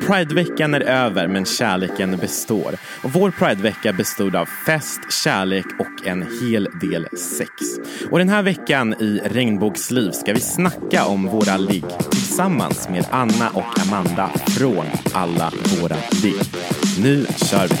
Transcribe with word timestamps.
Prideveckan 0.00 0.74
är 0.74 0.80
över 0.80 1.28
men 1.28 1.44
kärleken 1.44 2.16
består. 2.16 2.74
Och 3.02 3.12
vår 3.12 3.30
Pridevecka 3.30 3.92
bestod 3.92 4.36
av 4.36 4.46
fest, 4.66 5.00
kärlek 5.24 5.66
och 5.78 6.06
en 6.06 6.26
hel 6.40 6.68
del 6.80 7.08
sex. 7.18 7.50
Och 8.10 8.18
den 8.18 8.28
här 8.28 8.42
veckan 8.42 8.94
i 8.94 9.20
Regnbågsliv 9.24 10.10
ska 10.10 10.32
vi 10.32 10.40
snacka 10.40 11.04
om 11.06 11.26
våra 11.26 11.56
ligg 11.56 11.84
tillsammans 12.10 12.88
med 12.88 13.06
Anna 13.10 13.50
och 13.50 13.80
Amanda 13.86 14.30
från 14.46 14.86
alla 15.12 15.52
våra 15.80 15.96
ligg. 16.22 16.42
Nu 16.98 17.26
kör 17.36 17.68
vi! 17.68 17.76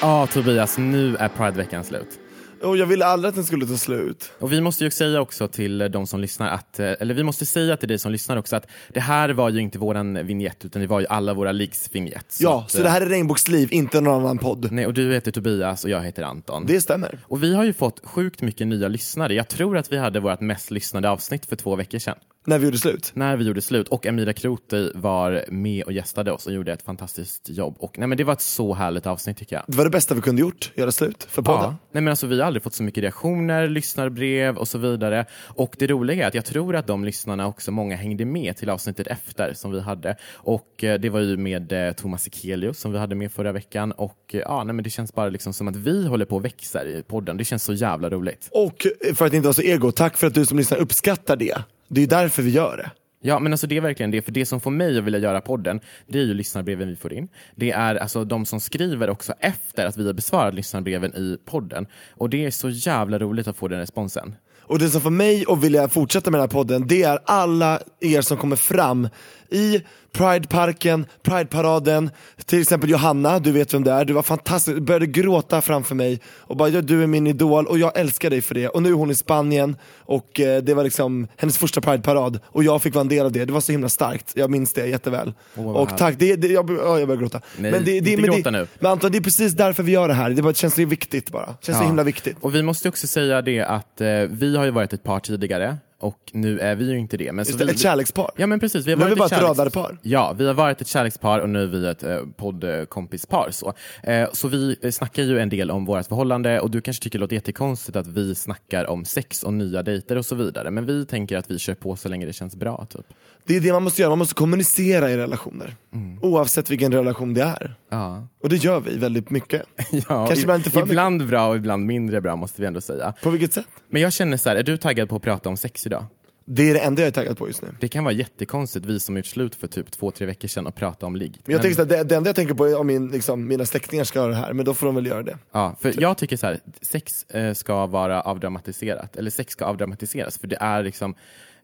Ja, 0.00 0.26
Tobias, 0.26 0.78
nu 0.78 1.16
är 1.16 1.28
Prideveckan 1.28 1.84
slut. 1.84 2.27
Och 2.62 2.76
jag 2.76 2.86
ville 2.86 3.06
aldrig 3.06 3.28
att 3.28 3.34
den 3.34 3.44
skulle 3.44 3.66
ta 3.66 3.76
slut. 3.76 4.32
Och 4.38 4.52
vi 4.52 4.60
måste 4.60 4.84
ju 4.84 4.90
säga 4.90 5.20
också 5.20 5.48
till 5.48 5.78
de 5.78 6.06
som 6.06 6.20
lyssnar 6.20 6.48
att, 6.48 6.80
eh, 6.80 6.92
eller 7.00 7.14
vi 7.14 7.22
måste 7.22 7.46
säga 7.46 7.76
till 7.76 7.88
dig 7.88 7.98
som 7.98 8.12
lyssnar 8.12 8.36
också 8.36 8.56
att 8.56 8.66
det 8.88 9.00
här 9.00 9.28
var 9.28 9.50
ju 9.50 9.60
inte 9.60 9.78
våran 9.78 10.26
vignett 10.26 10.64
utan 10.64 10.82
det 10.82 10.88
var 10.88 11.00
ju 11.00 11.06
alla 11.06 11.34
våra 11.34 11.52
liggs 11.52 11.88
vignett. 11.92 12.36
Ja, 12.40 12.62
att, 12.64 12.70
så 12.70 12.82
det 12.82 12.88
här 12.88 13.00
är 13.00 13.06
Regnbågsliv, 13.06 13.68
inte 13.72 14.00
någon 14.00 14.20
annan 14.20 14.38
podd. 14.38 14.72
Nej, 14.72 14.86
och 14.86 14.94
du 14.94 15.12
heter 15.14 15.30
Tobias 15.30 15.84
och 15.84 15.90
jag 15.90 16.00
heter 16.00 16.22
Anton. 16.22 16.66
Det 16.66 16.80
stämmer. 16.80 17.18
Och 17.22 17.42
vi 17.42 17.54
har 17.54 17.64
ju 17.64 17.72
fått 17.72 18.00
sjukt 18.04 18.42
mycket 18.42 18.66
nya 18.66 18.88
lyssnare. 18.88 19.34
Jag 19.34 19.48
tror 19.48 19.76
att 19.76 19.92
vi 19.92 19.96
hade 19.96 20.20
vårt 20.20 20.40
mest 20.40 20.70
lyssnade 20.70 21.10
avsnitt 21.10 21.46
för 21.46 21.56
två 21.56 21.76
veckor 21.76 21.98
sedan. 21.98 22.16
När 22.48 22.58
vi 22.58 22.64
gjorde 22.64 22.78
slut. 22.78 23.10
När 23.14 23.36
vi 23.36 23.44
gjorde 23.44 23.60
slut. 23.60 23.88
Och 23.88 24.06
Amira 24.06 24.32
Kroti 24.32 24.90
var 24.94 25.44
med 25.48 25.84
och 25.84 25.92
gästade 25.92 26.32
oss 26.32 26.46
och 26.46 26.52
gjorde 26.52 26.72
ett 26.72 26.82
fantastiskt 26.82 27.48
jobb. 27.50 27.76
Och 27.78 27.98
nej 27.98 28.08
men 28.08 28.18
det 28.18 28.24
var 28.24 28.32
ett 28.32 28.40
så 28.40 28.74
härligt 28.74 29.06
avsnitt 29.06 29.36
tycker 29.36 29.56
jag. 29.56 29.64
Det 29.66 29.76
var 29.76 29.84
det 29.84 29.90
bästa 29.90 30.14
vi 30.14 30.20
kunde 30.20 30.40
gjort, 30.40 30.72
göra 30.74 30.92
slut 30.92 31.26
för 31.30 31.42
podden. 31.42 31.62
Ja. 31.62 31.76
Nej, 31.92 32.02
men 32.02 32.08
alltså, 32.08 32.26
vi 32.26 32.40
har 32.40 32.46
aldrig 32.46 32.62
fått 32.62 32.74
så 32.74 32.82
mycket 32.82 33.02
reaktioner, 33.02 33.68
lyssnarbrev 33.68 34.56
och 34.56 34.68
så 34.68 34.78
vidare. 34.78 35.26
Och 35.46 35.76
det 35.78 35.86
roliga 35.86 36.24
är 36.24 36.28
att 36.28 36.34
jag 36.34 36.44
tror 36.44 36.76
att 36.76 36.86
de 36.86 37.04
lyssnarna 37.04 37.46
också, 37.46 37.70
många 37.70 37.96
hängde 37.96 38.24
med 38.24 38.56
till 38.56 38.70
avsnittet 38.70 39.06
efter 39.06 39.52
som 39.54 39.70
vi 39.70 39.80
hade. 39.80 40.16
Och 40.32 40.84
eh, 40.84 41.00
det 41.00 41.10
var 41.10 41.20
ju 41.20 41.36
med 41.36 41.72
eh, 41.72 41.92
Thomas 41.92 42.26
Ekelius 42.26 42.78
som 42.78 42.92
vi 42.92 42.98
hade 42.98 43.14
med 43.14 43.32
förra 43.32 43.52
veckan. 43.52 43.92
Och 43.92 44.30
eh, 44.32 44.40
ja, 44.40 44.64
nej, 44.64 44.74
men 44.74 44.84
det 44.84 44.90
känns 44.90 45.14
bara 45.14 45.28
liksom 45.28 45.52
som 45.52 45.68
att 45.68 45.76
vi 45.76 46.06
håller 46.06 46.24
på 46.24 46.36
och 46.36 46.44
växer 46.44 46.86
i 46.86 47.02
podden. 47.02 47.36
Det 47.36 47.44
känns 47.44 47.64
så 47.64 47.72
jävla 47.72 48.10
roligt. 48.10 48.48
Och 48.52 48.86
för 49.14 49.26
att 49.26 49.32
inte 49.32 49.46
vara 49.46 49.54
så 49.54 49.62
ego, 49.62 49.92
tack 49.92 50.16
för 50.16 50.26
att 50.26 50.34
du 50.34 50.46
som 50.46 50.58
lyssnar 50.58 50.78
uppskattar 50.78 51.36
det. 51.36 51.58
Det 51.88 52.02
är 52.02 52.06
därför 52.06 52.42
vi 52.42 52.50
gör 52.50 52.76
det. 52.76 52.90
Ja, 53.20 53.38
men 53.38 53.52
alltså 53.52 53.66
det 53.66 53.76
är 53.76 53.80
verkligen 53.80 54.10
det. 54.10 54.22
För 54.22 54.32
det 54.32 54.46
som 54.46 54.60
får 54.60 54.70
mig 54.70 54.98
att 54.98 55.04
vilja 55.04 55.18
göra 55.18 55.40
podden, 55.40 55.80
det 56.06 56.18
är 56.18 56.22
ju 56.22 56.34
lyssnarbreven 56.34 56.88
vi 56.88 56.96
får 56.96 57.12
in. 57.12 57.28
Det 57.56 57.70
är 57.70 57.94
alltså 57.94 58.24
de 58.24 58.46
som 58.46 58.60
skriver 58.60 59.10
också 59.10 59.32
efter 59.40 59.86
att 59.86 59.96
vi 59.96 60.06
har 60.06 60.12
besvarat 60.12 60.54
lyssnarbreven 60.54 61.14
i 61.14 61.38
podden. 61.44 61.86
Och 62.10 62.30
det 62.30 62.44
är 62.44 62.50
så 62.50 62.68
jävla 62.68 63.18
roligt 63.18 63.48
att 63.48 63.56
få 63.56 63.68
den 63.68 63.78
responsen. 63.78 64.34
Och 64.60 64.78
det 64.78 64.88
som 64.88 65.00
får 65.00 65.10
mig 65.10 65.44
att 65.48 65.62
vilja 65.62 65.88
fortsätta 65.88 66.30
med 66.30 66.38
den 66.38 66.42
här 66.42 66.54
podden, 66.54 66.86
det 66.86 67.02
är 67.02 67.18
alla 67.24 67.80
er 68.00 68.20
som 68.20 68.36
kommer 68.36 68.56
fram 68.56 69.08
i 69.50 69.82
Prideparken, 70.12 71.06
Prideparaden, 71.22 72.10
till 72.46 72.60
exempel 72.60 72.90
Johanna, 72.90 73.38
du 73.38 73.52
vet 73.52 73.74
vem 73.74 73.84
det 73.84 73.92
är, 73.92 74.04
du 74.04 74.12
var 74.12 74.22
fantastisk, 74.22 74.74
du 74.76 74.80
började 74.80 75.06
gråta 75.06 75.60
framför 75.60 75.94
mig 75.94 76.20
och 76.38 76.56
bara 76.56 76.68
ja, 76.68 76.80
du 76.80 77.02
är 77.02 77.06
min 77.06 77.26
idol 77.26 77.66
och 77.66 77.78
jag 77.78 77.98
älskar 77.98 78.30
dig 78.30 78.40
för 78.40 78.54
det. 78.54 78.68
Och 78.68 78.82
nu 78.82 78.88
är 78.88 78.92
hon 78.92 79.10
i 79.10 79.14
Spanien 79.14 79.76
och 79.98 80.40
eh, 80.40 80.62
det 80.62 80.74
var 80.74 80.84
liksom 80.84 81.28
hennes 81.36 81.58
första 81.58 81.80
Prideparad 81.80 82.40
och 82.46 82.64
jag 82.64 82.82
fick 82.82 82.94
vara 82.94 83.00
en 83.02 83.08
del 83.08 83.26
av 83.26 83.32
det, 83.32 83.44
det 83.44 83.52
var 83.52 83.60
så 83.60 83.72
himla 83.72 83.88
starkt, 83.88 84.32
jag 84.34 84.50
minns 84.50 84.72
det 84.72 84.86
jätteväl. 84.86 85.32
Vad 85.54 85.66
och 85.66 85.74
härligt. 85.86 85.98
tack, 85.98 86.14
det, 86.18 86.36
det, 86.36 86.48
jag, 86.48 86.70
ja, 86.70 86.98
jag 86.98 87.08
börjar 87.08 87.20
gråta. 87.20 87.40
Nej, 87.56 87.70
men 87.70 87.84
det, 87.84 88.00
det, 88.00 88.10
inte 88.10 88.22
men 88.22 88.30
gråta 88.30 88.50
det, 88.50 88.58
nu. 88.58 88.66
Men 88.80 88.92
Anton, 88.92 89.12
det 89.12 89.18
är 89.18 89.22
precis 89.22 89.52
därför 89.52 89.82
vi 89.82 89.92
gör 89.92 90.08
det 90.08 90.14
här, 90.14 90.30
det 90.30 90.42
bara, 90.42 90.54
känns 90.54 90.74
så 90.74 90.84
viktigt 90.84 91.30
bara, 91.30 91.46
känns 91.46 91.78
så 91.78 91.84
Ja. 91.84 91.86
himla 91.86 92.02
viktigt. 92.02 92.36
Och 92.40 92.54
vi 92.54 92.62
måste 92.62 92.88
också 92.88 93.06
säga 93.06 93.42
det 93.42 93.60
att 93.60 94.00
eh, 94.00 94.06
vi 94.30 94.56
har 94.56 94.64
ju 94.64 94.70
varit 94.70 94.92
ett 94.92 95.02
par 95.04 95.20
tidigare 95.20 95.76
och 96.00 96.18
nu 96.32 96.58
är 96.60 96.74
vi 96.76 96.90
ju 96.90 96.98
inte 96.98 97.16
det. 97.16 97.32
Men 97.32 97.44
så 97.44 97.48
Just 97.50 97.58
det, 97.58 97.64
vi, 97.64 97.70
ett 97.70 97.78
kärlekspar. 97.78 98.30
Ja 98.36 98.46
men 98.46 98.60
precis. 98.60 98.86
Vi 98.86 98.90
har 98.90 98.98
Nu 98.98 99.04
är 99.04 99.08
varit 99.08 99.16
vi 99.16 99.18
bara 99.18 99.26
ett 99.26 99.32
kärleks- 99.32 99.58
radarpar. 99.58 99.98
Ja, 100.02 100.34
vi 100.38 100.46
har 100.46 100.54
varit 100.54 100.80
ett 100.80 100.86
kärlekspar 100.88 101.38
och 101.38 101.48
nu 101.48 101.62
är 101.62 101.66
vi 101.66 101.86
ett 101.88 102.02
eh, 102.02 102.18
poddkompispar. 102.36 103.48
Så. 103.50 103.74
Eh, 104.02 104.28
så 104.32 104.48
vi 104.48 104.76
eh, 104.82 104.90
snackar 104.90 105.22
ju 105.22 105.38
en 105.38 105.48
del 105.48 105.70
om 105.70 105.84
vårt 105.84 106.06
förhållande 106.06 106.60
och 106.60 106.70
du 106.70 106.80
kanske 106.80 107.02
tycker 107.02 107.18
det 107.18 107.20
låter 107.20 107.34
jättekonstigt 107.34 107.96
att 107.96 108.06
vi 108.06 108.34
snackar 108.34 108.84
om 108.90 109.04
sex 109.04 109.42
och 109.42 109.52
nya 109.54 109.82
dejter 109.82 110.16
och 110.18 110.26
så 110.26 110.34
vidare. 110.34 110.70
Men 110.70 110.86
vi 110.86 111.06
tänker 111.06 111.36
att 111.36 111.50
vi 111.50 111.58
kör 111.58 111.74
på 111.74 111.96
så 111.96 112.08
länge 112.08 112.26
det 112.26 112.32
känns 112.32 112.56
bra. 112.56 112.86
Typ. 112.90 113.06
Det 113.46 113.56
är 113.56 113.60
det 113.60 113.72
man 113.72 113.82
måste 113.82 114.02
göra, 114.02 114.10
man 114.10 114.18
måste 114.18 114.34
kommunicera 114.34 115.10
i 115.10 115.16
relationer. 115.16 115.76
Mm. 115.94 116.18
Oavsett 116.22 116.70
vilken 116.70 116.92
relation 116.92 117.34
det 117.34 117.42
är. 117.42 117.74
Ja. 117.90 118.26
Och 118.42 118.48
det 118.48 118.56
gör 118.56 118.80
vi 118.80 118.98
väldigt 118.98 119.30
mycket. 119.30 119.62
Ja, 119.90 120.26
Kanske 120.26 120.40
ibland 120.40 120.58
inte 120.60 120.70
för 120.70 120.78
mycket. 120.80 120.90
ibland 120.92 121.26
bra 121.28 121.48
och 121.48 121.56
ibland 121.56 121.86
mindre 121.86 122.20
bra 122.20 122.36
måste 122.36 122.60
vi 122.60 122.66
ändå 122.66 122.80
säga. 122.80 123.14
På 123.22 123.30
vilket 123.30 123.52
sätt? 123.52 123.66
Men 123.90 124.02
jag 124.02 124.12
känner 124.12 124.36
så 124.36 124.48
här, 124.48 124.56
är 124.56 124.62
du 124.62 124.76
taggad 124.76 125.08
på 125.08 125.16
att 125.16 125.22
prata 125.22 125.48
om 125.48 125.56
sex 125.56 125.86
idag? 125.88 126.04
Det 126.50 126.70
är 126.70 126.74
det 126.74 126.80
enda 126.80 127.02
jag 127.02 127.06
är 127.06 127.12
taggad 127.12 127.38
på 127.38 127.48
just 127.48 127.62
nu. 127.62 127.68
Det 127.80 127.88
kan 127.88 128.04
vara 128.04 128.14
jättekonstigt, 128.14 128.86
vi 128.86 129.00
som 129.00 129.16
gjort 129.16 129.26
slut 129.26 129.54
för 129.54 129.66
typ 129.66 129.90
två, 129.90 130.10
tre 130.10 130.26
veckor 130.26 130.48
sedan 130.48 130.66
och 130.66 130.74
prata 130.74 131.06
om 131.06 131.16
ligg. 131.16 131.40
Men 131.44 131.52
jag 131.52 131.62
tänker 131.62 131.84
det, 131.84 132.04
det 132.04 132.16
enda 132.16 132.28
jag 132.28 132.36
tänker 132.36 132.54
på 132.54 132.66
är 132.66 132.78
om 132.78 132.86
min, 132.86 133.08
liksom, 133.08 133.48
mina 133.48 133.66
släktingar 133.66 134.04
ska 134.04 134.18
göra 134.18 134.30
det 134.30 134.36
här, 134.36 134.52
men 134.52 134.64
då 134.64 134.74
får 134.74 134.86
de 134.86 134.94
väl 134.94 135.06
göra 135.06 135.22
det. 135.22 135.38
Ja, 135.52 135.76
för 135.80 136.00
jag 136.00 136.18
tycker 136.18 136.36
så 136.36 136.46
här, 136.46 136.60
sex 136.82 137.24
eh, 137.24 137.54
ska 137.54 137.86
vara 137.86 138.20
avdramatiserat, 138.20 139.16
eller 139.16 139.30
sex 139.30 139.52
ska 139.52 139.64
avdramatiseras, 139.64 140.38
för 140.38 140.46
det 140.46 140.56
är 140.60 140.82
liksom 140.82 141.14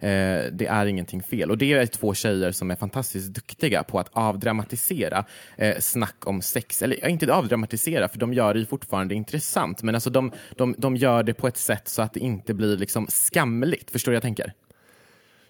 eh, 0.05 0.53
det 0.53 0.67
är 0.67 0.87
ingenting 0.87 1.23
fel. 1.23 1.51
Och 1.51 1.59
det 1.59 1.73
är 1.73 1.87
två 1.87 2.15
tjejer 2.15 2.53
som 2.53 2.71
är 2.71 2.77
fantastiskt 2.77 3.35
duktiga 3.35 3.83
på 3.83 3.99
att 3.99 4.09
avdramatisera 4.13 5.25
eh, 5.57 5.79
snack 5.79 6.27
om 6.27 6.43
sex. 6.43 6.83
Eller 6.83 6.99
ja, 7.03 7.09
inte 7.09 7.35
avdramatisera, 7.35 8.09
för 8.09 8.19
de 8.19 8.33
gör 8.35 8.55
det 8.55 8.61
ju 8.61 8.67
fortfarande 8.67 9.15
intressant. 9.15 9.83
Men 9.83 9.95
alltså 9.95 10.11
de, 10.11 10.33
de, 10.57 10.75
de 10.79 10.97
gör 10.97 11.23
det 11.23 11.35
på 11.35 11.49
ett 11.49 11.57
sätt 11.57 11.89
så 11.89 12.03
att 12.03 12.13
det 12.13 12.21
inte 12.21 12.55
blir 12.55 12.77
liksom 12.77 13.07
skamligt. 13.09 13.91
Förstår 13.91 14.13
du 14.13 14.15
vad 14.15 14.17
jag 14.17 14.23
tänker? 14.23 14.53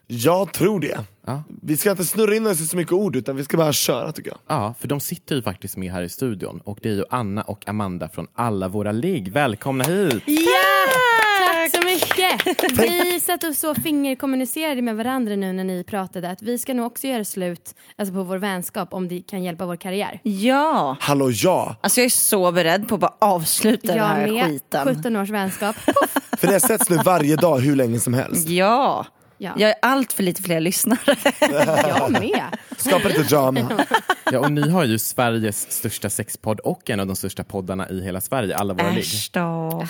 Jag 0.07 0.53
tror 0.53 0.81
det. 0.81 0.99
Ja. 1.27 1.43
Vi 1.63 1.77
ska 1.77 1.91
inte 1.91 2.05
snurra 2.05 2.35
in 2.35 2.47
oss 2.47 2.61
i 2.61 2.67
så 2.67 2.77
mycket 2.77 2.93
ord, 2.93 3.17
utan 3.17 3.37
vi 3.37 3.45
ska 3.45 3.57
bara 3.57 3.73
köra 3.73 4.13
tycker 4.13 4.31
jag. 4.31 4.39
Ja, 4.47 4.75
för 4.81 4.89
de 4.89 5.01
sitter 5.01 5.35
ju 5.35 5.43
faktiskt 5.43 5.77
med 5.77 5.93
här 5.93 6.03
i 6.03 6.09
studion. 6.09 6.61
Och 6.65 6.79
det 6.83 6.89
är 6.89 6.93
ju 6.93 7.05
Anna 7.11 7.43
och 7.43 7.69
Amanda 7.69 8.09
från 8.09 8.27
alla 8.35 8.69
våra 8.69 8.93
ligg. 8.93 9.33
Välkomna 9.33 9.85
hit! 9.85 10.23
Ja! 10.27 10.64
Vi 12.77 13.21
satt 13.21 13.45
och 13.45 13.55
så 13.55 13.75
fingerkommunicerade 13.75 14.83
med 14.83 14.97
varandra 14.97 15.37
nu 15.37 15.53
när 15.53 15.65
ni 15.65 15.85
pratade 15.85 16.31
att 16.31 16.43
vi 16.43 16.59
ska 16.59 16.75
nog 16.75 16.87
också 16.87 17.07
göra 17.07 17.25
slut 17.25 17.75
alltså 17.97 18.15
på 18.15 18.23
vår 18.23 18.39
vänskap 18.39 18.95
om 18.95 19.09
det 19.09 19.21
kan 19.21 19.43
hjälpa 19.43 19.67
vår 19.67 19.77
karriär. 19.77 20.21
Ja, 20.23 20.97
Hallå 21.01 21.31
ja! 21.31 21.77
alltså 21.81 22.01
jag 22.01 22.05
är 22.05 22.11
så 22.11 22.53
beredd 22.53 22.89
på 22.89 22.95
att 22.95 23.01
bara 23.01 23.15
avsluta 23.19 23.87
den 23.87 23.97
Jag 23.97 24.05
här 24.05 24.29
med. 24.29 24.45
skiten. 24.47 24.97
17 24.97 25.17
års 25.17 25.31
vänskap. 25.31 25.77
För 26.39 26.47
det 26.47 26.61
sätts 26.61 26.91
nu 26.91 26.97
varje 26.97 27.37
dag 27.37 27.59
hur 27.59 27.77
länge 27.77 28.01
som 28.01 28.15
helst. 28.15 28.49
Ja. 28.49 29.07
Ja. 29.39 29.53
jag 29.57 29.71
är 29.71 29.77
allt 29.83 30.13
för 30.13 30.23
lite 30.23 30.43
fler 30.43 30.61
lyssnare. 30.61 31.17
Jag 31.89 32.13
med. 32.13 32.59
Skapa 32.77 33.09
lite 33.09 33.23
drama. 33.23 33.87
Ja, 34.33 34.39
och 34.39 34.53
ni 34.53 34.71
har 34.71 34.85
ju 34.85 34.99
Sveriges 34.99 35.71
största 35.73 36.11
sexpodd 36.11 36.61
och 36.61 36.91
en 36.91 37.01
av 37.01 37.07
de 37.07 37.17
största 37.17 37.45
poddarna 37.45 37.89
i 37.89 38.03
hela 38.03 38.21
Sverige, 38.21 38.57
alla 38.57 38.75
våra 38.75 38.91
ligg. 38.91 38.99
Äsch 38.99 39.31
då. 39.33 39.87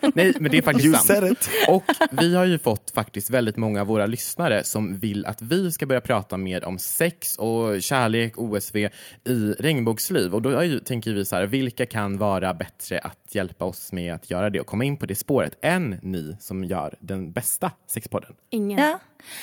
Nej, 0.14 0.34
men 0.40 0.50
det 0.50 0.58
är 0.58 0.62
faktiskt 0.62 0.86
You 0.86 0.94
sant. 0.94 1.50
Och 1.68 1.84
vi 2.10 2.36
har 2.36 2.44
ju 2.44 2.58
fått 2.58 2.90
faktiskt 2.90 3.30
väldigt 3.30 3.56
många 3.56 3.80
av 3.80 3.86
våra 3.86 4.06
lyssnare 4.06 4.64
som 4.64 4.98
vill 4.98 5.26
att 5.26 5.42
vi 5.42 5.72
ska 5.72 5.86
börja 5.86 6.00
prata 6.00 6.36
mer 6.36 6.64
om 6.64 6.78
sex 6.78 7.36
och 7.36 7.82
kärlek, 7.82 8.38
OSV 8.38 8.76
i 9.24 9.54
regnbågsliv. 9.58 10.34
Och 10.34 10.42
då 10.42 10.64
ju, 10.64 10.80
tänker 10.80 11.12
vi 11.12 11.24
så 11.24 11.36
här, 11.36 11.46
vilka 11.46 11.86
kan 11.86 12.18
vara 12.18 12.54
bättre 12.54 12.98
att 12.98 13.34
hjälpa 13.34 13.64
oss 13.64 13.92
med 13.92 14.14
att 14.14 14.30
göra 14.30 14.50
det 14.50 14.60
och 14.60 14.66
komma 14.66 14.84
in 14.84 14.96
på 14.96 15.06
det 15.06 15.14
spåret 15.14 15.58
än 15.62 15.98
ni 16.02 16.36
som 16.40 16.64
gör 16.64 16.94
den 17.00 17.32
bästa 17.32 17.72
sexpodden? 17.86 18.32
Ingen. 18.50 18.78
Ja. 18.78 18.98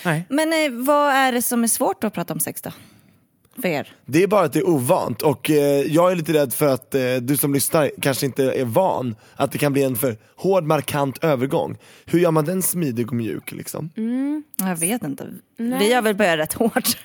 Nej. 0.05 0.25
Men 0.29 0.53
eh, 0.53 0.85
vad 0.85 1.11
är 1.11 1.31
det 1.31 1.41
som 1.41 1.63
är 1.63 1.67
svårt 1.67 2.03
att 2.03 2.13
prata 2.13 2.33
om 2.33 2.39
sex 2.39 2.61
då? 2.61 2.71
För 3.61 3.67
er? 3.67 3.95
Det 4.05 4.23
är 4.23 4.27
bara 4.27 4.45
att 4.45 4.53
det 4.53 4.59
är 4.59 4.69
ovant 4.69 5.21
och 5.21 5.49
eh, 5.49 5.81
jag 5.81 6.11
är 6.11 6.15
lite 6.15 6.33
rädd 6.33 6.53
för 6.53 6.67
att 6.67 6.95
eh, 6.95 7.15
du 7.15 7.37
som 7.37 7.53
lyssnar 7.53 7.91
kanske 8.01 8.25
inte 8.25 8.43
är 8.43 8.65
van, 8.65 9.15
att 9.35 9.51
det 9.51 9.57
kan 9.57 9.73
bli 9.73 9.83
en 9.83 9.95
för 9.95 10.17
hård 10.35 10.63
markant 10.63 11.23
övergång. 11.23 11.77
Hur 12.05 12.19
gör 12.19 12.31
man 12.31 12.45
den 12.45 12.61
smidig 12.61 13.07
och 13.07 13.13
mjuk 13.13 13.51
liksom? 13.51 13.89
Jag 14.59 14.75
vet 14.75 15.03
inte. 15.03 15.27
Nej. 15.57 15.79
Vi 15.79 15.93
har 15.93 16.01
väl 16.01 16.15
börjat 16.15 16.39
rätt 16.39 16.53
hårt. 16.53 16.97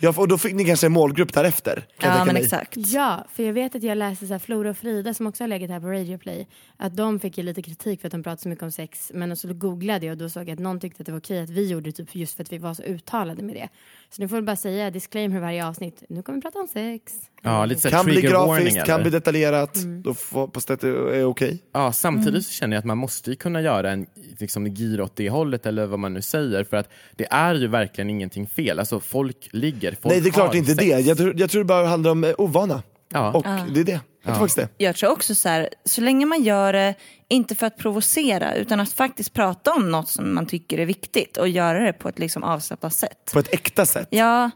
Ja, 0.00 0.14
och 0.16 0.28
då 0.28 0.38
fick 0.38 0.54
ni 0.54 0.64
kanske 0.64 0.86
en 0.86 0.92
målgrupp 0.92 1.32
därefter. 1.32 1.86
Ja 2.00 2.24
men 2.24 2.36
exakt. 2.36 2.76
Ja, 2.76 3.26
för 3.32 3.42
jag 3.42 3.52
vet 3.52 3.74
att 3.74 3.82
jag 3.82 3.98
läste 3.98 4.26
så 4.26 4.32
här, 4.32 4.38
Flora 4.38 4.70
och 4.70 4.76
Frida 4.76 5.14
som 5.14 5.26
också 5.26 5.42
har 5.42 5.48
legat 5.48 5.70
här 5.70 5.80
på 5.80 5.86
Radio 5.86 6.18
Play 6.18 6.48
att 6.76 6.96
de 6.96 7.20
fick 7.20 7.38
ju 7.38 7.44
lite 7.44 7.62
kritik 7.62 8.00
för 8.00 8.08
att 8.08 8.12
de 8.12 8.22
pratade 8.22 8.42
så 8.42 8.48
mycket 8.48 8.62
om 8.62 8.72
sex 8.72 9.12
men 9.14 9.36
så 9.36 9.54
googlade 9.54 10.06
jag 10.06 10.12
och 10.12 10.18
då 10.18 10.28
såg 10.28 10.42
jag 10.42 10.52
att 10.52 10.58
någon 10.58 10.80
tyckte 10.80 11.02
att 11.02 11.06
det 11.06 11.12
var 11.12 11.18
okej 11.18 11.42
att 11.42 11.50
vi 11.50 11.70
gjorde 11.70 11.90
det 11.90 11.92
typ 11.92 12.14
just 12.14 12.36
för 12.36 12.42
att 12.42 12.52
vi 12.52 12.58
var 12.58 12.74
så 12.74 12.82
uttalade 12.82 13.42
med 13.42 13.54
det. 13.54 13.68
Så 14.10 14.22
nu 14.22 14.28
får 14.28 14.36
vi 14.36 14.42
bara 14.42 14.56
säga 14.56 14.90
disclaimer 14.90 15.40
varje 15.40 15.66
avsnitt. 15.66 16.02
Nu 16.08 16.22
kommer 16.22 16.36
vi 16.36 16.42
prata 16.42 16.58
om 16.58 16.68
sex. 16.68 17.12
Ja, 17.42 17.64
lite 17.64 17.80
så 17.80 17.90
Kan 17.90 18.04
bli 18.04 18.20
grafiskt, 18.22 18.84
kan 18.84 18.94
eller? 18.94 19.02
bli 19.02 19.10
detaljerat, 19.10 19.76
Mm. 19.76 20.02
då 20.02 20.14
får, 20.14 20.40
hoppas 20.40 20.64
det 20.64 20.74
att 20.74 20.80
det 20.80 20.88
är 20.88 21.24
okej. 21.24 21.62
Ja, 21.72 21.92
samtidigt 21.92 22.46
så 22.46 22.52
känner 22.52 22.76
jag 22.76 22.78
att 22.78 22.84
man 22.84 22.98
måste 22.98 23.30
ju 23.30 23.36
kunna 23.36 23.60
göra 23.62 23.90
en 23.90 24.06
liksom, 24.38 24.66
gir 24.66 25.00
åt 25.00 25.16
det 25.16 25.30
hållet 25.30 25.66
eller 25.66 25.86
vad 25.86 25.98
man 25.98 26.14
nu 26.14 26.22
säger 26.22 26.64
för 26.64 26.76
att 26.76 26.88
det 27.16 27.26
är 27.30 27.54
ju 27.54 27.66
verkligen 27.66 28.10
ingenting 28.10 28.46
fel. 28.46 28.78
Alltså 28.78 29.00
folk 29.00 29.48
ligger, 29.52 29.90
folk 29.92 30.04
Nej 30.14 30.20
det 30.20 30.28
är 30.28 30.32
klart 30.32 30.54
inte 30.54 30.74
sex. 30.74 30.78
det, 30.84 31.00
jag 31.00 31.16
tror, 31.18 31.34
jag 31.40 31.50
tror 31.50 31.60
det 31.60 31.64
bara 31.68 31.86
handlar 31.86 32.10
om 32.10 32.24
eh, 32.24 32.34
ovana. 32.38 32.82
Ja. 33.12 33.32
Och 33.32 33.44
det 33.74 33.80
är 33.80 33.84
det, 33.84 34.00
jag 34.28 34.36
tror 34.36 34.46
faktiskt 34.48 34.78
det. 34.78 34.84
Jag 34.84 34.96
tror 34.96 35.10
också 35.10 35.34
så 35.34 35.48
här, 35.48 35.68
så 35.84 36.00
länge 36.00 36.26
man 36.26 36.42
gör 36.42 36.72
det, 36.72 36.94
inte 37.28 37.54
för 37.54 37.66
att 37.66 37.76
provocera, 37.76 38.54
utan 38.54 38.80
att 38.80 38.92
faktiskt 38.92 39.32
prata 39.32 39.74
om 39.74 39.90
något 39.90 40.08
som 40.08 40.34
man 40.34 40.46
tycker 40.46 40.78
är 40.78 40.86
viktigt 40.86 41.36
och 41.36 41.48
göra 41.48 41.78
det 41.84 41.92
på 41.92 42.08
ett 42.08 42.18
liksom 42.18 42.42
avslappnat 42.44 42.94
sätt. 42.94 43.30
På 43.32 43.38
ett 43.38 43.54
äkta 43.54 43.86
sätt. 43.86 44.08
Ja, 44.10 44.50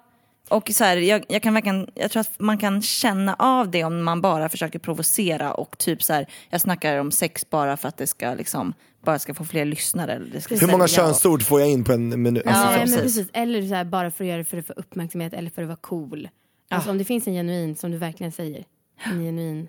och 0.48 0.70
så 0.72 0.84
här, 0.84 0.96
jag, 0.96 1.24
jag, 1.28 1.42
kan 1.42 1.54
verkligen, 1.54 1.88
jag 1.94 2.10
tror 2.10 2.20
att 2.20 2.40
man 2.40 2.58
kan 2.58 2.82
känna 2.82 3.34
av 3.34 3.70
det 3.70 3.84
om 3.84 4.02
man 4.04 4.20
bara 4.20 4.48
försöker 4.48 4.78
provocera 4.78 5.54
och 5.54 5.78
typ 5.78 6.02
så 6.02 6.12
här, 6.12 6.26
jag 6.50 6.60
snackar 6.60 6.98
om 6.98 7.10
sex 7.12 7.50
bara 7.50 7.76
för 7.76 7.88
att 7.88 7.96
det 7.96 8.06
ska 8.06 8.34
liksom, 8.34 8.75
bara 9.04 9.18
ska 9.18 9.34
få 9.34 9.44
fler 9.44 9.64
lyssnare. 9.64 10.12
eller 10.12 10.26
Det 10.32 10.40
ska 10.40 10.54
Hur 10.56 10.66
många 10.66 10.88
sälja. 10.88 11.08
könsord 11.08 11.42
får 11.42 11.60
jag 11.60 11.70
in 11.70 11.84
på 11.84 11.92
en 11.92 12.22
minut? 12.22 12.42
Ja, 12.46 12.50
Alltså, 12.52 12.66
Nej, 12.70 12.78
men 12.78 12.86
precis. 12.88 13.02
precis. 13.16 13.30
Eller 13.32 13.62
så 13.68 13.75
här, 13.75 13.84
bara 13.84 14.10
för 14.10 14.25
att 14.25 14.28
göra 14.28 14.38
det 14.38 14.44
för 14.44 14.58
att 14.58 14.66
få 14.66 14.72
uppmärksamhet 14.72 15.32
eller 15.32 15.50
för 15.50 15.62
att 15.62 15.68
vara 15.68 15.76
cool. 15.80 16.28
Alltså 16.70 16.90
om 16.90 16.98
det 16.98 17.04
finns 17.04 17.26
en 17.26 17.34
genuin, 17.34 17.76
som 17.76 17.90
du 17.90 17.98
verkligen 17.98 18.32
säger, 18.32 18.64
en 19.04 19.25
genuin 19.25 19.69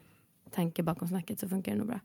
tanke 0.55 0.83
bakom 0.83 1.07
snacket 1.07 1.39
så 1.39 1.49
funkar 1.49 1.71
det 1.71 1.77
nog 1.77 1.87
bra. 1.87 1.99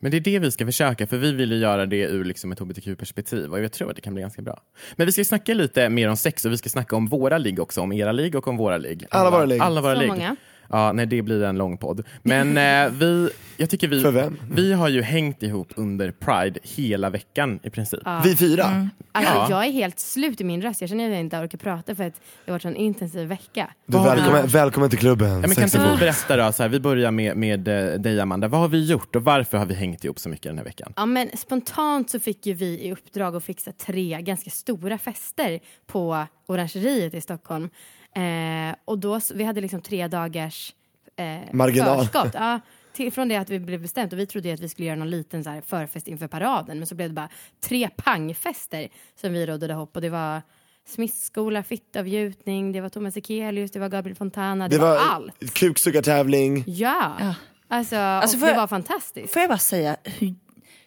Men 0.00 0.10
det 0.10 0.16
är 0.16 0.20
det 0.20 0.38
vi 0.38 0.50
ska 0.50 0.66
försöka, 0.66 1.06
för 1.06 1.16
vi 1.18 1.32
vill 1.32 1.52
ju 1.52 1.58
göra 1.58 1.86
det 1.86 2.00
ur 2.02 2.24
liksom 2.24 2.52
ett 2.52 2.58
hbtq-perspektiv 2.58 3.52
och 3.52 3.60
jag 3.60 3.72
tror 3.72 3.90
att 3.90 3.96
det 3.96 4.02
kan 4.02 4.14
bli 4.14 4.20
ganska 4.22 4.42
bra. 4.42 4.60
Men 4.96 5.06
vi 5.06 5.12
ska 5.12 5.24
snacka 5.24 5.54
lite 5.54 5.88
mer 5.88 6.08
om 6.08 6.16
sex 6.16 6.44
och 6.44 6.52
vi 6.52 6.56
ska 6.56 6.68
snacka 6.68 6.96
om 6.96 7.06
våra 7.06 7.38
ligg 7.38 7.60
också, 7.60 7.80
om 7.80 7.92
era 7.92 8.12
ligg 8.12 8.34
och 8.34 8.48
om 8.48 8.56
våra 8.56 8.78
ligg. 8.78 9.04
Alla 9.10 9.30
våra 9.30 9.44
ligg. 9.44 9.60
Alla 9.60 9.80
våra 9.80 9.94
Så 9.94 10.00
ligg. 10.00 10.08
många. 10.08 10.36
Ja, 10.70 10.92
nej 10.92 11.06
det 11.06 11.22
blir 11.22 11.42
en 11.42 11.58
lång 11.58 11.76
podd. 11.76 12.06
Men 12.22 12.56
eh, 12.56 12.92
vi, 12.98 13.30
jag 13.56 13.70
tycker 13.70 13.88
vi, 13.88 14.02
För 14.02 14.10
vem? 14.10 14.38
vi 14.50 14.72
har 14.72 14.88
ju 14.88 15.02
hängt 15.02 15.42
ihop 15.42 15.72
under 15.76 16.10
Pride 16.10 16.60
hela 16.62 17.10
veckan 17.10 17.60
i 17.62 17.70
princip. 17.70 18.00
Vi 18.24 18.36
fyra? 18.36 18.64
Mm. 18.64 18.90
Alltså, 19.12 19.34
Ja. 19.34 19.46
Jag 19.50 19.66
är 19.66 19.72
helt 19.72 20.00
slut 20.00 20.40
i 20.40 20.44
min 20.44 20.62
röst. 20.62 20.80
Jag 20.80 20.90
känner 20.90 21.04
att 21.04 21.10
jag 21.10 21.20
inte 21.20 21.38
orkar 21.38 21.58
prata 21.58 21.94
för 21.94 22.04
att 22.04 22.14
det 22.14 22.50
har 22.50 22.52
varit 22.52 22.64
en 22.64 22.76
intensiv 22.76 23.28
vecka. 23.28 23.70
Du, 23.86 23.96
har 23.96 24.04
vi 24.04 24.20
välkommen, 24.20 24.46
välkommen 24.46 24.90
till 24.90 24.98
klubben. 24.98 25.28
Ja, 25.28 25.38
men 25.38 25.54
kan 25.54 25.64
inte 25.64 25.92
du 25.92 25.98
berätta 25.98 26.36
då, 26.36 26.52
så 26.52 26.62
här, 26.62 26.70
vi 26.70 26.80
börjar 26.80 27.10
med, 27.10 27.36
med 27.36 27.68
eh, 27.68 28.00
dig 28.00 28.20
Amanda, 28.20 28.48
vad 28.48 28.60
har 28.60 28.68
vi 28.68 28.84
gjort 28.84 29.16
och 29.16 29.24
varför 29.24 29.58
har 29.58 29.66
vi 29.66 29.74
hängt 29.74 30.04
ihop 30.04 30.18
så 30.18 30.28
mycket 30.28 30.44
den 30.44 30.58
här 30.58 30.64
veckan? 30.64 30.92
Ja, 30.96 31.06
men 31.06 31.28
spontant 31.36 32.10
så 32.10 32.20
fick 32.20 32.46
ju 32.46 32.54
vi 32.54 32.80
i 32.86 32.92
uppdrag 32.92 33.36
att 33.36 33.44
fixa 33.44 33.72
tre 33.72 34.22
ganska 34.22 34.50
stora 34.50 34.98
fester 34.98 35.60
på 35.86 36.26
Orangeriet 36.46 37.14
i 37.14 37.20
Stockholm. 37.20 37.70
Eh, 38.16 38.74
och 38.84 38.98
då, 38.98 39.20
vi 39.34 39.44
hade 39.44 39.60
liksom 39.60 39.80
tre 39.80 40.08
dagars 40.08 40.74
eh, 41.16 41.38
Marginal. 41.52 41.98
förskott. 41.98 42.34
Ja, 42.34 42.60
till, 42.92 43.12
från 43.12 43.28
det 43.28 43.36
att 43.36 43.50
vi 43.50 43.60
blev 43.60 43.82
bestämt 43.82 44.12
och 44.12 44.18
vi 44.18 44.26
trodde 44.26 44.48
ju 44.48 44.54
att 44.54 44.60
vi 44.60 44.68
skulle 44.68 44.86
göra 44.88 44.96
någon 44.98 45.10
liten 45.10 45.44
så 45.44 45.50
här 45.50 45.60
förfest 45.60 46.08
inför 46.08 46.26
paraden 46.28 46.78
men 46.78 46.86
så 46.86 46.94
blev 46.94 47.08
det 47.08 47.14
bara 47.14 47.28
tre 47.64 47.88
pangfester 47.96 48.88
som 49.20 49.32
vi 49.32 49.46
rådde 49.46 49.66
ihop 49.66 49.96
och 49.96 50.02
det 50.02 50.10
var 50.10 50.42
smittskola, 50.88 51.62
fittavgjutning, 51.62 52.72
det 52.72 52.80
var 52.80 52.88
Thomas 52.88 53.16
Ekelius, 53.16 53.70
det 53.70 53.78
var 53.78 53.88
Gabriel 53.88 54.16
Fontana, 54.16 54.68
det, 54.68 54.76
Det 54.76 54.82
var, 54.82 54.88
var 54.94 54.98
allt. 55.10 55.54
kuksugartävling. 55.54 56.64
Ja, 56.66 57.34
alltså, 57.68 57.96
Alltså, 57.96 58.36
och 58.36 58.40
får 58.40 58.46
det 58.46 58.52
jag- 58.52 58.60
var 58.60 58.66
fantastiskt. 58.66 59.32
Får 59.32 59.42
jag 59.42 59.48
bara 59.50 59.58
säga 59.58 59.96
hur, 60.04 60.34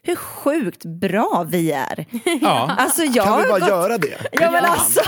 hur 0.09 0.15
sjukt 0.15 0.85
bra 0.85 1.45
vi 1.50 1.71
är? 1.71 2.06
Ja, 2.41 2.75
Alltså 2.77 3.03
jag 3.03 3.25
Kan 3.25 3.41
vi 3.41 3.47
bara 3.47 3.59
gått, 3.59 3.69
göra 3.69 3.97
det? 3.97 4.17
ja, 4.31 4.51
men 4.51 4.65
alltså, 4.65 5.01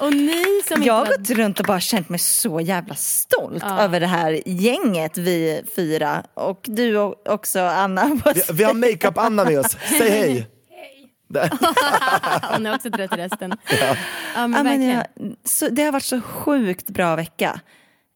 Och 0.00 0.12
ni 0.12 0.62
som 0.68 0.76
inte 0.76 0.86
jag 0.86 0.94
har 0.94 1.06
gått 1.06 1.30
runt 1.30 1.60
och 1.60 1.66
bara 1.66 1.80
känt 1.80 2.08
mig 2.08 2.18
så 2.18 2.60
jävla 2.60 2.94
stolt 2.94 3.62
Ja. 3.66 3.80
över 3.80 4.00
det 4.00 4.06
här 4.06 4.40
gänget 4.46 5.18
vi 5.18 5.62
fyra. 5.76 6.22
Och 6.34 6.60
du 6.64 6.96
också 7.28 7.60
Anna. 7.60 8.20
Vi, 8.34 8.42
vi 8.52 8.64
har 8.64 8.74
makeup-Anna 8.92 9.44
med 9.44 9.58
oss, 9.58 9.76
säg 9.98 10.10
hej! 10.10 10.46
Hon 12.52 12.66
är 12.66 12.74
också 12.74 12.90
trött 12.90 13.12
i 13.12 13.16
rösten. 13.16 13.54
Ja, 14.34 14.46
men 14.46 14.52
Ja, 14.54 14.62
men 14.62 14.82
jag, 14.88 15.04
så, 15.44 15.68
det 15.68 15.82
har 15.82 15.92
varit 15.92 16.04
så 16.04 16.20
sjukt 16.20 16.90
bra 16.90 17.16
vecka. 17.16 17.60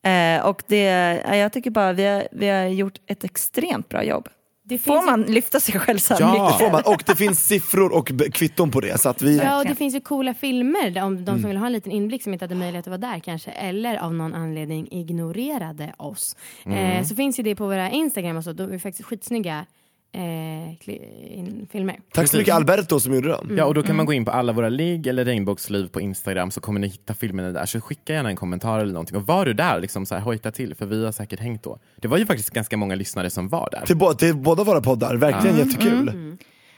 Eh, 0.07 0.45
och 0.47 0.63
det, 0.67 0.83
ja, 1.29 1.37
jag 1.37 1.53
tycker 1.53 1.71
bara 1.71 1.93
vi 1.93 2.05
har, 2.07 2.29
vi 2.33 2.49
har 2.49 2.65
gjort 2.65 2.95
ett 3.07 3.25
extremt 3.25 3.89
bra 3.89 4.05
jobb. 4.05 4.29
Det 4.71 4.79
Får 4.79 4.93
finns 4.95 5.07
man 5.07 5.23
lyfta 5.23 5.61
sig 5.61 5.79
själv 5.81 5.99
så 5.99 6.15
här 6.15 6.21
Ja. 6.21 6.33
mycket? 6.45 6.59
Får 6.59 6.71
man, 6.71 6.83
och 6.95 7.03
det 7.07 7.17
finns 7.17 7.47
siffror 7.47 7.93
och 7.93 8.11
kvitton 8.33 8.71
på 8.71 8.81
det. 8.81 8.99
Så 9.01 9.09
att 9.09 9.23
vi, 9.23 9.37
Ja, 9.39 9.59
och 9.59 9.65
det 9.65 9.75
finns 9.75 9.95
ju 9.95 10.01
coola 10.01 10.35
filmer 10.35 10.91
där 10.91 11.03
om 11.05 11.17
de 11.17 11.25
som 11.27 11.35
Mm. 11.39 11.49
vill 11.49 11.57
ha 11.57 11.67
en 11.67 11.73
liten 11.73 11.93
inblick 11.93 12.23
som 12.23 12.33
inte 12.33 12.45
hade 12.45 12.55
möjlighet 12.55 12.87
att 12.87 13.01
vara 13.01 13.13
där 13.13 13.19
kanske 13.21 13.51
eller 13.51 13.97
av 13.97 14.15
någon 14.15 14.35
anledning 14.35 14.89
ignorerade 14.91 15.93
oss. 15.97 16.37
Mm. 16.65 16.79
Eh, 16.99 17.05
så 17.05 17.15
finns 17.15 17.39
ju 17.39 17.43
det 17.43 17.55
på 17.55 17.67
våra 17.67 17.91
Instagram 17.91 18.37
och 18.37 18.45
så, 18.45 18.53
då 18.53 18.65
är 18.65 18.79
faktiskt 18.79 19.09
skitsnygga 19.09 19.67
eh, 20.13 21.67
filmer. 21.71 21.99
tack 22.13 22.29
så 22.29 22.37
mycket 22.37 22.55
Alberto 22.55 23.01
som 23.01 23.15
gjorde 23.15 23.29
dem. 23.29 23.55
ja 23.57 23.65
och 23.65 23.75
då 23.75 23.83
kan 23.83 23.97
man 23.97 24.07
gå 24.07 24.13
in 24.13 24.25
på 24.25 24.31
alla 24.31 24.53
våra 24.53 24.69
ligg 24.69 25.07
eller 25.07 25.25
regnbågsliv 25.25 25.89
på 25.89 26.01
Instagram 26.01 26.51
så 26.51 26.61
kommer 26.61 26.81
ni 26.81 26.87
hitta 26.87 27.15
filmerna 27.15 27.51
där. 27.51 27.67
Så 27.67 27.81
skicka 27.81 28.13
gärna 28.13 28.29
en 28.29 28.37
kommentar 28.37 28.79
eller 28.79 28.93
någonting. 28.93 29.17
Och 29.17 29.27
var 29.27 29.45
du 29.45 29.53
där, 29.53 29.81
liksom 29.81 30.07
så 30.07 30.15
här, 30.15 30.23
hojta 30.23 30.51
till 30.51 30.75
för 30.75 30.87
vi 30.87 31.05
har 31.05 31.13
säkert 31.13 31.41
hängt 31.41 31.63
då. 31.63 31.79
Det 31.97 32.09
var 32.09 32.19
ju 32.19 32.27
faktiskt 32.27 32.51
ganska 32.51 32.77
många 32.77 32.95
lyssnare 32.95 33.31
som 33.31 33.49
var 33.49 33.69
där. 33.73 33.87
Till, 33.87 33.97
bo, 33.97 34.15
till 34.15 34.37
båda 34.37 34.65
våra 34.65 34.81
poddar, 34.81 35.17
verkligen 35.17 35.59
jättekul. 35.59 36.37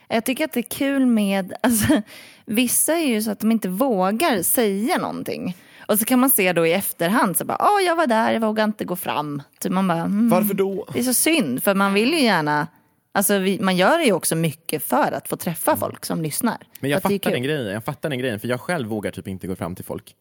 Jag 0.09 0.25
tycker 0.25 0.45
att 0.45 0.53
det 0.53 0.61
är 0.61 0.71
kul 0.71 1.07
med, 1.07 1.53
alltså, 1.63 2.03
vissa 2.47 2.93
är 2.97 3.07
ju 3.07 3.23
så 3.23 3.31
att 3.31 3.41
de 3.41 3.53
inte 3.53 3.69
vågar 3.69 4.43
säga 4.43 4.99
någonting. 4.99 5.57
Och 5.89 5.99
så 5.99 6.05
kan 6.05 6.19
man 6.21 6.31
se 6.31 6.53
då 6.53 6.67
i 6.67 6.73
efterhand, 6.73 7.37
så 7.37 7.45
bara, 7.45 7.59
åh 7.61 7.83
jag 7.87 7.97
var 7.97 8.07
där, 8.07 8.33
jag 8.33 8.41
vågade 8.41 8.65
inte 8.65 8.85
gå 8.85 8.97
fram. 8.97 9.43
Så 9.63 9.71
man 9.73 9.89
bara, 9.89 9.99
mm, 9.99 10.29
Varför 10.29 10.55
då? 10.55 10.87
det 10.93 10.99
är 10.99 11.03
så 11.03 11.15
synd, 11.15 11.63
för 11.63 11.75
man 11.75 11.95
vill 11.95 12.13
ju 12.13 12.21
gärna, 12.21 12.67
alltså 13.13 13.39
vi, 13.39 13.61
man 13.61 13.77
gör 13.77 13.99
ju 14.01 14.13
också 14.13 14.35
mycket 14.37 14.83
för 14.83 15.13
att 15.13 15.29
få 15.29 15.37
träffa 15.37 15.77
folk 15.77 16.05
som 16.05 16.23
lyssnar. 16.23 16.57
Men 16.81 16.91
jag 16.91 16.99
det 16.99 17.03
fattar 17.03 17.31
den 17.31 17.43
grejen, 17.43 17.67
jag 17.73 17.85
fattar 17.85 18.09
den 18.11 18.19
grejen 18.19 18.41
för 18.41 18.49
jag 18.49 18.61
själv 18.61 18.89
vågar 18.89 19.11
typ 19.11 19.29
inte 19.29 19.47
gå 19.47 19.57
fram 19.57 19.75
till 19.75 19.85
folk. 19.85 20.15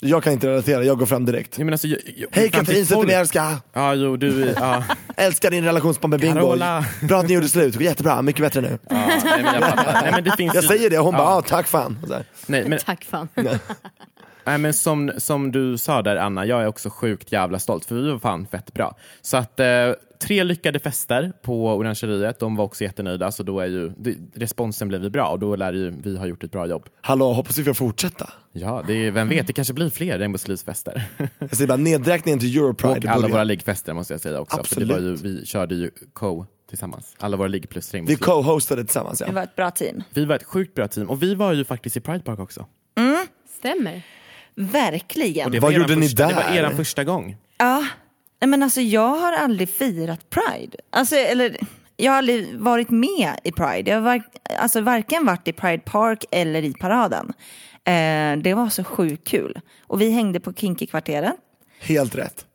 Jag 0.00 0.22
kan 0.22 0.32
inte 0.32 0.48
relatera, 0.48 0.84
jag 0.84 0.98
går 0.98 1.06
fram 1.06 1.24
direkt. 1.24 1.58
Menar, 1.58 1.72
alltså, 1.72 1.86
jag, 1.88 2.00
jag, 2.16 2.28
Hej 2.32 2.50
Katrin 2.50 2.86
Zetterbergska! 2.86 3.60
Ja, 3.72 3.94
jo, 3.94 4.16
du, 4.16 4.54
ja. 4.56 4.84
Älskar 5.16 5.50
din 5.50 5.64
relationsbombe 5.64 6.18
bingo. 6.18 6.34
Carola. 6.34 6.84
Bra 7.02 7.18
att 7.18 7.28
ni 7.28 7.34
gjorde 7.34 7.48
slut, 7.48 7.80
jättebra, 7.80 8.22
mycket 8.22 8.42
bättre 8.42 8.60
nu. 8.60 8.78
ja 8.90 8.96
nej, 9.24 9.42
men 9.42 9.44
jag 9.44 9.62
fattar. 9.62 9.92
Nej, 10.02 10.12
men 10.12 10.24
det 10.24 10.36
finns 10.36 10.54
Jag 10.54 10.62
ju- 10.62 10.68
säger 10.68 10.90
det 10.90 10.98
och 10.98 11.04
hon 11.04 11.14
ja. 11.14 11.18
bara, 11.18 11.28
ah, 11.36 11.42
tack 11.42 11.66
fan. 11.66 11.98
Nej, 12.46 12.68
men, 12.68 12.78
Tack 12.78 13.04
fan. 13.04 13.28
nej, 14.44 14.58
men 14.58 14.74
som, 14.74 15.12
som 15.16 15.52
du 15.52 15.78
sa 15.78 16.02
där 16.02 16.16
Anna, 16.16 16.46
jag 16.46 16.62
är 16.62 16.66
också 16.66 16.90
sjukt 16.90 17.32
jävla 17.32 17.58
stolt 17.58 17.84
för 17.84 17.94
vi 17.94 18.10
var 18.10 18.18
fan 18.18 18.46
fett 18.46 18.72
bra. 18.74 18.96
Så 19.22 19.36
att 19.36 19.60
eh, 19.60 19.66
tre 20.18 20.44
lyckade 20.44 20.78
fester 20.78 21.32
på 21.42 21.68
Orangeriet, 21.74 22.38
de 22.38 22.56
var 22.56 22.64
också 22.64 22.84
jättenöjda 22.84 23.32
så 23.32 23.42
då 23.42 23.60
är 23.60 23.66
ju 23.66 23.88
det, 23.98 24.14
responsen 24.34 24.88
blev 24.88 25.02
ju 25.02 25.10
bra 25.10 25.28
och 25.28 25.38
då 25.38 25.56
lär 25.56 25.72
ju 25.72 25.90
vi 25.90 26.16
ha 26.18 26.26
gjort 26.26 26.44
ett 26.44 26.50
bra 26.52 26.66
jobb. 26.66 26.88
Hallå, 27.00 27.32
hoppas 27.32 27.58
vi 27.58 27.64
får 27.64 27.74
fortsätta. 27.74 28.30
Ja, 28.52 28.84
det 28.86 28.94
är, 29.06 29.10
vem 29.10 29.28
vet, 29.28 29.46
det 29.46 29.52
kanske 29.52 29.74
blir 29.74 29.90
fler 29.90 30.18
regnbågslivsfester. 30.18 31.02
Jag 31.38 31.56
säger 31.56 31.68
bara, 31.68 31.76
nedräkningen 31.76 32.38
till 32.38 32.56
Europride 32.58 32.98
och 32.98 33.04
alla 33.06 33.14
början. 33.14 33.30
våra 33.30 33.44
liggfester 33.44 33.92
måste 33.94 34.14
jag 34.14 34.20
säga 34.20 34.40
också. 34.40 34.64
För 34.64 34.80
det 34.80 34.86
var 34.86 34.98
ju, 34.98 35.12
Absolut. 35.12 35.40
vi 35.40 35.46
körde 35.46 35.74
ju 35.74 35.90
co 36.12 36.46
tillsammans, 36.68 37.14
alla 37.18 37.36
våra 37.36 37.48
ligg 37.48 37.68
plus 37.68 37.94
Vi 37.94 37.96
regnbågsliv. 37.98 38.16
co-hostade 38.24 38.84
tillsammans 38.84 39.18
Det 39.18 39.24
ja. 39.26 39.32
var 39.32 39.42
ett 39.42 39.56
bra 39.56 39.70
team. 39.70 40.02
Vi 40.14 40.24
var 40.24 40.36
ett 40.36 40.44
sjukt 40.44 40.74
bra 40.74 40.88
team 40.88 41.10
och 41.10 41.22
vi 41.22 41.34
var 41.34 41.52
ju 41.52 41.64
faktiskt 41.64 41.96
i 41.96 42.00
Pride 42.00 42.20
Park 42.24 42.38
också. 42.40 42.66
Stämmer. 43.58 44.02
Verkligen. 44.54 45.44
Och 45.46 45.50
det 45.52 45.60
Vad 45.60 45.72
gjorde 45.72 45.96
ni 45.96 46.02
första, 46.08 46.28
Det 46.28 46.34
var 46.34 46.42
där? 46.42 46.64
er 46.64 46.70
första 46.70 47.04
gång. 47.04 47.36
Ja, 47.58 47.84
Nej, 48.40 48.48
men 48.48 48.62
alltså 48.62 48.80
jag 48.80 49.16
har 49.16 49.32
aldrig 49.32 49.68
firat 49.68 50.30
Pride. 50.30 50.78
Alltså, 50.90 51.16
eller, 51.16 51.56
jag 51.96 52.12
har 52.12 52.18
aldrig 52.18 52.58
varit 52.58 52.90
med 52.90 53.40
i 53.44 53.52
Pride. 53.52 53.90
Jag 53.90 53.96
har 53.96 54.02
var, 54.02 54.22
alltså, 54.58 54.80
varken 54.80 55.26
varit 55.26 55.48
i 55.48 55.52
Pride 55.52 55.82
Park 55.84 56.24
eller 56.30 56.62
i 56.62 56.72
paraden. 56.72 57.32
Eh, 57.84 58.42
det 58.42 58.54
var 58.54 58.68
så 58.68 58.84
sjukt 58.84 59.28
kul. 59.28 59.60
Och 59.80 60.00
vi 60.00 60.10
hängde 60.10 60.40
på 60.40 60.52
Kinky-kvarteren. 60.52 61.36
Helt 61.80 62.14
rätt. 62.14 62.46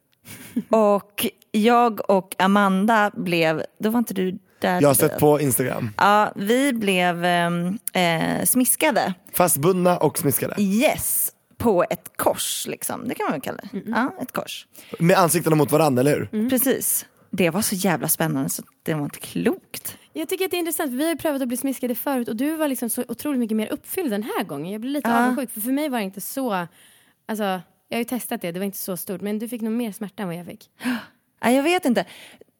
Och 0.69 1.27
jag 1.51 2.09
och 2.09 2.35
Amanda 2.37 3.11
blev, 3.13 3.63
då 3.79 3.89
var 3.89 3.99
inte 3.99 4.13
du 4.13 4.39
där 4.61 4.81
Jag 4.81 4.89
har 4.89 4.93
sett 4.93 5.19
på 5.19 5.39
Instagram. 5.39 5.89
Ja, 5.97 6.31
vi 6.35 6.73
blev 6.73 7.25
ehm, 7.25 7.77
eh, 7.93 8.45
smiskade. 8.45 9.13
Fastbundna 9.33 9.97
och 9.97 10.17
smiskade. 10.17 10.55
Yes, 10.61 11.31
på 11.61 11.83
ett 11.89 12.11
kors 12.17 12.67
liksom. 12.67 13.07
Det 13.07 13.15
kan 13.15 13.23
man 13.25 13.31
väl 13.31 13.41
kalla 13.41 13.57
det. 13.71 13.81
Ja, 13.87 14.13
ett 14.21 14.31
kors. 14.31 14.67
Med 14.99 15.17
ansiktena 15.17 15.55
mot 15.55 15.71
varandra, 15.71 15.99
eller 15.99 16.15
hur? 16.15 16.29
Mm. 16.33 16.49
Precis. 16.49 17.05
Det 17.29 17.49
var 17.49 17.61
så 17.61 17.75
jävla 17.75 18.07
spännande 18.07 18.49
så 18.49 18.63
det 18.83 18.93
var 18.93 19.03
inte 19.03 19.19
klokt. 19.19 19.97
Jag 20.13 20.29
tycker 20.29 20.45
att 20.45 20.51
det 20.51 20.57
är 20.57 20.59
intressant, 20.59 20.91
vi 20.91 21.03
har 21.03 21.09
ju 21.11 21.17
prövat 21.17 21.41
att 21.41 21.47
bli 21.47 21.57
smiskade 21.57 21.95
förut 21.95 22.27
och 22.27 22.35
du 22.35 22.55
var 22.55 22.67
liksom 22.67 22.89
så 22.89 23.03
otroligt 23.07 23.39
mycket 23.39 23.57
mer 23.57 23.67
uppfylld 23.67 24.11
den 24.11 24.23
här 24.23 24.43
gången. 24.43 24.71
Jag 24.71 24.81
blir 24.81 24.91
lite 24.91 25.09
Ja. 25.09 25.23
avundsjuk 25.23 25.51
för 25.51 25.61
för 25.61 25.71
mig 25.71 25.89
var 25.89 25.97
det 25.99 26.03
inte 26.05 26.21
så, 26.21 26.67
alltså 27.27 27.43
jag 27.43 27.61
har 27.91 27.97
ju 27.97 28.03
testat 28.03 28.41
det, 28.41 28.51
det 28.51 28.59
var 28.59 28.65
inte 28.65 28.77
så 28.77 28.97
stort 28.97 29.21
men 29.21 29.39
du 29.39 29.47
fick 29.49 29.61
nog 29.61 29.73
mer 29.73 29.91
smärta 29.91 30.23
än 30.23 30.27
vad 30.29 30.37
jag 30.37 30.45
fick. 30.45 30.69
Nej, 31.43 31.55
jag 31.55 31.63
vet 31.63 31.85
inte. 31.85 32.05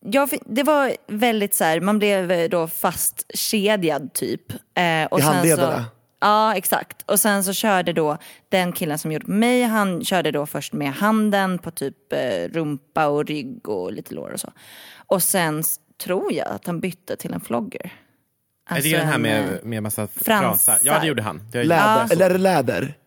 Jag, 0.05 0.29
fick- 0.29 0.41
det 0.46 0.63
var 0.63 0.91
väldigt 1.08 1.55
så 1.55 1.63
här, 1.63 1.79
man 1.81 2.00
blev 2.00 2.31
eh, 2.31 2.50
då 2.50 2.67
fastkedjad 2.67 4.13
typ. 4.13 4.51
Eh, 4.51 5.05
och 5.12 5.20
I 5.20 5.22
handlederna? 5.22 5.86
Ja, 6.21 6.55
exakt. 6.55 7.01
Och 7.11 7.19
sen 7.19 7.43
så 7.43 7.53
körde 7.53 7.93
då 7.93 8.17
den 8.49 8.71
killen 8.71 8.97
som 8.97 9.11
gjorde 9.11 9.31
mig, 9.31 9.63
han 9.63 10.05
körde 10.05 10.31
då 10.31 10.45
först 10.45 10.73
med 10.73 10.93
handen 10.93 11.59
på 11.59 11.71
typ 11.71 12.13
eh, 12.13 12.49
rumpa 12.53 13.07
och 13.07 13.25
rygg 13.25 13.69
och 13.69 13.91
lite 13.91 14.13
lår 14.13 14.29
och 14.29 14.39
så. 14.39 14.51
Och 15.07 15.23
sen 15.23 15.63
tror 16.03 16.33
jag 16.33 16.47
att 16.47 16.67
han 16.67 16.79
bytte 16.79 17.15
till 17.15 17.33
en 17.33 17.41
flogger. 17.41 17.93
är 18.69 18.81
det 18.81 18.97
den 18.97 19.07
här 19.07 19.15
en, 19.15 19.25
eh, 19.25 19.45
med, 19.45 19.59
med 19.65 19.83
massa 19.83 20.07
fransar. 20.07 20.77
Ja, 20.83 20.99
det 20.99 21.07
gjorde 21.07 21.21
han. 21.21 21.41
Det 21.51 21.63
Läder, 21.63 22.01
gjort. 22.01 22.11
Eller 22.11 22.37
läder? 22.37 22.97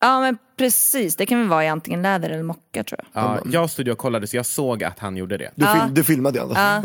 Ja 0.00 0.20
men 0.20 0.38
precis, 0.56 1.16
det 1.16 1.26
kan 1.26 1.38
väl 1.38 1.48
vara 1.48 1.64
i 1.64 1.68
antingen 1.68 2.02
läder 2.02 2.30
eller 2.30 2.42
mocka 2.42 2.84
tror 2.84 3.00
jag. 3.12 3.22
Ja, 3.22 3.38
jag 3.44 3.70
stod 3.70 3.88
och 3.88 3.98
kollade 3.98 4.26
så 4.26 4.36
jag 4.36 4.46
såg 4.46 4.84
att 4.84 4.98
han 4.98 5.16
gjorde 5.16 5.36
det. 5.36 5.50
Du, 5.54 5.66
fil, 5.66 5.94
du 5.94 6.04
filmade 6.04 6.38
ju 6.38 6.42
alltså. 6.42 6.58
Ja. 6.60 6.82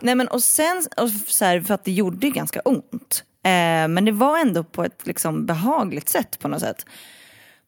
Nej 0.00 0.14
men 0.14 0.28
och 0.28 0.42
sen, 0.42 0.82
och 0.96 1.10
så 1.10 1.44
här, 1.44 1.60
för 1.60 1.74
att 1.74 1.84
det 1.84 1.92
gjorde 1.92 2.30
ganska 2.30 2.60
ont. 2.60 3.24
Eh, 3.44 3.88
men 3.88 4.04
det 4.04 4.12
var 4.12 4.38
ändå 4.38 4.64
på 4.64 4.84
ett 4.84 5.06
liksom 5.06 5.46
behagligt 5.46 6.08
sätt 6.08 6.38
på 6.38 6.48
något 6.48 6.60
sätt. 6.60 6.86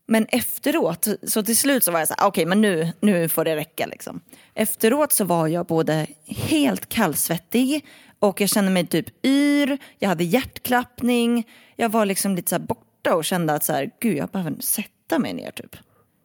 Men 0.09 0.27
efteråt, 0.29 1.09
så 1.23 1.43
till 1.43 1.57
slut 1.57 1.85
så 1.85 1.93
var 1.93 1.99
jag 1.99 2.09
så 2.09 2.15
här, 2.19 2.25
ah, 2.25 2.29
okej 2.29 2.47
men 2.47 2.61
nu, 2.61 2.93
nu 3.01 3.29
får 3.29 3.45
det 3.45 3.57
räcka 3.57 3.87
liksom. 3.87 4.21
Efteråt 4.55 5.13
så 5.13 5.25
var 5.25 5.49
jag 5.49 5.67
både 5.67 6.07
helt 6.27 6.89
kallsvettig 6.89 7.87
och 8.19 8.41
jag 8.41 8.49
kände 8.49 8.71
mig 8.71 8.87
typ 8.87 9.27
yr, 9.27 9.79
jag 9.99 10.09
hade 10.09 10.25
hjärtklappning, 10.25 11.49
jag 11.77 11.89
var 11.89 12.07
liksom 12.07 12.35
lite 12.35 12.49
så 12.49 12.55
här 12.55 12.63
borta 12.63 13.15
och 13.15 13.25
kände 13.25 13.55
att 13.55 13.65
så 13.65 13.73
här, 13.73 13.91
gud 14.01 14.17
jag 14.17 14.29
behöver 14.29 14.61
sätta 14.61 15.19
mig 15.19 15.33
ner 15.33 15.51
typ. 15.51 15.77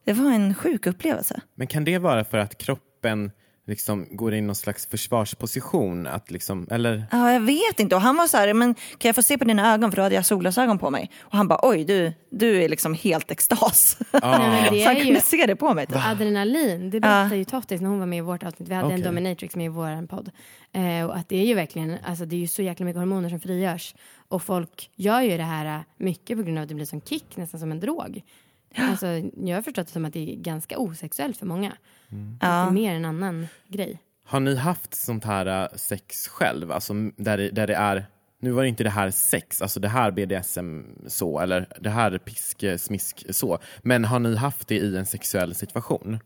Det 0.06 0.14
var 0.14 0.32
en 0.32 0.56
sjuk 0.56 0.88
upplevelse. 0.88 1.42
Men 1.56 1.68
kan 1.68 1.84
det 1.84 1.98
vara 1.98 2.24
för 2.24 2.38
att 2.38 2.58
kroppen 2.58 3.32
liksom 3.68 4.08
går 4.12 4.34
in 4.34 4.44
i 4.44 4.48
någon 4.48 4.56
slags 4.56 4.86
försvarsposition? 4.88 6.08
Att 6.08 6.32
liksom, 6.32 6.68
eller? 6.72 7.04
Ja, 7.12 7.34
jag 7.34 7.40
vet 7.40 7.80
inte. 7.80 7.96
Och 7.96 8.02
han 8.02 8.16
var 8.16 8.28
så 8.28 8.38
här, 8.38 8.54
men 8.54 8.74
kan 8.74 9.10
jag 9.10 9.16
få 9.16 9.22
se 9.22 9.38
på 9.38 9.46
dina 9.46 9.74
ögon? 9.74 9.92
För 9.92 9.96
då 9.96 10.04
hade 10.04 10.16
jag 10.16 10.26
solglasögon 10.26 10.80
på 10.80 10.90
mig. 10.90 11.12
Och 11.22 11.38
han 11.38 11.48
bara, 11.48 11.60
oj, 11.64 11.86
du, 11.86 12.14
du 12.30 12.64
är 12.64 12.70
liksom 12.70 12.94
helt 12.94 13.32
extas. 13.32 13.98
Nej, 14.24 14.70
det 14.72 14.80
så 14.80 14.86
han 14.86 14.96
kunde 14.96 15.22
se 15.22 15.46
det 15.46 15.56
på 15.56 15.74
mig. 15.74 15.88
Typ. 15.88 16.08
adrenalin. 16.08 16.90
Det 16.90 17.00
berättade 17.00 17.38
ju 17.38 17.44
Tottis 17.44 17.82
när 17.82 17.90
hon 17.90 18.00
var 18.00 18.06
med 18.06 18.18
i 18.18 18.22
vårt 18.22 18.44
avsnitt. 18.44 18.70
Vi 18.70 18.74
hade 18.74 18.88
en 18.88 18.94
Okej. 18.94 19.04
dominatrix 19.04 19.56
med 19.56 19.66
i 19.66 19.70
vår 19.70 20.08
podd. 20.08 20.32
Eh, 20.74 21.06
och 21.06 21.18
att 21.18 21.30
det 21.30 21.38
är 21.38 21.46
ju 21.46 21.54
verkligen, 21.54 21.98
alltså 22.04 22.26
det 22.26 22.36
är 22.36 22.40
ju 22.40 22.48
så 22.48 22.62
jäkla 22.62 22.86
mycket 22.86 23.00
hormoner 23.00 23.30
som 23.30 23.40
frigörs. 23.40 23.96
Och 24.28 24.44
folk 24.44 24.90
gör 24.96 25.22
ju 25.22 25.38
det 25.38 25.44
här 25.44 25.66
eh, 25.66 25.82
mycket 25.98 26.38
på 26.38 26.44
grund 26.44 26.58
av 26.58 26.62
att 26.62 26.70
det 26.70 26.76
blir 26.76 26.86
som 26.86 27.02
kick, 27.02 27.38
nästan 27.38 27.60
som 27.60 27.72
en 27.72 27.80
drog. 27.80 28.22
Alltså, 28.76 29.08
jag 29.38 29.58
har 29.58 29.62
förstått 29.62 29.88
det 29.88 29.94
som 29.94 30.06
att 30.06 30.14
det 30.14 30.32
är 30.32 30.36
ganska 30.36 30.78
osexuellt 30.78 31.38
för 31.38 31.46
många. 31.46 31.74
Mm. 32.12 32.38
Det 32.40 32.46
är 32.46 32.72
mer 32.72 32.96
en 32.96 33.06
annan 33.06 33.48
grej. 33.68 34.00
Har 34.26 34.40
ni 34.40 34.56
haft 34.56 34.94
sånt 34.94 35.26
här 35.26 35.46
äh, 35.46 35.68
sex 35.76 36.28
själv? 36.28 36.72
Alltså 36.72 36.94
där 37.18 37.38
det, 37.38 37.50
där 37.50 37.68
det 37.68 37.76
är, 37.76 38.06
nu 38.40 38.52
var 38.52 38.64
det 38.64 38.70
inte 38.70 38.84
det 38.84 38.90
här 38.90 39.12
sex, 39.12 39.62
alltså 39.62 39.80
det 39.80 39.88
här 39.88 40.12
BDSM 40.12 40.82
så, 41.08 41.40
eller 41.40 41.68
det 41.80 41.90
här 41.90 42.18
pisk, 42.18 42.64
eh, 42.64 42.78
smisk 42.78 43.26
så. 43.30 43.60
Men 43.82 44.06
har 44.06 44.20
ni 44.20 44.36
haft 44.36 44.68
det 44.68 44.76
i 44.76 44.98
en 44.98 45.06
sexuell 45.06 45.56
situation? 45.56 46.20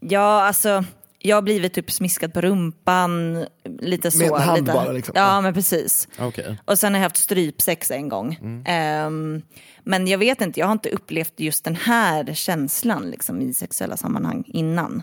Ja, 0.00 0.42
alltså, 0.42 0.84
jag 1.22 1.36
har 1.36 1.42
blivit 1.42 1.74
typ 1.74 1.90
smiskad 1.90 2.34
på 2.34 2.40
rumpan. 2.40 3.46
Lite 3.80 4.10
så. 4.10 4.18
Med 4.18 4.28
en 4.28 4.40
hand 4.40 4.60
lite. 4.60 4.72
bara, 4.72 4.92
liksom. 4.92 5.12
Ja, 5.16 5.40
men 5.40 5.54
precis. 5.54 6.08
Okej. 6.18 6.58
Och 6.64 6.78
sen 6.78 6.92
har 6.92 7.00
jag 7.00 7.04
haft 7.04 7.16
strypsex 7.16 7.90
en 7.90 8.08
gång. 8.08 8.62
Ehm, 8.66 9.42
men 9.84 10.06
jag 10.06 10.18
vet 10.18 10.40
inte, 10.40 10.60
jag 10.60 10.66
har 10.66 10.72
inte 10.72 10.90
upplevt 10.90 11.40
just 11.40 11.64
den 11.64 11.76
här 11.76 12.34
känslan 12.34 13.10
liksom, 13.10 13.42
i 13.42 13.54
sexuella 13.54 13.96
sammanhang 13.96 14.44
innan. 14.46 15.02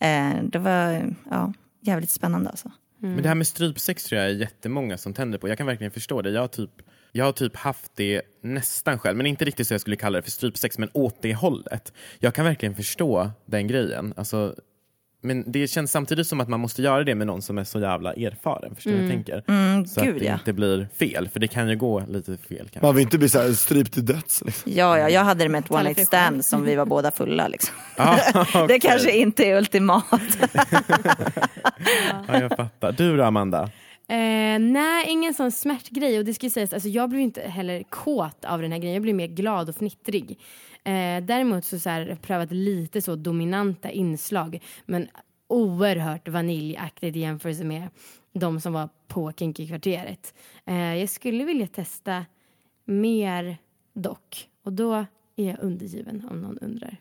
Eh, 0.00 0.42
det 0.42 0.58
var 0.58 1.12
ja, 1.30 1.52
jävligt 1.80 2.10
spännande 2.10 2.50
alltså. 2.50 2.70
Men 2.98 3.22
det 3.22 3.28
här 3.28 3.34
med 3.34 3.46
strypsex 3.46 4.04
tror 4.04 4.20
jag 4.20 4.30
är 4.30 4.34
jättemånga 4.34 4.98
som 4.98 5.14
tänder 5.14 5.38
på. 5.38 5.48
Jag 5.48 5.58
kan 5.58 5.66
verkligen 5.66 5.90
förstå 5.90 6.22
det. 6.22 6.30
Jag 6.30 6.40
har, 6.40 6.48
typ, 6.48 6.70
jag 7.12 7.24
har 7.24 7.32
typ 7.32 7.56
haft 7.56 7.92
det 7.94 8.22
nästan 8.42 8.98
själv, 8.98 9.16
men 9.16 9.26
inte 9.26 9.44
riktigt 9.44 9.68
så 9.68 9.74
jag 9.74 9.80
skulle 9.80 9.96
kalla 9.96 10.16
det 10.16 10.22
för 10.22 10.30
strypsex, 10.30 10.78
men 10.78 10.90
åt 10.92 11.22
det 11.22 11.34
hållet. 11.34 11.92
Jag 12.18 12.34
kan 12.34 12.44
verkligen 12.44 12.74
förstå 12.74 13.30
den 13.46 13.66
grejen. 13.66 14.14
Alltså, 14.16 14.54
men 15.26 15.52
det 15.52 15.68
känns 15.68 15.90
samtidigt 15.90 16.26
som 16.26 16.40
att 16.40 16.48
man 16.48 16.60
måste 16.60 16.82
göra 16.82 17.04
det 17.04 17.14
med 17.14 17.26
någon 17.26 17.42
som 17.42 17.58
är 17.58 17.64
så 17.64 17.80
jävla 17.80 18.12
erfaren. 18.12 18.74
Förstår 18.74 18.90
du 18.90 18.96
vad 18.96 19.04
jag 19.04 19.12
tänker? 19.12 19.42
så 19.86 20.00
gud, 20.00 20.14
att 20.14 20.20
det 20.20 20.26
ja. 20.26 20.34
inte 20.34 20.52
blir 20.52 20.88
fel, 20.98 21.28
för 21.28 21.40
det 21.40 21.48
kan 21.48 21.68
ju 21.68 21.76
gå 21.76 22.02
lite 22.08 22.36
fel 22.36 22.58
kanske. 22.58 22.86
Man 22.86 22.94
vill 22.94 23.02
inte 23.02 23.18
bli 23.18 23.28
så 23.28 23.38
här 23.38 23.52
strypt 23.52 23.92
till 23.92 24.04
döds. 24.06 24.42
Liksom. 24.44 24.72
Ja, 24.72 24.98
ja, 24.98 25.10
jag 25.10 25.24
hade 25.24 25.44
det 25.44 25.48
med 25.48 25.64
ett 25.64 25.70
one 25.70 25.82
night 25.82 26.06
stand 26.06 26.44
som 26.44 26.64
vi 26.64 26.74
var 26.74 26.86
båda 26.86 27.10
fulla. 27.10 27.48
Liksom. 27.48 27.74
Ah, 27.98 28.16
Det 28.52 28.64
okej. 28.64 28.80
kanske 28.80 29.16
inte 29.16 29.44
är 29.44 29.56
ultimat. 29.56 30.04
Ja, 32.28 32.40
jag 32.40 32.56
fattar. 32.56 32.92
Du 32.92 33.16
då 33.16 33.24
Amanda? 33.24 33.70
Eh, 34.08 34.58
nej, 34.58 35.04
ingen 35.08 35.34
sån 35.34 35.52
smärtgrej. 35.52 36.18
Och 36.18 36.24
det 36.24 36.34
ska 36.34 36.46
ju 36.46 36.50
sägas, 36.50 36.72
alltså 36.72 36.88
jag 36.88 37.08
blev 37.08 37.20
inte 37.20 37.40
heller 37.40 37.82
kåt 37.82 38.44
av 38.44 38.62
den 38.62 38.72
här 38.72 38.78
grejen. 38.78 38.94
Jag 38.94 39.02
blev 39.02 39.14
mer 39.14 39.26
glad 39.26 39.68
och 39.68 39.76
fnittrig. 39.76 40.38
Eh, 40.86 41.24
däremot 41.24 41.64
så, 41.64 41.78
så 41.78 41.90
här, 41.90 42.00
har 42.00 42.08
jag 42.08 42.22
prövat 42.22 42.52
lite 42.52 43.02
så 43.02 43.16
dominanta 43.16 43.90
inslag. 43.90 44.62
Men 44.84 45.08
oerhört 45.48 46.28
vaniljaktigt 46.28 47.16
i 47.16 47.20
jämförelse 47.20 47.64
med 47.64 47.88
de 48.32 48.60
som 48.60 48.72
var 48.72 48.88
på 49.08 49.32
Kinky-kvarteret. 49.32 50.34
Eh, 50.64 50.94
jag 50.94 51.08
skulle 51.08 51.44
vilja 51.44 51.66
testa 51.66 52.26
mer 52.84 53.56
dock. 53.94 54.48
Och 54.62 54.72
då 54.72 54.94
är 55.36 55.46
jag 55.46 55.56
undergiven 55.60 56.28
om 56.30 56.40
någon 56.40 56.58
undrar. 56.58 56.96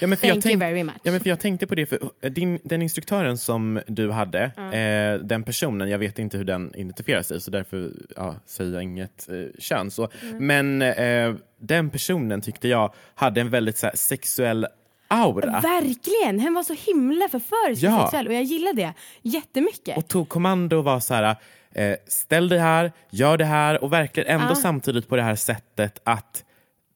Ja, 0.00 0.06
men 0.06 0.16
för 0.16 0.16
Thank 0.16 0.24
jag 0.24 0.36
you 0.36 0.42
tänk- 0.42 0.62
very 0.62 0.84
much. 0.84 0.94
Ja, 1.02 1.10
men 1.12 1.20
för 1.20 1.28
jag 1.28 1.40
tänkte 1.40 1.66
på 1.66 1.74
det, 1.74 1.86
för 1.86 1.98
uh, 2.24 2.30
din, 2.30 2.58
den 2.64 2.82
instruktören 2.82 3.38
som 3.38 3.80
du 3.86 4.10
hade, 4.10 4.42
eh, 4.72 5.26
den 5.26 5.42
personen, 5.42 5.88
jag 5.90 5.98
vet 5.98 6.18
inte 6.18 6.36
hur 6.38 6.44
den 6.44 6.74
identifierar 6.74 7.22
sig 7.22 7.40
så 7.40 7.50
därför 7.50 7.92
ja, 8.16 8.34
säger 8.46 8.72
jag 8.72 8.82
inget 8.82 9.28
eh, 9.28 9.34
kön. 9.58 9.90
Så. 9.90 10.08
Men 10.38 10.82
eh, 10.82 11.34
den 11.60 11.90
personen 11.90 12.40
tyckte 12.40 12.68
jag 12.68 12.94
hade 13.14 13.40
en 13.40 13.50
väldigt 13.50 13.78
så 13.78 13.86
här, 13.86 13.96
sexuell 13.96 14.66
aura. 15.08 15.60
Verkligen! 15.60 16.40
Han 16.40 16.54
var 16.54 16.62
så 16.62 16.74
himla 16.86 17.28
förförisk 17.28 17.82
Ja. 17.82 18.02
sexuell 18.02 18.26
och 18.26 18.34
jag 18.34 18.42
gillade 18.42 18.82
det 18.82 18.94
jättemycket. 19.22 19.96
Och 19.96 20.08
tog 20.08 20.28
kommando 20.28 20.76
och 20.76 20.84
var 20.84 21.00
så 21.00 21.14
här, 21.14 21.36
eh, 21.72 21.94
ställ 22.06 22.48
dig 22.48 22.58
här, 22.58 22.92
gör 23.10 23.36
det 23.36 23.44
här 23.44 23.84
och 23.84 23.92
verkligen 23.92 24.40
ändå 24.40 24.54
samtidigt 24.54 25.08
på 25.08 25.16
det 25.16 25.22
här 25.22 25.34
sättet 25.34 26.00
att 26.04 26.44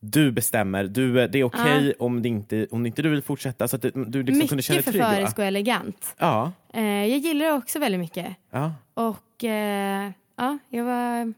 du 0.04 0.32
bestämmer, 0.32 0.84
du, 0.84 1.20
eh, 1.22 1.30
det 1.30 1.38
är 1.38 1.44
okej 1.44 1.94
om, 1.98 2.22
det 2.22 2.28
inte, 2.28 2.66
om 2.70 2.86
inte 2.86 3.02
du 3.02 3.08
vill 3.08 3.22
fortsätta. 3.22 3.68
Så 3.68 3.76
att 3.76 3.82
du 3.82 4.22
liksom 4.22 4.48
kunde 4.48 4.56
mycket 4.56 4.76
va? 4.86 4.92
förförisk 4.92 5.38
och 5.38 5.44
elegant. 5.44 6.14
Ja, 6.18 6.52
Eh, 6.74 6.82
jag 6.84 7.18
gillar 7.18 7.46
det 7.46 7.52
också 7.52 7.78
väldigt 7.78 8.00
mycket. 8.00 8.26
ja. 8.50 8.72
Och 8.94 9.44
eh, 9.44 10.10
ja, 10.36 10.58
jag 10.68 10.84
var 10.84 11.32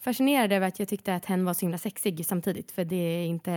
fascinerad 0.00 0.52
över 0.52 0.68
att 0.68 0.78
jag 0.78 0.88
tyckte 0.88 1.14
att 1.14 1.24
hen 1.24 1.44
var 1.44 1.54
så 1.54 1.60
himla 1.60 1.78
sexig 1.78 2.26
samtidigt. 2.26 2.70
För 2.72 2.84
det 2.84 2.96
är 2.96 3.24
inte 3.26 3.52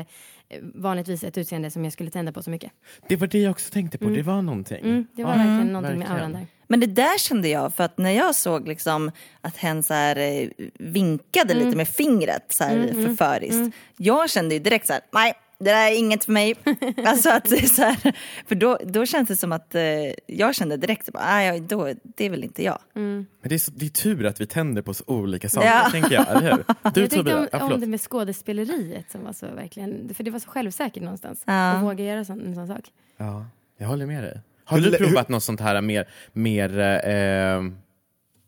eh, 0.49 0.59
vanligtvis 0.61 1.23
ett 1.23 1.37
utseende 1.37 1.71
som 1.71 1.83
jag 1.83 1.93
skulle 1.93 2.09
tända 2.11 2.31
på 2.31 2.43
så 2.43 2.49
mycket. 2.49 2.71
Det 3.07 3.15
var 3.15 3.27
det 3.27 3.39
jag 3.39 3.51
också 3.51 3.71
tänkte 3.73 3.97
på, 3.97 4.05
det 4.09 4.21
var 4.21 4.41
någonting. 4.41 4.79
Mm, 4.83 5.07
det 5.15 5.23
var 5.23 5.31
Ja, 5.31 5.37
verkligen 5.37 5.67
någonting 5.73 5.99
med 5.99 6.07
verkligen. 6.07 6.21
auran 6.31 6.31
där. 6.33 6.47
Men 6.71 6.79
det 6.79 6.87
där 6.87 7.17
kände 7.17 7.47
jag, 7.49 7.73
för 7.73 7.83
att 7.83 7.97
när 7.97 8.11
jag 8.11 8.35
såg 8.35 8.67
liksom 8.67 9.11
att 9.41 9.57
hen 9.57 9.83
så 9.83 9.93
här, 9.93 10.15
eh, 10.17 10.49
vinkade 10.79 11.53
Mm. 11.53 11.65
lite 11.65 11.77
med 11.77 11.87
fingret 11.87 12.45
så 12.49 12.63
här, 12.63 12.87
förföriskt. 13.07 13.75
Jag 13.97 14.29
kände 14.29 14.55
ju 14.55 14.59
direkt 14.59 14.87
så 14.87 14.93
här, 14.93 15.01
nej, 15.11 15.33
det 15.59 15.71
där 15.71 15.91
är 15.91 15.97
inget 15.97 16.25
för 16.25 16.31
mig. 16.31 16.55
alltså 17.05 17.29
att 17.29 17.49
så 17.49 17.81
här, 17.81 18.15
för 18.47 18.55
då, 18.55 18.77
då 18.85 19.05
känns 19.05 19.27
det 19.27 19.35
som 19.35 19.51
att 19.51 19.75
eh, 19.75 19.81
jag 20.27 20.55
kände 20.55 20.77
direkt, 20.77 21.09
nej, 21.13 21.59
då, 21.59 21.93
det 22.03 22.25
är 22.25 22.29
väl 22.29 22.43
inte 22.43 22.63
jag. 22.63 22.79
Men 22.93 23.25
det 23.41 23.55
är, 23.55 23.59
så, 23.59 23.71
det 23.71 23.85
är 23.85 23.89
tur 23.89 24.25
att 24.25 24.41
vi 24.41 24.45
tänder 24.45 24.81
på 24.81 24.93
så 24.93 25.03
olika 25.07 25.49
saker, 25.49 25.67
Ja. 25.67 25.89
tänker 25.91 26.11
jag. 26.11 26.27
Eller 26.29 26.51
hur? 26.51 26.63
Du 26.93 27.01
Jag 27.01 27.09
Tobias, 27.11 27.39
om, 27.39 27.47
ja, 27.51 27.73
om 27.73 27.81
det 27.81 27.87
med 27.87 28.01
skådespeleriet 28.01 29.11
som 29.11 29.23
var 29.23 29.33
så 29.33 29.45
verkligen, 29.55 30.13
för 30.13 30.23
det 30.23 30.31
var 30.31 30.39
så 30.39 30.49
självsäkert 30.49 31.03
någonstans. 31.03 31.43
Ja. 31.45 31.71
Att 31.71 31.83
våga 31.83 32.03
göra 32.03 32.25
sån, 32.25 32.41
en 32.45 32.55
sån 32.55 32.67
sak. 32.67 32.83
Ja, 33.17 33.45
jag 33.77 33.87
håller 33.87 34.05
med 34.05 34.23
dig. 34.23 34.39
Har 34.71 34.79
du 34.79 34.97
provat 34.97 35.29
något 35.29 35.43
sånt 35.43 35.59
här 35.59 35.81
mer, 35.81 36.07
mer, 36.33 36.79
eh, 37.09 37.63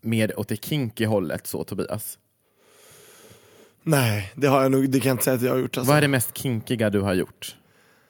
mer 0.01 0.39
åt 0.39 0.47
det 0.47 0.65
kinky 0.65 1.05
hållet 1.05 1.47
så 1.47 1.63
Tobias? 1.63 2.17
Nej, 3.83 4.31
det 4.35 4.47
har 4.47 4.61
jag 4.61 4.71
nog, 4.71 4.89
det 4.89 4.99
kan 4.99 5.07
jag 5.09 5.13
inte 5.13 5.23
säga 5.23 5.35
att 5.35 5.41
jag 5.41 5.51
har 5.51 5.59
gjort. 5.59 5.77
Alltså. 5.77 5.89
Vad 5.89 5.97
är 5.97 6.01
det 6.01 6.07
mest 6.07 6.37
kinkiga 6.37 6.89
du 6.89 6.99
har 7.01 7.13
gjort? 7.13 7.55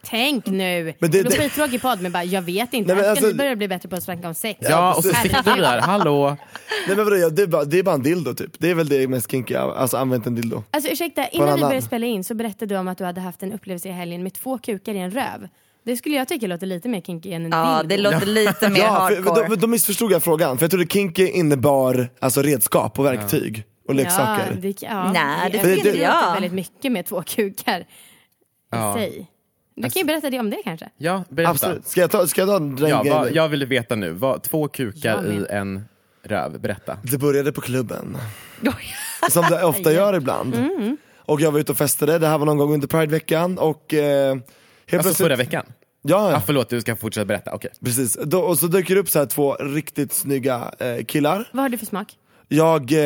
Tänk 0.05 0.45
nu! 0.45 0.93
Men 0.99 1.11
det- 1.11 1.23
det, 1.23 1.29
blir 1.29 1.39
skittråkig 1.39 1.81
podd 1.81 2.01
men 2.01 2.11
bara 2.11 2.23
jag 2.23 2.41
vet 2.41 2.73
inte. 2.73 2.93
Nej, 2.93 3.01
men 3.01 3.11
alltså- 3.11 3.27
ni 3.27 3.33
börja 3.33 3.55
bli 3.55 3.67
bättre 3.67 3.89
på 3.89 3.95
att 3.95 4.03
snacka 4.03 4.27
om 4.27 4.33
sex. 4.33 4.59
Ja, 4.69 4.93
och 4.95 5.03
så 5.03 5.13
sitter 5.13 5.55
vi 5.55 5.61
där, 5.61 5.81
hallå! 5.81 6.27
Nej 6.87 6.95
men 6.95 7.05
vadå, 7.05 7.29
det, 7.29 7.41
är 7.41 7.47
bara, 7.47 7.63
det 7.65 7.79
är 7.79 7.83
bara 7.83 7.95
en 7.95 8.03
dildo 8.03 8.33
typ. 8.33 8.51
Det 8.59 8.69
är 8.69 8.75
väl 8.75 8.87
det 8.87 9.07
mest 9.07 9.31
kinky, 9.31 9.55
alltså 9.55 9.97
använt 9.97 10.27
en 10.27 10.35
dildo. 10.35 10.63
Alltså 10.71 10.89
ursäkta, 10.89 11.27
innan 11.27 11.55
vi 11.55 11.61
började 11.61 11.81
spela 11.81 12.05
in 12.05 12.23
så 12.23 12.33
berättade 12.33 12.75
du 12.75 12.79
om 12.79 12.87
att 12.87 12.97
du 12.97 13.03
hade 13.03 13.21
haft 13.21 13.43
en 13.43 13.53
upplevelse 13.53 13.89
i 13.89 13.91
helgen 13.91 14.23
med 14.23 14.33
två 14.33 14.57
kukar 14.57 14.93
i 14.93 14.97
en 14.97 15.11
röv. 15.11 15.47
Det 15.85 15.97
skulle 15.97 16.15
jag 16.15 16.27
tycka 16.27 16.47
låter 16.47 16.67
lite 16.67 16.89
mer 16.89 17.01
kinky 17.01 17.31
än 17.31 17.45
en 17.45 17.51
Ja, 17.51 17.83
dildo. 17.83 17.87
det 18.09 18.11
låter 18.11 18.25
lite 18.27 18.69
mer 18.69 18.79
Ja, 18.79 19.07
för, 19.09 19.15
hardcore. 19.15 19.47
då, 19.47 19.55
då 19.55 19.67
missförstod 19.67 20.11
jag 20.11 20.23
frågan, 20.23 20.57
för 20.57 20.63
jag 20.63 20.71
trodde 20.71 20.85
kinky 20.87 21.27
innebar 21.27 22.09
alltså 22.19 22.41
redskap 22.41 22.99
och 22.99 23.05
verktyg 23.05 23.63
och 23.87 23.95
leksaker. 23.95 24.51
Ja, 24.51 24.59
det, 24.61 24.81
ja, 24.81 25.11
Nej, 25.11 25.51
det 25.51 25.57
tycker 25.57 25.77
inte 25.77 25.91
det 25.91 25.97
jag. 25.97 26.33
väldigt 26.33 26.53
mycket 26.53 26.91
med 26.91 27.05
två 27.05 27.21
kukar 27.23 27.79
i 27.79 27.85
Ja. 28.71 28.93
sig. 28.97 29.27
Du 29.75 29.81
kan 29.89 29.99
ju 29.99 30.03
berätta 30.05 30.29
det 30.29 30.39
om 30.39 30.49
det 30.49 30.61
kanske. 30.63 30.89
Ja, 30.97 31.23
berätta. 31.29 31.51
Absolut. 31.51 31.87
Ska 31.87 32.01
jag 32.01 32.11
ta, 32.11 32.27
ska 32.27 32.41
jag 32.41 32.47
ta 32.49 32.59
den 32.59 32.77
Ja, 32.89 33.03
vad, 33.09 33.31
jag 33.31 33.49
ville 33.49 33.65
veta 33.65 33.95
nu, 33.95 34.11
vad, 34.11 34.43
två 34.43 34.67
kukar 34.67 35.31
i 35.31 35.45
en 35.49 35.85
röv, 36.23 36.59
berätta. 36.59 36.97
Det 37.03 37.17
började 37.17 37.51
på 37.51 37.61
klubben. 37.61 38.17
Som 39.31 39.45
det 39.49 39.63
ofta 39.63 39.91
gör 39.93 40.13
ibland. 40.15 40.55
Och 41.25 41.41
jag 41.41 41.51
var 41.51 41.59
ute 41.59 41.71
och 41.71 41.77
festade, 41.77 42.19
det 42.19 42.27
här 42.27 42.37
var 42.37 42.45
någon 42.45 42.57
gång 42.57 42.73
under 42.73 42.87
Prideveckan 42.87 43.57
och 43.57 43.93
eh, 43.93 44.37
helt 44.87 44.99
Alltså 44.99 45.09
plötsligt- 45.09 45.17
förra 45.25 45.35
veckan? 45.35 45.65
Ja, 46.05 46.17
Ah, 46.17 46.31
ja. 46.31 46.41
förlåt, 46.45 46.69
du 46.69 46.81
ska 46.81 46.95
fortsätta 46.95 47.25
berätta. 47.25 47.51
Okej. 47.53 47.71
precis. 47.85 48.17
Då, 48.23 48.39
och 48.39 48.59
så 48.59 48.67
dyker 48.67 48.95
det 48.95 49.01
upp 49.01 49.09
så 49.09 49.19
här 49.19 49.25
två 49.25 49.53
riktigt 49.55 50.13
snygga 50.13 50.71
eh, 50.79 51.05
killar. 51.05 51.49
Vad 51.53 51.61
har 51.63 51.69
du 51.69 51.77
för 51.77 51.85
smak? 51.85 52.13
Jag, 52.47 52.91
eh, 52.91 52.99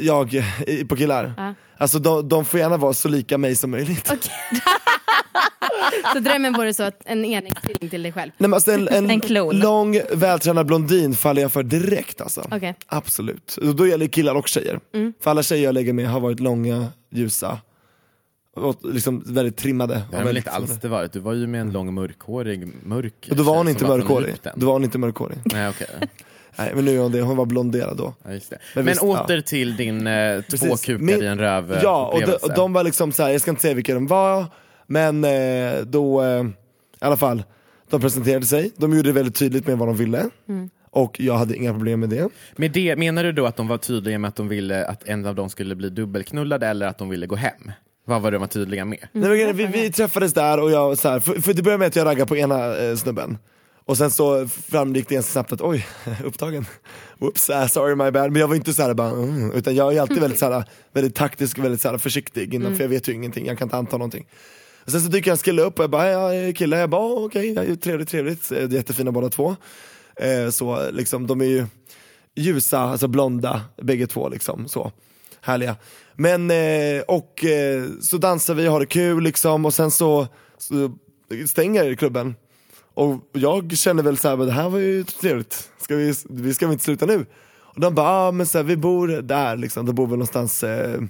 jag 0.00 0.44
på 0.88 0.96
killar. 0.96 1.32
Ja. 1.36 1.54
Alltså 1.78 1.98
de, 1.98 2.28
de 2.28 2.44
får 2.44 2.60
gärna 2.60 2.76
vara 2.76 2.92
så 2.92 3.08
lika 3.08 3.38
mig 3.38 3.56
som 3.56 3.70
möjligt. 3.70 4.10
Okej. 4.12 4.32
så 6.12 6.18
drömmen 6.20 6.52
vore 6.52 6.74
så 6.74 6.82
att 6.82 7.00
en 7.04 7.24
enäggstvilling 7.24 7.90
till 7.90 8.02
dig 8.02 8.12
själv? 8.12 8.30
Nej, 8.38 8.48
men 8.48 8.54
alltså 8.54 8.72
en, 8.72 8.88
en, 8.88 9.10
En 9.10 9.20
klon. 9.20 9.58
lång 9.58 10.00
vältränad 10.12 10.66
blondin 10.66 11.14
faller 11.14 11.42
jag 11.42 11.52
för 11.52 11.62
direkt 11.62 12.20
alltså. 12.20 12.44
Okej. 12.50 12.74
Absolut. 12.86 13.56
Och 13.62 13.74
då 13.76 13.86
gäller 13.86 14.04
det 14.04 14.10
killar 14.12 14.34
och 14.34 14.48
tjejer. 14.48 14.80
För 15.22 15.30
alla 15.30 15.42
tjejer 15.42 15.64
jag 15.64 15.72
lägger 15.74 15.92
med 15.92 16.08
har 16.10 16.20
varit 16.20 16.40
långa, 16.40 16.86
ljusa 17.12 17.58
och 18.58 18.94
liksom 18.94 19.22
väldigt 19.26 19.56
trimmade. 19.56 20.02
Det 20.10 20.16
har 20.16 20.24
väl 20.24 20.36
inte 20.36 20.50
alls 20.50 20.78
det 20.80 20.88
varit. 20.88 21.12
Du 21.12 21.18
var 21.20 21.32
ju 21.32 21.46
med 21.46 21.60
en 21.60 21.72
lång 21.72 21.94
mörkhårig, 21.94 22.68
mörk 22.82 23.28
Och 23.30 23.36
då 23.36 23.42
var 23.42 23.56
hon 23.56 23.68
inte 23.68 23.84
mörkhårig. 23.84 24.34
Då 24.54 24.66
var 24.66 24.72
hon 24.72 24.84
inte 24.84 24.98
mörkhårig. 24.98 25.38
Nej, 25.44 25.68
okej. 25.68 25.86
Nej 26.58 26.72
men 26.74 26.84
nu 26.84 26.96
är 26.96 26.98
hon 26.98 27.12
det, 27.12 27.20
hon 27.20 27.36
var 27.36 27.46
blonderad 27.46 27.96
då. 27.96 28.14
Ja, 28.24 28.32
just 28.32 28.50
det. 28.50 28.58
Men 28.74 28.84
Men, 28.84 28.92
visst, 28.92 29.02
åter 29.02 29.36
ja. 29.36 29.42
till 29.42 29.76
din 29.76 30.06
eh, 30.06 30.40
två 30.42 30.76
kukar 30.76 31.04
Min- 31.04 31.22
i 31.22 31.26
en 31.26 31.38
röv 31.38 31.72
eh, 31.72 31.80
Ja, 31.82 32.10
och 32.14 32.20
de, 32.20 32.32
och 32.32 32.54
de 32.54 32.72
var 32.72 32.84
liksom 32.84 33.12
så 33.12 33.22
här, 33.22 33.30
jag 33.30 33.40
ska 33.40 33.50
inte 33.50 33.62
säga 33.62 33.74
vilka 33.74 33.94
de 33.94 34.06
var, 34.06 34.46
men 34.86 35.24
eh, 35.24 35.82
då, 35.84 36.22
eh, 36.22 36.44
i 36.44 37.04
alla 37.04 37.16
fall, 37.16 37.42
de 37.90 38.00
presenterade 38.00 38.46
sig, 38.46 38.72
de 38.76 38.96
gjorde 38.96 39.08
det 39.08 39.12
väldigt 39.12 39.34
tydligt 39.34 39.66
med 39.66 39.78
vad 39.78 39.88
de 39.88 39.96
ville. 39.96 40.24
Och 40.90 41.20
jag 41.20 41.34
hade 41.34 41.56
inga 41.56 41.72
problem 41.72 42.00
med 42.00 42.08
det. 42.08 42.28
Med 42.56 42.72
det, 42.72 42.96
menar 42.96 43.24
du 43.24 43.32
då 43.32 43.46
att 43.46 43.56
de 43.56 43.68
var 43.68 43.78
tydliga 43.78 44.18
med 44.18 44.28
att 44.28 44.36
de 44.36 44.48
ville 44.48 44.86
att 44.86 45.08
en 45.08 45.26
av 45.26 45.34
dem 45.34 45.50
skulle 45.50 45.74
bli 45.74 45.90
dubbelknullad 45.90 46.62
eller 46.62 46.86
att 46.86 46.98
de 46.98 47.08
ville 47.08 47.26
gå 47.26 47.36
hem? 47.36 47.72
Vad 48.08 48.22
var 48.22 48.30
det 48.30 48.34
de 48.34 48.40
var 48.40 48.46
tydliga 48.46 48.84
med? 48.84 48.98
Nej, 49.12 49.44
men, 49.46 49.56
vi, 49.56 49.66
vi 49.66 49.92
träffades 49.92 50.32
där 50.32 50.60
och 50.60 50.70
jag, 50.70 50.98
så 50.98 51.08
här, 51.08 51.20
för, 51.20 51.40
för 51.40 51.54
det 51.54 51.62
började 51.62 51.78
med 51.78 51.86
att 51.88 51.96
jag 51.96 52.06
raggade 52.06 52.28
på 52.28 52.36
ena 52.36 52.76
eh, 52.76 52.96
snubben. 52.96 53.38
Och 53.84 53.96
sen 53.98 54.10
så 54.10 54.48
framgick 54.48 55.08
det 55.08 55.14
ganska 55.14 55.32
snabbt 55.32 55.52
att 55.52 55.60
oj, 55.60 55.86
upptagen. 56.24 56.66
Whoops, 57.18 57.50
uh, 57.50 57.66
sorry 57.66 57.94
my 57.94 58.10
bad. 58.10 58.32
Men 58.32 58.40
jag 58.40 58.48
var 58.48 58.54
inte 58.54 58.74
så 58.74 58.82
här 58.82 58.94
bara, 58.94 59.10
mm, 59.10 59.52
utan 59.52 59.74
jag 59.74 59.94
är 59.96 60.00
alltid 60.00 60.18
väldigt, 60.20 60.38
så 60.38 60.50
här, 60.52 60.64
väldigt 60.92 61.14
taktisk 61.14 61.58
och 61.58 61.64
väldigt 61.64 61.80
så 61.80 61.88
här, 61.88 61.98
försiktig 61.98 62.54
innan, 62.54 62.76
för 62.76 62.84
jag 62.84 62.88
vet 62.88 63.08
ju 63.08 63.12
ingenting, 63.12 63.46
jag 63.46 63.58
kan 63.58 63.66
inte 63.66 63.76
anta 63.76 63.96
någonting. 63.96 64.26
Och 64.84 64.90
sen 64.92 65.00
så 65.00 65.08
dyker 65.08 65.30
en 65.30 65.36
kille 65.36 65.62
upp 65.62 65.78
och 65.78 65.82
jag 65.82 65.90
bara, 65.90 66.08
ja, 66.08 66.52
kille, 66.52 66.78
jag 66.78 66.90
bara, 66.90 67.02
"Oh, 67.02 67.24
okej, 67.24 67.52
ja, 67.52 67.76
trevligt, 67.82 68.08
trevligt, 68.08 68.52
Eh, 68.52 68.72
jättefina 68.72 69.12
båda 69.12 69.28
två. 69.28 69.56
Eh, 70.16 70.50
så 70.50 70.90
liksom, 70.90 71.26
de 71.26 71.40
är 71.40 71.44
ju 71.44 71.66
ljusa, 72.36 72.78
alltså 72.80 73.08
blonda, 73.08 73.62
bägge 73.82 74.06
två 74.06 74.28
liksom, 74.28 74.68
så. 74.68 74.92
Härliga. 75.42 75.76
Men, 76.14 76.50
eh, 76.50 77.00
och 77.08 77.44
eh, 77.44 77.84
så 78.00 78.16
dansar 78.18 78.54
vi, 78.54 78.66
har 78.66 78.80
det 78.80 78.86
kul 78.86 79.22
liksom, 79.24 79.64
och 79.66 79.74
sen 79.74 79.90
så, 79.90 80.26
så 80.58 80.92
stänger 81.48 81.94
klubben. 81.94 82.34
Och 82.94 83.14
jag 83.32 83.72
känner 83.76 84.02
väl 84.02 84.18
såhär, 84.18 84.36
det 84.36 84.52
här 84.52 84.68
var 84.68 84.78
ju 84.78 85.04
trevligt, 85.04 85.68
ska 85.80 85.96
vi, 85.96 86.14
vi 86.30 86.54
ska 86.54 86.66
vi 86.66 86.72
inte 86.72 86.84
sluta 86.84 87.06
nu? 87.06 87.26
Och 87.60 87.80
de 87.80 87.94
bara, 87.94 88.08
ah, 88.08 88.32
men 88.32 88.46
så 88.46 88.58
här, 88.58 88.62
vi 88.64 88.76
bor 88.76 89.08
där 89.08 89.56
liksom, 89.56 89.86
de 89.86 89.94
bor 89.94 90.06
väl 90.06 90.12
någonstans 90.18 90.64
eh, 90.64 91.00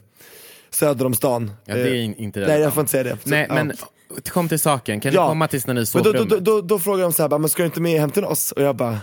söder 0.71 1.07
om 1.07 1.15
stan. 1.15 1.51
Ja, 1.65 1.75
det 1.75 1.81
är 1.81 1.87
Eh, 1.95 2.05
in- 2.05 2.15
inte 2.15 2.39
Nej 2.41 2.49
relevant. 2.49 2.65
jag 2.65 2.75
får 2.75 2.81
inte 2.81 2.91
säga 2.91 3.05
det. 3.05 3.11
Så, 3.23 3.29
Nej, 3.31 3.47
ja. 3.49 3.55
men 3.55 3.73
kom 4.31 4.49
till 4.49 4.59
saken. 4.61 5.01
Kan 5.01 5.13
Ja. 5.13 5.23
du 5.23 5.29
komma 5.29 5.49
tills 5.49 5.67
när 5.67 5.75
ni 5.75 5.87
sov 5.87 6.03
då, 6.03 6.13
då, 6.13 6.25
då, 6.25 6.37
då, 6.37 6.61
då 6.61 6.79
frågar 6.79 7.03
de 7.03 7.13
så 7.13 7.23
här, 7.23 7.29
bara, 7.29 7.39
men 7.39 7.51
ska 7.51 7.63
du 7.63 7.67
inte 7.67 7.81
med 7.81 8.01
hem 8.01 8.11
till 8.11 8.25
oss? 8.25 8.53
Och 8.53 8.63
jag 8.63 8.77
bara, 8.77 8.99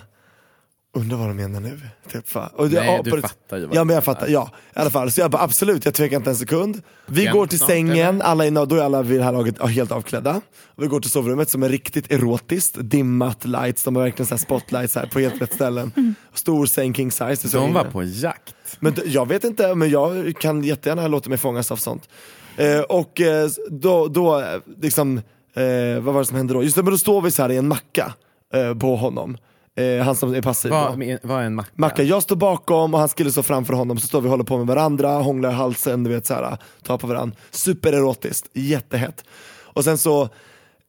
undrar 0.96 1.18
vad 1.18 1.28
de 1.28 1.34
menar 1.38 1.60
nu. 1.60 1.80
Typ, 2.12 2.36
va? 2.36 2.50
och 2.56 2.70
det- 2.70 2.80
Nej, 2.80 2.96
ja, 2.96 3.02
du 3.04 3.22
fattar 3.22 3.58
ju 3.58 3.66
vad 3.66 3.75
Ja 3.75 3.84
men 3.84 3.94
jag 3.94 4.04
fattar, 4.04 4.28
ja. 4.28 4.50
I 4.75 4.80
alla 4.80 4.90
fall, 4.90 5.12
så 5.12 5.22
jag 5.22 5.32
bara 5.32 5.42
absolut, 5.44 5.86
jag 5.86 5.94
tvekar 5.94 6.18
inte 6.18 6.30
en 6.30 6.36
sekund. 6.36 6.82
Vi 7.08 7.25
går 7.25 7.48
till 7.48 7.60
sängen, 7.60 8.22
alla 8.22 8.46
är, 8.46 8.66
då 8.66 8.75
är 8.75 8.82
alla 8.84 9.02
vid 9.02 9.20
det 9.20 9.24
här 9.24 9.32
laget 9.32 9.62
helt 9.62 9.92
avklädda. 9.92 10.42
Och 10.75 10.84
vi 10.84 10.88
går 10.88 11.00
till 11.00 11.12
sovrummet 11.12 11.50
som 11.50 11.64
är 11.64 11.70
riktigt 11.70 12.12
erotiskt, 12.12 12.75
dimmat 12.80 13.46
lights, 13.46 13.84
de 13.84 13.96
har 13.96 14.04
verkligen 14.04 14.28
så 14.28 14.36
här 14.36 14.40
spotlights 14.40 14.96
här 14.96 15.06
på 15.06 15.20
helt 15.20 15.42
rätt 15.42 15.54
ställen. 15.54 16.16
Stor 16.34 16.66
säng 16.66 16.94
king 16.94 17.12
size. 17.12 17.48
De 17.58 17.74
var 17.74 17.84
på 17.84 18.04
jakt. 18.04 18.56
Men 18.80 18.96
jag 19.06 19.28
vet 19.28 19.43
inte, 19.43 19.76
men 19.76 19.89
jag 19.89 20.34
kan 20.39 20.63
jättegärna 20.63 21.08
låta 21.08 21.30
mig 21.30 21.38
fångas 21.38 21.72
av 21.72 21.76
sånt. 21.76 22.10
Eh, 22.58 22.80
och 22.80 23.22
eh, 23.22 23.50
då, 23.69 24.08
då 24.08 24.39
eh, 24.39 24.46
liksom, 24.82 25.17
eh, 25.56 26.00
vad 26.02 26.13
var 26.13 26.19
det 26.22 26.26
som 26.26 26.38
hände 26.38 26.54
då? 26.54 26.63
Just 26.63 26.76
det, 26.76 26.84
men 26.84 26.91
då 26.91 26.98
står 26.98 27.22
vi 27.22 27.32
så 27.32 27.41
här 27.41 27.52
i 27.52 27.58
en 27.58 27.67
macka 27.67 28.13
eh, 28.54 28.74
på 28.76 28.96
honom. 28.96 29.38
Eh, 29.76 30.04
han 30.06 30.16
som 30.16 30.34
är 30.36 30.42
passiv. 30.42 30.72
Vad 30.72 30.98
med- 30.98 31.20
vad 31.24 31.40
är 31.42 31.46
en 31.46 31.56
macka? 31.56 31.70
Macka, 31.76 32.04
jag 32.04 32.24
står 32.24 32.36
bakom 32.36 32.94
och 32.94 33.00
hans 33.00 33.14
kille 33.14 33.32
står 33.32 33.44
framför 33.44 33.74
honom, 33.74 33.98
så 34.00 34.08
står 34.08 34.22
vi 34.22 34.28
och 34.28 34.32
håller 34.32 34.44
på 34.44 34.58
med 34.58 34.68
varandra, 34.68 35.10
hånglar 35.10 35.50
i 35.50 35.54
halsen, 35.54 36.04
du 36.04 36.10
vet 36.10 36.26
såhär, 36.26 36.58
tar 36.84 36.98
på 36.98 37.08
varandra. 37.08 37.38
Supererotiskt, 37.52 38.50
jättehett. 38.54 39.24
Och 39.64 39.84
sen 39.84 39.98
så 39.98 40.22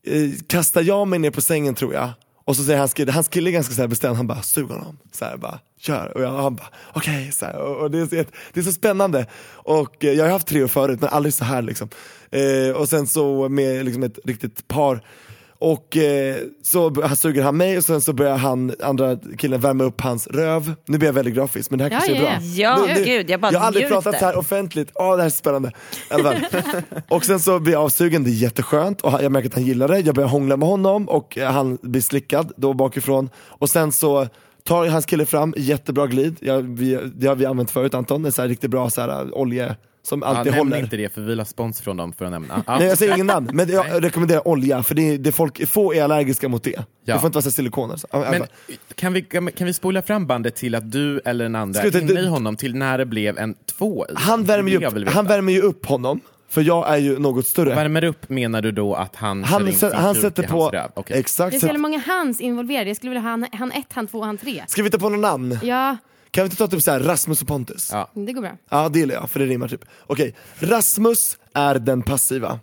eh, 0.07 0.31
kastar 0.46 0.83
jag 0.83 1.09
mig 1.09 1.18
ner 1.18 1.31
på 1.31 1.40
sängen 1.40 1.75
tror 1.75 1.94
jag, 1.94 2.11
och 2.44 2.57
så 2.57 2.62
säger 2.64 2.79
hans 2.79 2.94
kille, 2.94 3.12
hans 3.12 3.29
kille 3.29 3.51
är 3.51 3.53
ganska 3.53 3.75
så 3.75 3.88
bestämd, 3.88 4.16
han 4.16 4.27
bara 4.27 4.42
sug 4.42 4.68
honom, 4.68 4.99
så 5.12 5.25
här, 5.25 5.37
bara 5.37 5.59
kör. 5.81 6.12
Och 6.16 6.22
jag, 6.22 6.31
han 6.31 6.55
bara 6.55 6.68
okej, 6.94 7.33
så 7.33 7.44
här, 7.46 7.57
och, 7.57 7.77
och 7.77 7.90
det, 7.90 7.99
är 7.99 8.07
så, 8.07 8.14
det 8.53 8.61
är 8.61 8.64
så 8.64 8.72
spännande. 8.72 9.27
Och 9.51 10.05
eh, 10.05 10.12
jag 10.12 10.25
har 10.25 10.31
haft 10.31 10.46
trio 10.46 10.68
förut 10.68 11.01
men 11.01 11.09
aldrig 11.11 11.35
så 11.35 11.44
här 11.44 11.62
liksom. 11.62 11.88
Eh, 12.31 12.77
och 12.77 12.88
sen 12.88 13.07
så 13.07 13.49
med 13.49 13.85
liksom 13.85 14.03
ett 14.03 14.18
riktigt 14.25 14.68
par 14.68 15.01
och 15.58 15.96
eh, 15.96 16.36
så 16.62 16.94
suger 17.16 17.42
han 17.42 17.56
mig 17.56 17.76
och 17.78 17.84
sen 17.84 18.00
så 18.00 18.12
börjar 18.12 18.36
han, 18.36 18.72
andra 18.82 19.16
killen 19.38 19.60
värma 19.60 19.84
upp 19.84 20.00
hans 20.00 20.26
röv. 20.26 20.74
Nu 20.86 20.98
blir 20.98 21.08
jag 21.08 21.12
väldigt 21.14 21.34
grafisk 21.34 21.70
men 21.70 21.78
det 21.78 21.84
här 21.84 21.90
Ja, 21.90 21.98
kanske 21.98 22.12
är 22.12 22.16
ja, 22.16 22.22
bra. 22.22 22.86
ja. 22.86 22.86
Nu- 22.94 23.00
nu- 23.00 23.04
gud, 23.04 23.30
jag 23.30 23.40
bara 23.40 23.52
jag 23.52 23.58
har 23.60 23.66
aldrig 23.66 23.88
pratat 23.88 24.18
så 24.18 24.24
här 24.24 24.36
offentligt, 24.38 24.90
åh 24.94 25.10
det 25.16 25.22
här 25.22 25.26
är 25.26 25.30
spännande. 25.30 25.72
Och 27.08 27.24
sen 27.24 27.40
så 27.40 27.58
blir 27.58 27.72
jag 27.72 27.82
avsugen, 27.82 28.24
det 28.24 28.30
är 28.30 28.32
jätteskönt 28.32 29.00
och 29.00 29.12
jag 29.22 29.32
märker 29.32 29.48
att 29.48 29.54
han 29.54 29.64
gillar 29.64 29.88
det. 29.88 29.98
Jag 30.00 30.14
börjar 30.14 30.28
hångla 30.28 30.56
med 30.56 30.68
honom 30.68 31.08
och 31.08 31.38
eh, 31.38 31.50
han 31.52 31.78
blir 31.82 32.00
slickad 32.02 32.52
då 32.56 32.72
bakifrån. 32.72 33.30
Och 33.48 33.70
sen 33.70 33.92
så 33.92 34.28
tar 34.64 34.86
hans 34.86 35.06
kille 35.06 35.26
fram, 35.26 35.54
jättebra 35.56 36.06
glid, 36.06 36.36
jag, 36.40 36.62
vi, 36.62 36.98
det 37.14 37.26
har 37.26 37.34
vi 37.34 37.46
använt 37.46 37.70
förut 37.70 37.94
Anton, 37.94 38.24
en 38.24 38.32
så 38.32 38.42
här 38.42 38.48
riktigt 38.48 38.70
bra 38.70 38.90
så 38.90 39.00
här, 39.00 39.08
äh, 39.08 39.28
olje 39.32 39.76
som 40.06 40.20
Ja, 40.22 40.26
alltid 40.26 40.52
nämn 40.52 40.66
håller. 40.66 40.82
inte 40.82 40.96
det 40.96 41.14
för 41.14 41.20
vi 41.20 41.26
vill 41.26 41.40
ha 41.40 41.44
spons 41.44 41.80
från 41.80 41.96
dem 41.96 42.12
för 42.12 42.24
att 42.24 42.30
nämna. 42.30 42.62
Ja. 42.66 42.78
Nej 42.78 42.88
jag 42.88 42.98
säger 42.98 43.14
ingen 43.14 43.26
namn, 43.26 43.50
men 43.52 43.68
jag 43.68 44.04
rekommenderar 44.04 44.48
olja 44.48 44.82
för 44.82 44.94
det 44.94 45.02
är, 45.14 45.18
det 45.18 45.30
är 45.30 45.32
folk, 45.32 45.68
få 45.68 45.94
är 45.94 46.02
allergiska 46.02 46.48
mot 46.48 46.62
det. 46.64 46.84
Ja. 47.04 47.14
Det 47.14 47.20
får 47.20 47.26
inte 47.26 47.36
vara 47.36 47.50
silikoner. 47.50 47.96
Så, 47.96 48.06
i 48.12 48.16
alla 48.16 48.30
Men 48.30 48.42
kan 48.94 49.12
vi, 49.12 49.22
kan 49.22 49.66
vi 49.66 49.72
spola 49.72 50.02
fram 50.02 50.26
bandet 50.26 50.54
till 50.56 50.74
att 50.74 50.92
du 50.92 51.20
eller 51.24 51.44
den 51.44 51.54
andra 51.54 51.86
inne 51.86 52.20
i 52.20 52.26
honom 52.26 52.56
till 52.56 52.74
när 52.76 52.98
det 52.98 53.06
blev 53.06 53.38
en 53.38 53.54
två 53.78 54.06
i? 54.06 54.12
han, 54.14 54.44
värmer 54.44 54.70
ju 54.70 54.86
upp, 54.86 55.08
han 55.08 55.26
värmer 55.26 55.52
ju 55.52 55.60
upp 55.60 55.86
honom, 55.86 56.20
för 56.48 56.62
jag 56.62 56.88
är 56.88 56.96
ju 56.96 57.18
något 57.18 57.46
större. 57.46 57.74
Värmer 57.74 58.04
upp 58.04 58.28
menar 58.28 58.62
du 58.62 58.72
då 58.72 58.94
att 58.94 59.16
han, 59.16 59.44
kör 59.44 59.50
Han, 59.50 59.68
in 59.68 59.74
sin 59.74 59.92
han 59.92 60.14
sätter 60.14 60.42
på, 60.42 60.60
hans 60.60 60.72
röv? 60.72 60.90
Okej. 60.94 61.18
exakt. 61.18 61.50
Det 61.50 61.56
är 61.56 61.60
så 61.60 61.66
jävla 61.66 61.78
många 61.78 61.98
hands 61.98 62.40
involverade. 62.40 62.90
Jag 62.90 62.96
skulle 62.96 63.10
vilja 63.10 63.22
ha 63.22 63.30
han, 63.30 63.46
han 63.52 63.72
ett, 63.72 63.86
han 63.92 64.06
två, 64.06 64.22
han 64.22 64.38
tre. 64.38 64.64
Ska 64.68 64.82
vi 64.82 64.90
ta 64.90 64.98
på 64.98 65.08
några 65.08 65.30
namn? 65.30 65.58
Ja, 65.62 65.96
Kan 66.37 66.44
vi 66.44 66.46
inte 66.46 66.57
ta 66.57 66.66
typ 66.68 66.83
så 66.83 66.90
här 66.90 67.01
Rasmus 67.01 67.42
och 67.42 67.49
Pontus? 67.49 67.88
Ja. 67.92 68.11
det 68.14 68.33
går 68.33 68.40
bra. 68.42 68.51
Ja 68.70 68.88
det 68.88 68.99
gillar 68.99 69.14
jag, 69.14 69.31
för 69.31 69.40
det 69.40 69.46
rimmar 69.46 69.68
typ. 69.68 69.85
Okej, 70.07 70.35
Rasmus 70.59 71.38
är 71.55 71.75
den 71.79 72.03
passiva. 72.03 72.61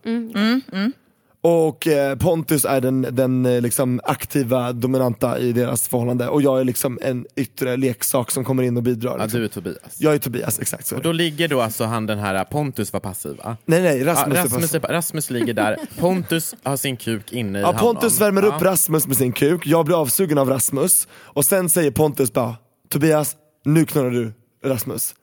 Och 1.41 1.87
eh, 1.87 2.15
Pontus 2.17 2.65
är 2.65 2.81
den, 2.81 3.01
den 3.11 3.45
eh, 3.45 3.61
liksom 3.61 4.01
aktiva, 4.03 4.73
dominanta 4.73 5.39
i 5.39 5.51
deras 5.53 5.87
förhållande. 5.87 6.27
Och 6.27 6.41
jag 6.41 6.59
är 6.59 6.63
liksom 6.63 6.99
en 7.01 7.25
yttre 7.35 7.77
leksak 7.77 8.31
som 8.31 8.45
kommer 8.45 8.63
in 8.63 8.77
och 8.77 8.83
bidrar. 8.83 9.17
Ja, 9.17 9.23
Liksom. 9.23 9.39
du 9.39 9.45
är 9.45 9.49
Tobias. 9.49 9.77
Jag 9.97 10.13
är 10.13 10.17
Tobias, 10.19 10.59
exakt 10.59 10.87
så 10.87 10.95
är 10.95 10.97
Och 10.97 11.03
det. 11.03 11.09
då 11.09 11.13
ligger 11.13 11.47
då 11.47 11.61
alltså 11.61 11.83
han 11.83 12.05
den 12.05 12.19
här 12.19 12.43
Pontus 12.43 12.93
var 12.93 12.99
passiv 12.99 13.37
va? 13.43 13.57
Nej 13.65 13.81
nej, 13.81 13.97
Ja, 13.99 14.05
Rasmus, 14.13 14.37
är 14.37 14.43
Rasmus, 14.43 14.61
passiv. 14.61 14.85
är, 14.85 14.93
Rasmus 14.93 15.29
ligger 15.29 15.53
där, 15.53 15.77
Pontus 15.99 16.55
har 16.63 16.77
sin 16.77 16.97
kuk 16.97 17.31
inne 17.33 17.59
i 17.59 17.61
Ja, 17.61 17.67
honom. 17.67 17.79
Pontus 17.81 18.21
värmer 18.21 18.45
upp 18.45 18.53
Ja. 18.61 18.67
Rasmus 18.71 19.07
med 19.07 19.17
sin 19.17 19.31
kuk, 19.31 19.67
jag 19.67 19.85
blir 19.85 20.01
avsugen 20.01 20.37
av 20.37 20.49
Rasmus 20.49 21.07
och 21.13 21.45
sen 21.45 21.69
säger 21.69 21.91
Pontus 21.91 22.33
bara 22.33 22.55
Tobias, 22.89 23.35
nu 23.63 23.85
knullar 23.85 24.09
du 24.09 24.31
Rasmus. 24.63 25.15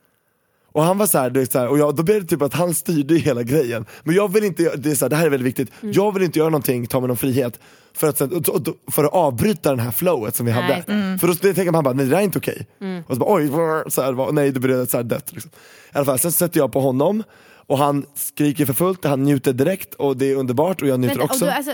Och 0.73 0.83
han 0.83 0.97
var 0.97 1.05
så 1.05 1.17
här, 1.17 1.29
du 1.29 1.39
vet, 1.39 1.51
så 1.51 1.59
här, 1.59 1.67
och 1.67 1.79
jag, 1.79 1.95
då 1.95 2.03
blev 2.03 2.21
det 2.21 2.27
typ 2.27 2.41
att 2.41 2.53
han 2.53 2.73
styrde 2.73 3.15
hela 3.15 3.43
grejen. 3.43 3.85
Men 4.03 4.15
jag 4.15 4.33
vill 4.33 4.43
inte, 4.43 4.75
det, 4.75 4.91
är 4.91 4.95
så 4.95 5.05
här, 5.05 5.09
det 5.09 5.15
här 5.15 5.25
är 5.25 5.29
väldigt 5.29 5.47
viktigt, 5.47 5.71
jag 5.81 6.13
vill 6.13 6.23
inte 6.23 6.39
göra 6.39 6.49
någonting, 6.49 6.87
ta 6.87 6.99
mig 6.99 7.07
någon 7.07 7.17
frihet 7.17 7.59
för 7.93 8.07
att, 8.07 8.17
sen, 8.17 8.43
för 8.91 9.03
att 9.03 9.13
avbryta 9.13 9.69
den 9.69 9.79
här 9.79 9.91
flowet 9.91 10.35
som 10.35 10.45
vi 10.45 10.51
Nej, 10.51 10.61
hade. 10.61 10.83
det. 10.87 11.17
För 11.19 11.27
då 11.27 11.33
tänker 11.33 11.71
man 11.71 11.83
bara, 11.83 11.93
nej 11.93 12.05
det 12.05 12.11
där 12.11 12.17
är 12.17 12.21
inte 12.21 12.37
okej. 12.37 12.67
Och 13.07 13.15
så 13.15 13.19
bara 13.19 13.35
oj, 13.35 13.49
så 13.87 14.01
här, 14.01 14.31
nej 14.31 14.51
det 14.51 14.59
blev 14.59 14.85
så 14.85 14.97
här 14.97 15.03
dött. 15.03 15.31
Liksom. 15.33 15.51
I 15.93 15.97
alla 15.97 16.05
fall, 16.05 16.19
sen 16.19 16.31
sätter 16.31 16.59
jag 16.59 16.71
på 16.71 16.79
honom 16.79 17.23
och 17.67 17.77
han 17.77 18.05
skriker 18.15 18.65
för 18.65 18.73
fullt, 18.73 19.03
han 19.03 19.23
njuter 19.23 19.53
direkt 19.53 19.93
och 19.93 20.17
det 20.17 20.31
är 20.31 20.35
underbart 20.35 20.81
och 20.81 20.87
jag 20.87 20.99
njuter 20.99 21.15
Men, 21.15 21.23
och 21.23 21.31
också. 21.31 21.45
då, 21.45 21.51
alltså, 21.51 21.71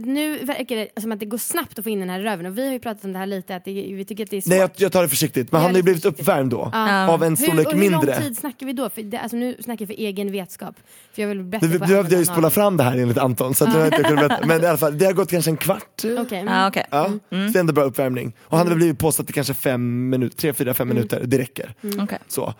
nu 0.00 0.38
verkar 0.38 0.76
det 0.76 1.00
som 1.00 1.12
att 1.12 1.20
det 1.20 1.26
går 1.26 1.38
snabbt 1.38 1.78
att 1.78 1.84
få 1.84 1.90
in 1.90 2.00
den 2.00 2.10
här 2.10 2.20
röven 2.20 2.46
och 2.46 2.58
vi 2.58 2.66
har 2.66 2.72
ju 2.72 2.78
pratat 2.78 3.04
om 3.04 3.12
det 3.12 3.18
här 3.18 3.26
lite, 3.26 3.56
att 3.56 3.64
det, 3.64 3.72
vi 3.72 4.04
tycker 4.04 4.24
att 4.24 4.30
det 4.30 4.36
är 4.36 4.40
svårt. 4.40 4.50
Nej 4.50 4.58
jag, 4.58 4.70
jag 4.76 4.92
tar 4.92 5.02
det 5.02 5.08
försiktigt, 5.08 5.52
men 5.52 5.60
han 5.60 5.70
har 5.70 5.76
ju 5.76 5.82
blivit 5.82 6.02
försiktigt. 6.02 6.20
uppvärmd 6.20 6.50
då. 6.50 6.70
Ja. 6.72 7.08
Av 7.08 7.22
en 7.22 7.36
storlek 7.36 7.72
hur, 7.72 7.78
mindre. 7.78 7.98
Hur 8.00 8.06
lång 8.06 8.22
tid 8.22 8.38
snackar 8.38 8.66
vi 8.66 8.72
då? 8.72 8.90
För 8.90 9.02
det, 9.02 9.18
alltså, 9.18 9.36
nu 9.36 9.56
snackar 9.64 9.86
vi 9.86 9.94
för 9.94 10.02
egen 10.02 10.32
vetskap. 10.32 10.74
För 11.12 11.22
jag 11.22 11.28
vill 11.28 11.42
berätta 11.42 11.66
vad 11.66 11.80
behövde 11.80 12.14
jag 12.14 12.20
ju 12.20 12.24
spola 12.24 12.50
fram 12.50 12.76
det 12.76 12.84
här 12.84 12.98
enligt 12.98 13.18
Anton, 13.18 13.54
så 13.54 13.64
att 13.64 13.74
jag 13.74 13.86
inte 13.86 14.02
kunde 14.02 14.28
berätta. 14.28 14.46
men 14.46 14.62
i 14.62 14.66
alla 14.66 14.78
fall, 14.78 14.98
det 14.98 15.04
har 15.04 15.12
gått 15.12 15.30
kanske 15.30 15.50
en 15.50 15.56
kvart. 15.56 16.04
Okej, 16.18 16.38
mm. 16.38 16.54
Ja, 16.54 16.68
okej. 16.68 16.86
Ja, 16.90 17.04
så 17.04 17.18
det 17.30 17.56
är 17.56 17.60
ändå 17.60 17.72
bra 17.72 17.84
uppvärmning. 17.84 18.32
Och 18.40 18.58
han 18.58 18.66
hade 18.66 18.76
blivit 18.76 18.98
påsatt 18.98 19.30
i 19.30 19.32
kanske 19.32 19.54
fem 19.54 20.10
minuter, 20.10 20.36
tre, 20.36 20.52
fyra, 20.52 20.74
fem 20.74 20.88
minuter, 20.88 21.22
det 21.24 21.38
räcker. 21.38 21.74
Okej. 22.02 22.18
Så. 22.28 22.54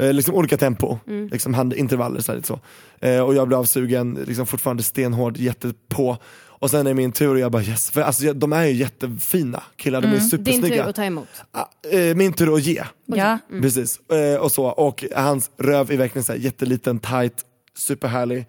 Eh, 0.00 0.12
liksom 0.12 0.34
olika 0.34 0.56
tempo, 0.56 0.98
liksom 1.30 1.54
handintervaller 1.54 2.20
så 2.20 2.32
här, 2.32 2.40
så. 2.44 2.60
Eh, 3.06 3.20
och 3.20 3.34
jag 3.34 3.48
blev 3.48 3.60
avsugen, 3.60 4.18
liksom 4.26 4.46
fortfarande 4.46 4.82
stenhård, 4.82 5.36
jättepå. 5.36 6.16
Och 6.62 6.70
sen 6.70 6.80
är 6.80 6.84
det 6.90 6.94
min 6.94 7.12
tur 7.12 7.28
och 7.34 7.38
jag 7.38 7.52
bara 7.52 7.62
yes, 7.62 7.90
för 7.90 8.00
alltså, 8.00 8.24
jag- 8.24 8.36
de 8.36 8.52
är 8.52 8.64
ju 8.66 8.72
jättefina 8.72 9.62
killar, 9.76 10.00
de 10.00 10.06
är 10.08 10.12
Din 10.12 10.20
supersnygga. 10.20 10.82
tur 10.82 10.90
att 10.90 10.96
ta 10.96 11.04
emot. 11.04 11.28
Ah, 11.52 11.64
eh, 11.92 12.14
min 12.16 12.32
tur 12.32 12.54
att 12.54 12.62
ge. 12.62 12.82
Ja. 13.06 13.38
Precis, 13.62 14.00
eh, 14.10 14.40
och 14.40 14.52
så. 14.52 14.64
Och 14.66 15.04
hans 15.16 15.50
röv 15.58 15.90
är 15.92 15.96
verkligen 15.96 16.24
så 16.24 16.32
här 16.32 16.38
jätteliten, 16.40 16.98
tight, 16.98 17.34
superhärlig. 17.78 18.46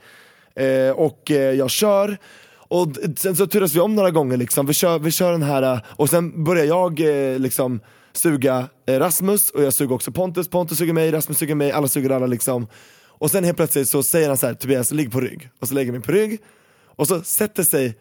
Eh, 0.55 0.91
och 0.95 1.31
eh, 1.31 1.37
jag 1.37 1.69
kör, 1.69 2.17
och 2.53 2.87
sen 3.17 3.35
så 3.35 3.47
turas 3.47 3.75
vi 3.75 3.79
om 3.79 3.95
några 3.95 4.11
gånger 4.11 4.37
liksom. 4.37 4.65
Vi 4.65 4.73
kör, 4.73 4.99
vi 4.99 5.11
kör 5.11 5.31
den 5.31 5.43
här, 5.43 5.85
och 5.87 6.09
sen 6.09 6.43
börjar 6.43 6.65
jag 6.65 6.99
eh, 6.99 7.39
liksom 7.39 7.79
suga 8.13 8.69
eh, 8.87 8.99
Rasmus, 8.99 9.49
och 9.49 9.63
jag 9.63 9.73
suger 9.73 9.95
också 9.95 10.11
Pontus, 10.11 10.47
Pontus 10.49 10.77
suger 10.77 10.93
mig, 10.93 11.11
Rasmus 11.11 11.37
suger 11.37 11.55
mig, 11.55 11.71
alla 11.71 11.87
suger 11.87 12.09
alla 12.09 12.25
liksom. 12.27 12.67
Och 13.07 13.31
sen 13.31 13.43
helt 13.43 13.57
plötsligt 13.57 13.89
så 13.89 14.03
säger 14.03 14.27
han 14.27 14.37
så 14.37 14.47
här, 14.47 14.53
Tobias 14.53 14.91
ligg 14.91 15.11
på 15.11 15.21
rygg. 15.21 15.49
Och 15.59 15.67
så 15.67 15.73
lägger 15.73 15.87
jag 15.87 15.99
mig 15.99 16.01
på 16.01 16.11
rygg, 16.11 16.39
och 16.85 17.07
så 17.07 17.21
sätter 17.21 17.63
sig 17.63 17.97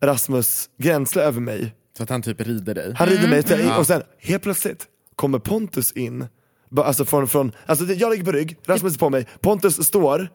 Rasmus 0.00 0.70
gränsle 0.78 1.22
över 1.22 1.40
mig 1.40 1.74
Så 1.96 2.02
att 2.02 2.10
han 2.10 2.22
typ 2.22 2.40
rider 2.40 2.74
dig. 2.74 2.94
han 2.96 3.06
rider 3.08 3.28
mig, 3.28 3.42
Mm. 3.60 3.76
och 3.78 3.86
sen 3.86 4.02
helt 4.18 4.42
plötsligt 4.42 4.86
kommer 5.16 5.38
Pontus 5.38 5.92
in, 5.92 6.26
alltså 6.76 7.04
från, 7.04 7.28
från 7.28 7.52
alltså 7.66 7.84
jag 7.84 8.10
ligger 8.10 8.24
på 8.24 8.32
rygg, 8.32 8.56
Rasmus 8.66 8.94
är 8.94 8.98
på 8.98 9.10
mig, 9.10 9.26
Pontus 9.40 9.86
står, 9.86 10.28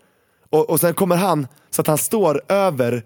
och, 0.49 0.69
och 0.69 0.79
sen 0.79 0.93
kommer 0.93 1.15
han 1.15 1.47
så 1.69 1.81
att 1.81 1.87
han 1.87 1.97
står 1.97 2.41
över 2.49 3.03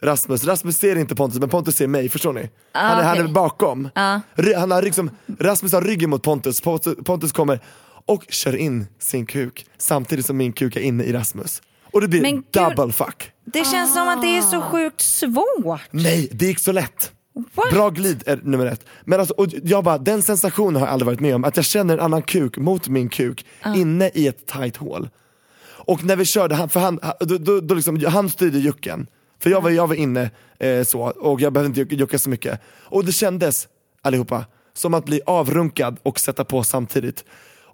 Rasmus, 0.00 0.44
Rasmus 0.44 0.76
ser 0.78 0.96
inte 0.96 1.14
Pontus 1.14 1.40
men 1.40 1.48
Pontus 1.48 1.76
ser 1.76 1.86
mig, 1.86 2.08
förstår 2.08 2.32
ni? 2.32 2.50
han, 2.72 2.98
är, 2.98 3.02
han 3.02 3.18
är 3.18 3.28
bakom. 3.28 3.88
Ry- 4.34 4.54
han 4.54 4.70
har 4.70 4.82
liksom, 4.82 5.10
Rasmus 5.38 5.72
har 5.72 5.82
ryggen 5.82 6.10
mot 6.10 6.22
Pontus, 6.22 6.60
Pontus, 7.04 7.32
kommer 7.32 7.60
och 8.06 8.24
kör 8.28 8.56
in 8.56 8.86
sin 8.98 9.26
kuk 9.26 9.66
samtidigt 9.78 10.26
som 10.26 10.36
min 10.36 10.52
kuk 10.52 10.76
är 10.76 10.80
inne 10.80 11.04
i 11.04 11.12
Rasmus. 11.12 11.62
Och 11.92 12.00
det 12.00 12.08
blir 12.08 12.22
Men 12.22 12.34
gud. 12.34 12.44
double 12.50 12.92
fuck. 12.92 13.30
Det 13.44 13.64
känns 13.66 13.94
som 13.94 14.08
att 14.08 14.22
det 14.22 14.38
är 14.38 14.42
så 14.42 14.60
sjukt 14.60 15.00
svårt. 15.00 15.80
Nej, 15.90 16.28
det 16.32 16.46
gick 16.46 16.58
så 16.58 16.72
lätt. 16.72 17.12
What? 17.54 17.70
Bra 17.72 17.90
glid 17.90 18.22
är 18.26 18.40
nummer 18.42 18.66
ett. 18.66 18.84
Men 19.04 19.20
alltså, 19.20 19.34
och 19.34 19.46
jag 19.62 19.84
bara, 19.84 19.98
den 19.98 20.22
sensationen 20.22 20.74
har 20.76 20.86
jag 20.86 20.92
aldrig 20.92 21.06
varit 21.06 21.20
med 21.20 21.34
om, 21.34 21.44
att 21.44 21.56
jag 21.56 21.64
känner 21.64 21.94
en 21.94 22.00
annan 22.00 22.22
kuk 22.22 22.56
mot 22.56 22.88
min 22.88 23.08
kuk 23.08 23.46
inne 23.76 24.10
i 24.14 24.26
ett 24.28 24.46
tight 24.46 24.76
hål. 24.76 25.08
Och 25.64 26.04
när 26.04 26.16
vi 26.16 26.24
körde, 26.24 26.54
han, 26.54 26.68
för 26.68 26.80
han, 26.80 27.00
då, 27.20 27.38
då, 27.38 27.60
då 27.60 27.74
liksom, 27.74 28.04
han 28.08 28.28
styrde 28.30 28.58
jucken, 28.58 29.06
för 29.40 29.50
jag 29.50 29.60
var, 29.60 29.70
jag 29.70 29.86
var 29.86 29.94
inne 29.94 30.30
eh, 30.58 30.82
så, 30.84 31.00
och 31.02 31.40
jag 31.40 31.52
behövde 31.52 31.80
inte 31.80 31.94
jucka- 31.94 32.18
så 32.18 32.30
mycket. 32.30 32.60
Och 32.84 33.04
det 33.04 33.12
kändes, 33.12 33.68
allihopa, 34.02 34.44
som 34.74 34.94
att 34.94 35.04
bli 35.04 35.20
avrunkad 35.26 35.96
och 36.02 36.20
sätta 36.20 36.44
på 36.44 36.64
samtidigt. 36.64 37.24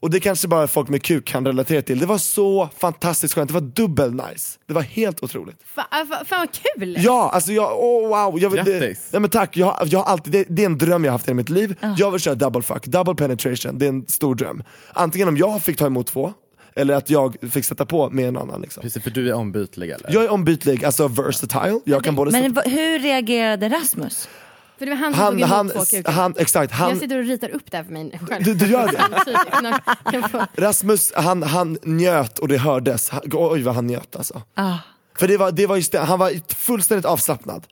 Och 0.00 0.10
det 0.10 0.20
kanske 0.20 0.48
bara 0.48 0.66
folk 0.66 0.88
med 0.88 1.02
kuk 1.02 1.24
kan 1.26 1.46
relatera 1.46 1.82
till. 1.82 1.98
Det 1.98 2.06
var 2.06 2.18
så 2.18 2.68
fantastiskt 2.78 3.34
skönt, 3.34 3.48
det 3.48 3.54
var 3.54 3.60
dubbel 3.60 4.12
nice. 4.14 4.58
Det 4.66 4.74
var 4.74 4.82
helt 4.82 5.22
otroligt. 5.22 5.56
Fa, 5.74 5.82
fan 6.26 6.38
vad 6.40 6.48
kul! 6.52 6.96
Ja, 7.00 7.30
alltså 7.34 7.52
jag, 7.52 7.78
oh 7.84 8.08
wow. 8.08 8.40
Jag, 8.40 8.50
vill- 8.50 8.64
det, 8.64 8.78
Grattis. 8.78 9.08
ja, 9.10 9.20
men 9.20 9.30
tack, 9.30 9.56
jag, 9.56 9.66
har- 9.66 9.86
jag 9.90 9.98
har 9.98 10.06
alltid, 10.12 10.32
det, 10.32 10.44
det 10.48 10.62
är 10.62 10.66
en 10.66 10.78
dröm 10.78 11.04
jag 11.04 11.12
har 11.12 11.18
haft 11.18 11.28
i 11.28 11.34
mitt 11.34 11.48
liv. 11.48 11.76
Jag 11.96 12.10
vill 12.10 12.20
köra 12.20 12.34
double 12.34 12.62
fuck, 12.62 12.84
double 12.86 13.14
penetration, 13.14 13.78
det 13.78 13.84
är 13.84 13.88
en 13.88 14.06
stor 14.06 14.34
dröm. 14.34 14.62
Antingen 14.92 15.28
om 15.28 15.36
jag 15.36 15.62
fick 15.62 15.78
ta 15.78 15.86
emot 15.86 16.06
två, 16.06 16.32
eller 16.76 16.94
att 16.94 17.10
jag 17.10 17.36
fick 17.50 17.64
sätta 17.64 17.86
på 17.86 18.10
med 18.10 18.28
en 18.28 18.36
annan. 18.36 18.60
Liksom. 18.60 18.80
Precis, 18.80 19.02
för 19.02 19.10
du 19.10 19.28
är 19.28 19.34
ombytlig 19.34 19.90
eller? 19.90 20.12
Jag 20.12 20.24
är 20.24 20.28
ombytlig, 20.28 20.84
alltså 20.84 21.08
versatile, 21.08 21.80
jag 21.84 22.04
kan 22.04 22.14
både 22.14 22.30
Men 22.30 22.56
hur 22.64 22.98
reagerade 22.98 23.68
Rasmus? 23.68 24.28
För 24.78 24.86
det 24.86 24.92
var 24.92 24.98
han 24.98 25.14
som 25.14 25.22
han, 25.22 25.32
tog 25.32 25.40
emot 25.40 25.50
han, 25.50 25.68
två 25.70 25.84
kukar. 25.84 26.12
han, 26.12 26.34
exakt, 26.38 26.70
Jag 26.70 26.78
han, 26.78 26.98
sitter 26.98 27.18
och 27.18 27.24
ritar 27.24 27.48
upp 27.48 27.70
det 27.70 27.76
här 27.76 27.84
för 27.84 27.92
mig 27.92 28.20
själv. 28.28 28.44
du, 28.44 28.54
du 28.54 28.66
gör 28.66 28.86
det? 28.86 29.02
Jag 30.12 30.46
Rasmus, 30.64 31.12
han, 31.14 31.42
han 31.42 31.78
njöt 31.82 32.38
och 32.38 32.48
det 32.48 32.58
hördes, 32.58 33.10
han, 33.10 33.22
oj 33.32 33.62
vad 33.62 33.74
han 33.74 33.86
njöt 33.86 34.16
alltså. 34.16 34.42
Ah. 34.54 34.76
För 35.18 35.28
det 35.28 35.36
var, 35.36 35.52
det 35.52 35.66
var 35.66 35.76
just 35.76 35.92
det, 35.92 35.98
han 35.98 36.18
var 36.18 36.54
fullständigt 36.54 37.04
avslappnad. 37.04 37.66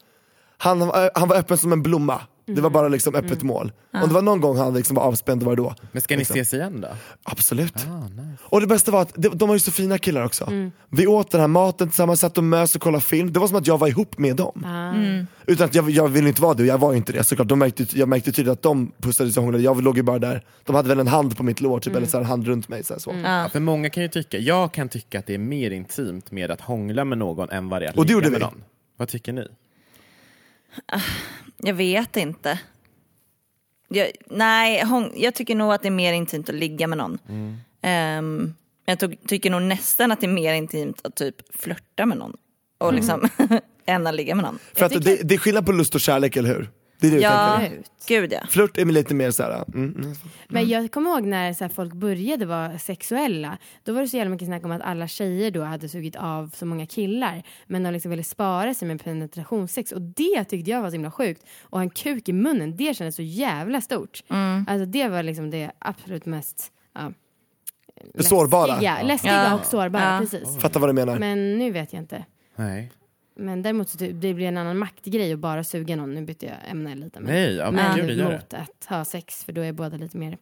Han, 0.58 0.80
han 1.14 1.28
var 1.28 1.36
öppen 1.36 1.58
som 1.58 1.72
en 1.72 1.82
blomma, 1.82 2.20
det 2.46 2.61
var 2.61 2.70
bara 2.70 2.88
liksom 2.88 3.14
öppet 3.14 3.42
mål. 3.42 3.72
Om 3.92 4.09
det 4.09 4.14
var 4.14 4.22
någon 4.22 4.40
gång 4.40 4.57
han 4.57 4.74
liksom 4.74 4.96
var 4.96 5.02
avspänd, 5.02 5.40
det 5.40 5.46
var 5.46 5.57
då. 5.57 5.74
Men 5.92 6.02
ska 6.02 6.14
ni 6.14 6.18
liksom. 6.18 6.35
ses 6.37 6.55
igen 6.55 6.81
då? 6.81 6.88
Absolut. 7.22 7.74
Ah, 7.76 8.09
nice. 8.09 8.42
Och 8.42 8.61
det 8.61 8.66
bästa 8.66 8.90
var 8.90 9.02
att 9.02 9.12
de, 9.14 9.28
de 9.28 9.48
var 9.48 9.57
ju 9.57 9.61
så 9.61 9.70
fina 9.70 9.98
killar 9.98 10.24
också. 10.24 10.70
Vi 10.88 11.07
åt 11.07 11.31
den 11.31 11.40
här 11.40 11.48
maten 11.48 11.88
tillsammans, 11.88 12.20
satt 12.20 12.38
och 12.38 12.44
mös 12.44 12.76
och 12.76 12.83
kollade 12.83 13.02
film. 13.02 13.33
Det 13.33 13.40
var 13.40 13.48
som 13.48 13.57
att 13.57 13.66
jag 13.66 13.78
var 13.78 13.88
ihop 13.88 14.18
med 14.18 14.37
dem. 14.37 14.66
Utan 15.46 15.64
att 15.66 15.74
jag, 15.74 15.90
jag 15.90 16.09
ville 16.09 16.28
inte 16.28 16.42
vara 16.42 16.55
det, 16.55 16.62
och 16.62 16.66
jag 16.66 16.78
var 16.78 16.94
inte 16.94 17.12
det 17.12 17.24
såklart. 17.24 17.48
De 17.48 17.59
märkte, 17.59 17.87
jag 17.98 18.09
märkte 18.09 18.33
tydligt 18.33 18.52
att 18.52 18.62
de 18.62 18.92
pussades 19.00 19.37
och 19.37 19.42
hånglade, 19.42 19.64
jag 19.64 19.83
låg 19.83 19.96
ju 19.96 20.02
bara 20.02 20.18
där. 20.18 20.44
De 20.64 20.76
hade 20.76 20.88
väl 20.88 21.00
en 21.00 21.07
hand 21.09 21.37
på 21.37 21.42
mitt 21.42 21.61
lår, 21.61 21.81
typ, 21.81 21.96
eller 21.96 22.07
så 22.07 22.16
här, 22.16 22.24
en 22.24 22.31
hand 22.31 22.46
runt 22.46 22.68
mig. 22.68 22.85
Så 22.85 22.94
här, 22.94 23.00
så. 23.00 23.14
Ja, 23.24 23.48
för 23.52 23.61
många 23.61 23.90
kan 23.90 24.02
ju 24.02 24.09
tycka, 24.09 24.38
jag 24.38 24.72
kan 24.74 24.88
tycka 24.88 25.18
att 25.18 25.26
det 25.26 25.35
är 25.35 25.38
mer 25.38 25.70
intimt 25.70 26.31
med 26.31 26.50
att 26.50 26.61
hångla 26.61 27.05
med 27.05 27.18
någon 27.18 27.50
än 27.50 27.68
vad 27.68 27.83
det 27.83 27.87
är 27.87 27.90
att 27.90 27.98
Och 27.98 28.07
det 28.07 28.09
ligga 28.14 28.14
gjorde 28.26 28.31
med 28.31 28.38
vi. 28.40 28.44
någon. 28.44 28.62
Vad 28.96 29.09
tycker 29.09 29.33
ni? 29.33 29.48
Jag 31.56 31.74
vet 31.74 32.16
inte. 32.16 32.58
Jag, 33.88 34.11
nej, 34.30 34.85
hon, 34.85 35.12
jag 35.16 35.35
tycker 35.35 35.54
nog 35.54 35.72
att 35.72 35.82
det 35.82 35.88
är 35.88 35.90
mer 35.90 36.12
intimt 36.12 36.48
att 36.48 36.54
ligga 36.54 36.87
med 36.87 36.98
någon. 36.98 37.18
Ehm, 37.82 38.54
jag 38.85 38.98
tog, 38.98 39.16
tycker 39.26 39.50
nog 39.50 39.62
nästan 39.62 40.12
att 40.12 40.20
det 40.20 40.26
är 40.26 40.32
mer 40.32 40.54
intimt 40.54 41.00
att 41.04 41.14
typ 41.14 41.37
flörta 41.61 42.06
med 42.06 42.18
någon. 42.18 42.37
Och 42.78 42.94
liksom, 42.94 43.28
än 43.87 44.06
att 44.06 44.14
ligga 44.14 44.35
med 44.35 44.44
någon. 44.44 44.58
För 44.74 44.85
att 44.85 45.04
det, 45.04 45.28
det 45.28 45.35
är 45.35 45.38
skillnad 45.38 45.66
på 45.66 45.72
lust 45.72 45.94
och 45.94 46.00
kärlek, 46.00 46.37
eller 46.37 46.48
hur? 46.48 46.68
Det 47.02 47.06
är 47.06 47.10
det 47.10 47.16
du 47.16 47.22
Ja, 47.22 47.56
tänker? 47.60 47.82
gud 48.08 48.32
ja. 48.32 48.40
Flört 48.48 48.78
är 48.78 48.84
lite 48.84 49.14
mer 49.14 49.30
såhär, 49.30 49.64
mm, 49.74 49.94
mm. 49.98 50.14
Men 50.48 50.68
jag 50.68 50.90
kommer 50.92 51.10
ihåg 51.10 51.22
när 51.26 51.52
så 51.52 51.64
här, 51.64 51.68
folk 51.68 51.92
började 51.92 52.46
vara 52.46 52.78
sexuella. 52.78 53.58
Då 53.84 53.92
var 53.92 54.00
det 54.02 54.08
så 54.08 54.16
jävla 54.16 54.30
mycket 54.30 54.46
snack 54.48 54.64
om 54.64 54.70
att 54.72 54.82
alla 54.82 55.08
tjejer 55.08 55.50
då 55.50 55.62
hade 55.62 55.88
sugit 55.88 56.16
av 56.16 56.50
så 56.54 56.66
många 56.66 56.86
killar. 56.86 57.42
Men 57.66 57.82
de 57.82 57.90
liksom 57.92 58.10
ville 58.10 58.24
spara 58.24 58.74
sig 58.74 58.88
med 58.88 59.04
penetrationssex. 59.04 59.92
Och 59.92 60.02
det 60.02 60.44
tyckte 60.44 60.70
jag 60.70 60.82
var 60.82 60.88
så 60.88 60.92
himla 60.92 61.10
sjukt. 61.10 61.42
Och 61.62 61.80
en 61.80 61.90
kuk 61.90 62.28
i 62.28 62.32
munnen, 62.32 62.76
det 62.76 62.94
kändes 62.96 63.16
så 63.16 63.22
jävla 63.22 63.80
stort. 63.80 64.22
Alltså 64.66 64.86
det 64.86 65.08
var 65.08 65.22
liksom 65.22 65.50
det 65.50 65.70
absolut 65.78 66.26
mest 66.26 66.72
ja, 66.94 67.12
Sårbara. 68.18 68.66
läskiga, 68.66 69.02
läskiga 69.02 69.32
Ja. 69.44 69.54
och 69.54 69.64
sårbara. 69.64 70.12
Ja. 70.12 70.18
Precis. 70.20 70.58
Fattar 70.60 70.80
vad 70.80 70.88
du 70.88 70.92
menar. 70.92 71.18
Men 71.18 71.58
nu 71.58 71.70
vet 71.70 71.92
jag 71.92 72.02
inte. 72.02 72.24
Nej. 72.56 72.90
Men 73.37 73.62
däremot 73.62 73.88
så 73.88 73.99
typ, 73.99 74.21
det 74.21 74.35
blir 74.35 74.47
en 74.49 74.57
annan 74.59 74.79
maktgrej 74.79 75.33
att 75.33 75.38
bara 75.38 75.64
suga 75.64 75.97
någon. 75.97 76.14
Nu 76.14 76.23
bytte 76.23 76.47
jag 76.47 76.55
ämne 76.71 76.95
lite. 76.95 77.21
Men, 77.21 77.35
Nej, 77.35 77.55
ja, 77.55 77.71
men 77.71 77.97
gud, 77.97 78.07
det 78.07 78.12
gör 78.14 78.29
det. 78.31 78.35
mot 78.35 78.55
att 78.55 78.85
ha 78.88 79.05
sex 79.05 79.45
för 79.45 79.53
då 79.53 79.61
är 79.61 79.73
båda 79.73 79.97
lite 79.97 80.16
mer 80.16 80.37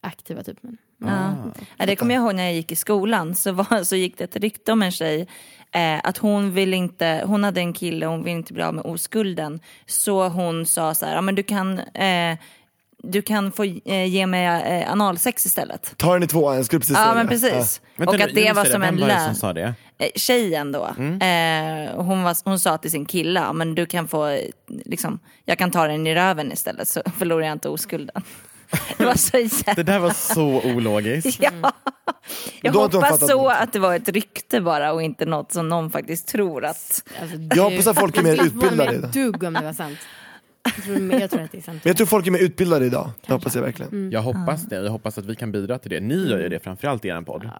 aktiva 0.00 0.42
typ. 0.42 0.58
Men, 0.60 0.76
Ja. 0.98 1.34
Ja, 1.76 1.86
det 1.86 1.96
kommer 1.96 2.14
jag 2.14 2.22
ihåg 2.24 2.34
när 2.34 2.44
jag 2.44 2.54
gick 2.54 2.72
i 2.72 2.76
skolan 2.76 3.34
så, 3.34 3.52
var, 3.52 3.84
så 3.84 3.96
gick 3.96 4.18
det 4.18 4.24
ett 4.24 4.36
rykte 4.36 4.72
om 4.72 4.82
en 4.82 4.90
tjej 4.90 5.26
eh, 5.72 6.00
att 6.04 6.18
hon 6.18 6.52
vill 6.52 6.74
inte, 6.74 7.22
hon 7.26 7.44
hade 7.44 7.60
en 7.60 7.72
kille 7.72 8.06
och 8.06 8.12
hon 8.12 8.24
vill 8.24 8.32
inte 8.32 8.52
bli 8.52 8.62
av 8.62 8.74
med 8.74 8.84
oskulden. 8.84 9.60
Så 9.86 10.28
hon 10.28 10.66
sa 10.66 10.94
så 10.94 11.06
här, 11.06 11.14
ja 11.14 11.20
men 11.20 11.34
du 11.34 11.42
kan, 11.42 11.78
eh, 11.78 12.38
du 13.02 13.22
kan 13.22 13.52
få 13.52 13.64
eh, 13.64 14.04
ge 14.06 14.26
mig 14.26 14.44
eh, 14.46 14.92
analsex 14.92 15.46
istället. 15.46 15.94
Ta 15.96 16.12
den 16.12 16.22
i 16.22 16.26
två, 16.26 16.54
jag 16.54 16.64
skulle 16.64 16.80
precis 16.80 16.96
säga 16.96 17.08
Ja 17.08 17.14
men 17.14 17.26
det. 17.26 17.30
precis. 17.30 17.80
Vänta 17.96 18.14
och 18.14 18.20
att 18.20 18.34
det 18.34 18.52
var 18.52 18.64
som 18.64 18.80
det. 18.80 18.86
en 18.86 18.96
Vem 18.96 19.08
var 19.08 19.14
det 19.28 19.34
som 19.34 19.54
lön. 19.54 19.74
Det? 19.98 20.04
Eh, 20.04 20.10
Tjejen 20.16 20.72
då, 20.72 20.94
Mm. 20.98 21.88
eh, 21.88 21.94
hon, 22.04 22.22
var, 22.22 22.36
hon 22.44 22.58
sa 22.60 22.78
till 22.78 22.90
sin 22.90 23.06
kille, 23.06 23.52
men 23.52 23.74
du 23.74 23.86
kan 23.86 24.08
få, 24.08 24.38
liksom, 24.84 25.18
jag 25.44 25.58
kan 25.58 25.70
ta 25.70 25.86
den 25.86 26.06
i 26.06 26.14
röven 26.14 26.52
istället 26.52 26.88
så 26.88 27.02
förlorar 27.18 27.44
jag 27.46 27.52
inte 27.52 27.68
oskulden. 27.68 28.22
Det 28.98 29.04
var 29.04 29.14
så 29.14 29.36
jävla... 29.38 29.74
Det 29.74 29.82
där 29.82 29.98
var 29.98 30.10
så 30.10 30.44
ologiskt. 30.64 31.40
Ja. 31.42 31.72
Jag 32.60 32.72
Då 32.74 32.84
inte 32.84 32.96
hon 32.96 33.04
hoppas 33.04 33.20
fattat 33.20 33.28
så 33.30 33.48
att 33.48 33.72
det 33.72 33.78
var 33.78 33.94
ett 33.96 34.08
rykte 34.08 34.60
bara 34.60 34.92
och 34.92 35.02
inte 35.02 35.26
något 35.26 35.52
som 35.52 35.68
någon 35.68 35.90
faktiskt 35.90 36.28
tror 36.28 36.64
att... 36.64 37.02
alltså, 37.20 37.36
Jag 37.56 37.62
hoppas 37.70 37.86
att 37.86 37.98
folk 37.98 38.16
är 38.16 38.22
mer 38.22 38.28
Jag 38.36 38.46
skulle 38.46 38.50
inte 38.54 38.66
förvåna 38.68 38.76
mig 38.84 38.94
utbildade. 38.96 39.06
ett 39.08 39.12
dugg 39.32 39.42
om 39.42 39.54
det 39.54 39.60
var 39.64 39.72
sant. 39.72 39.98
Jag 40.76 40.84
tror, 40.84 41.20
jag 41.20 41.30
tror 41.30 41.42
att 41.42 41.52
det 41.52 41.58
är 41.58 41.62
sant. 41.62 41.84
Men 41.84 41.90
jag 41.90 41.96
tror 41.96 42.06
folk 42.06 42.26
är 42.26 42.30
mer 42.30 42.38
utbildade 42.38 42.86
idag, 42.86 43.10
det 43.26 43.32
hoppas 43.32 43.54
jag 43.54 43.62
verkligen. 43.62 44.10
Jag 44.10 44.22
hoppas 44.22 44.62
det, 44.62 44.76
jag 44.76 44.90
hoppas 44.90 45.18
att 45.18 45.24
vi 45.26 45.36
kan 45.36 45.52
bidra 45.52 45.78
till 45.78 45.90
det. 45.90 46.00
Ni 46.00 46.28
gör 46.30 46.38
ju 46.38 46.48
det 46.48 46.60
framförallt 46.60 47.04
i 47.04 47.08
er 47.08 47.20
podd. 47.22 47.50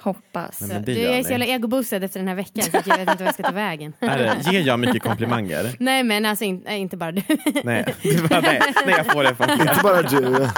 Hoppas. 0.00 0.60
Nej, 0.60 0.70
men 0.72 0.84
det 0.84 0.94
du, 0.94 1.00
jag 1.00 1.18
är 1.18 1.22
så 1.22 1.30
jävla 1.30 1.46
egoboostad 1.46 1.96
efter 1.96 2.20
den 2.20 2.28
här 2.28 2.34
veckan 2.34 2.62
så 2.62 2.76
att 2.78 2.86
jag 2.86 2.98
vet 2.98 3.08
inte 3.10 3.24
vad 3.24 3.26
jag 3.26 3.34
ska 3.34 3.42
ta 3.42 3.52
vägen. 3.52 3.92
Är 4.00 4.18
det, 4.18 4.52
ger 4.52 4.60
jag 4.60 4.80
mycket 4.80 5.02
komplimanger? 5.02 5.76
Nej 5.78 6.02
men 6.02 6.26
alltså 6.26 6.44
in, 6.44 6.62
nej, 6.64 6.80
inte 6.80 6.96
bara 6.96 7.12
du. 7.12 7.22
Nej, 7.64 7.94
nej, 8.30 8.60
nej 8.86 8.94
jag 8.96 9.06
får 9.12 9.24
det 9.24 9.34
från. 9.34 9.50
Inte 9.50 9.80
bara 9.82 10.02
du. 10.02 10.48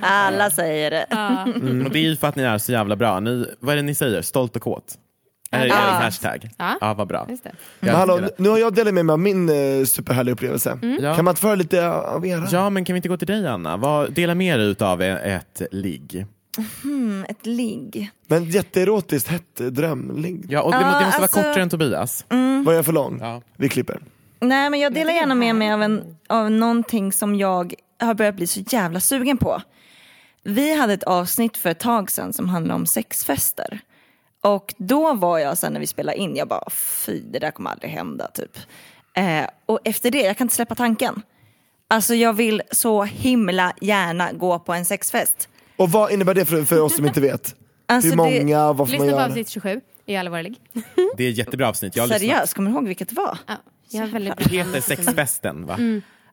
Alla 0.00 0.50
säger 0.50 0.90
det. 0.90 1.06
Mm. 1.10 1.86
Och 1.86 1.92
det 1.92 1.98
är 1.98 2.02
ju 2.02 2.16
för 2.16 2.28
att 2.28 2.36
ni 2.36 2.42
är 2.42 2.58
så 2.58 2.72
jävla 2.72 2.96
bra. 2.96 3.20
Ni, 3.20 3.46
vad 3.60 3.72
är 3.72 3.76
det 3.76 3.82
ni 3.82 3.94
säger? 3.94 4.22
Stolt 4.22 4.56
och 4.56 4.62
kåt? 4.62 4.94
Är 5.52 5.60
det 5.66 5.66
er 5.74 6.02
hashtag? 6.02 6.50
Ja. 6.58 6.78
Ja, 6.80 6.94
vad 6.94 7.08
bra. 7.08 7.26
Just 7.30 7.46
det. 7.80 7.90
Hallå, 7.90 8.20
nu 8.36 8.48
har 8.48 8.58
jag 8.58 8.74
delat 8.74 8.94
med 8.94 9.04
mig 9.06 9.12
av 9.12 9.18
min 9.18 9.48
eh, 9.48 9.84
superhärliga 9.84 10.32
upplevelse. 10.32 10.78
Ja. 11.00 11.14
Kan 11.16 11.24
man 11.24 11.32
inte 11.32 11.40
föra 11.40 11.54
lite 11.54 11.88
av 11.90 12.26
era? 12.26 12.46
Ja, 12.50 12.70
men 12.70 12.84
kan 12.84 12.94
vi 12.94 12.98
inte 12.98 13.08
gå 13.08 13.16
till 13.16 13.26
dig 13.26 13.46
Anna? 13.46 13.76
Vad, 13.76 14.12
dela 14.12 14.34
med 14.34 14.58
dig 14.58 14.66
utav 14.68 15.02
ett 15.02 15.62
ligg. 15.70 16.26
Mm, 16.84 17.24
ett 17.28 17.46
ligg. 17.46 18.10
Men 18.26 18.44
jätteerotiskt 18.44 19.28
hett 19.28 19.56
drömligg. 19.56 20.46
Ja, 20.48 20.62
och 20.62 20.72
det, 20.72 20.78
må- 20.78 20.84
det 20.84 21.04
måste 21.04 21.04
alltså- 21.04 21.20
vara 21.20 21.46
kortare 21.48 21.62
än 21.62 21.70
Tobias. 21.70 22.24
Var 22.66 22.72
jag 22.72 22.84
för 22.84 22.92
lång? 22.92 23.18
Ja. 23.20 23.42
Vi 23.56 23.68
klipper. 23.68 24.00
Nej 24.40 24.70
men 24.70 24.80
jag 24.80 24.94
delar 24.94 25.12
gärna 25.12 25.34
med 25.34 25.54
mig 25.54 25.72
av, 25.72 25.82
en, 25.82 26.16
av 26.28 26.50
någonting 26.50 27.12
som 27.12 27.34
jag 27.34 27.74
har 28.00 28.14
börjat 28.14 28.34
bli 28.36 28.46
så 28.46 28.60
jävla 28.60 29.00
sugen 29.00 29.36
på. 29.38 29.62
Vi 30.42 30.76
hade 30.78 30.92
ett 30.92 31.02
avsnitt 31.02 31.56
för 31.56 31.70
ett 31.70 31.80
tag 31.80 32.10
sedan 32.10 32.32
som 32.32 32.48
handlade 32.48 32.74
om 32.80 32.86
sexfester. 32.86 33.78
Och 34.42 34.74
då 34.78 35.14
var 35.14 35.38
jag 35.38 35.58
sen 35.58 35.72
när 35.72 35.80
vi 35.80 35.86
spelade 35.86 36.18
in, 36.18 36.36
jag 36.36 36.48
bara 36.48 36.70
fy 36.70 37.20
det 37.20 37.38
där 37.38 37.50
kommer 37.50 37.70
aldrig 37.70 37.90
hända 37.90 38.28
typ. 38.34 38.58
Eh, 39.16 39.44
och 39.66 39.78
efter 39.84 40.10
det, 40.10 40.20
jag 40.22 40.36
kan 40.36 40.44
inte 40.44 40.54
släppa 40.54 40.74
tanken. 40.74 41.22
Alltså 41.88 42.14
jag 42.14 42.32
vill 42.32 42.62
så 42.70 43.02
himla 43.04 43.72
gärna 43.80 44.32
gå 44.32 44.58
på 44.58 44.72
en 44.72 44.84
sexfest. 44.84 45.48
Och 45.76 45.90
vad 45.90 46.12
innebär 46.12 46.34
det 46.34 46.44
för, 46.46 46.64
för 46.64 46.80
oss 46.80 46.96
som 46.96 47.06
inte 47.06 47.20
vet? 47.20 47.56
Alltså, 47.86 48.10
Hur 48.10 48.16
det- 48.16 48.40
många, 48.40 48.72
vad 48.72 48.76
får 48.76 48.84
man 48.84 48.90
Lyssna 48.92 49.04
på 49.06 49.10
göra? 49.10 49.24
avsnitt 49.24 49.48
27 49.48 49.80
i 50.06 50.12
ligg. 50.42 50.56
Det 51.16 51.24
är 51.24 51.30
ett 51.30 51.38
jättebra 51.38 51.68
avsnitt. 51.68 51.96
Jag 51.96 52.02
har 52.02 52.08
lyssnat. 52.08 52.20
Seriöst, 52.20 52.54
kommer 52.54 52.70
du 52.70 52.76
ihåg 52.76 52.86
vilket 52.86 53.08
det 53.08 53.14
var? 53.14 53.38
Ja, 53.46 53.54
jag 53.90 54.00
har 54.00 54.08
väldigt 54.08 54.36
Det 54.38 54.44
heter 54.56 54.80
Sexfesten 54.80 55.66
va? 55.66 55.76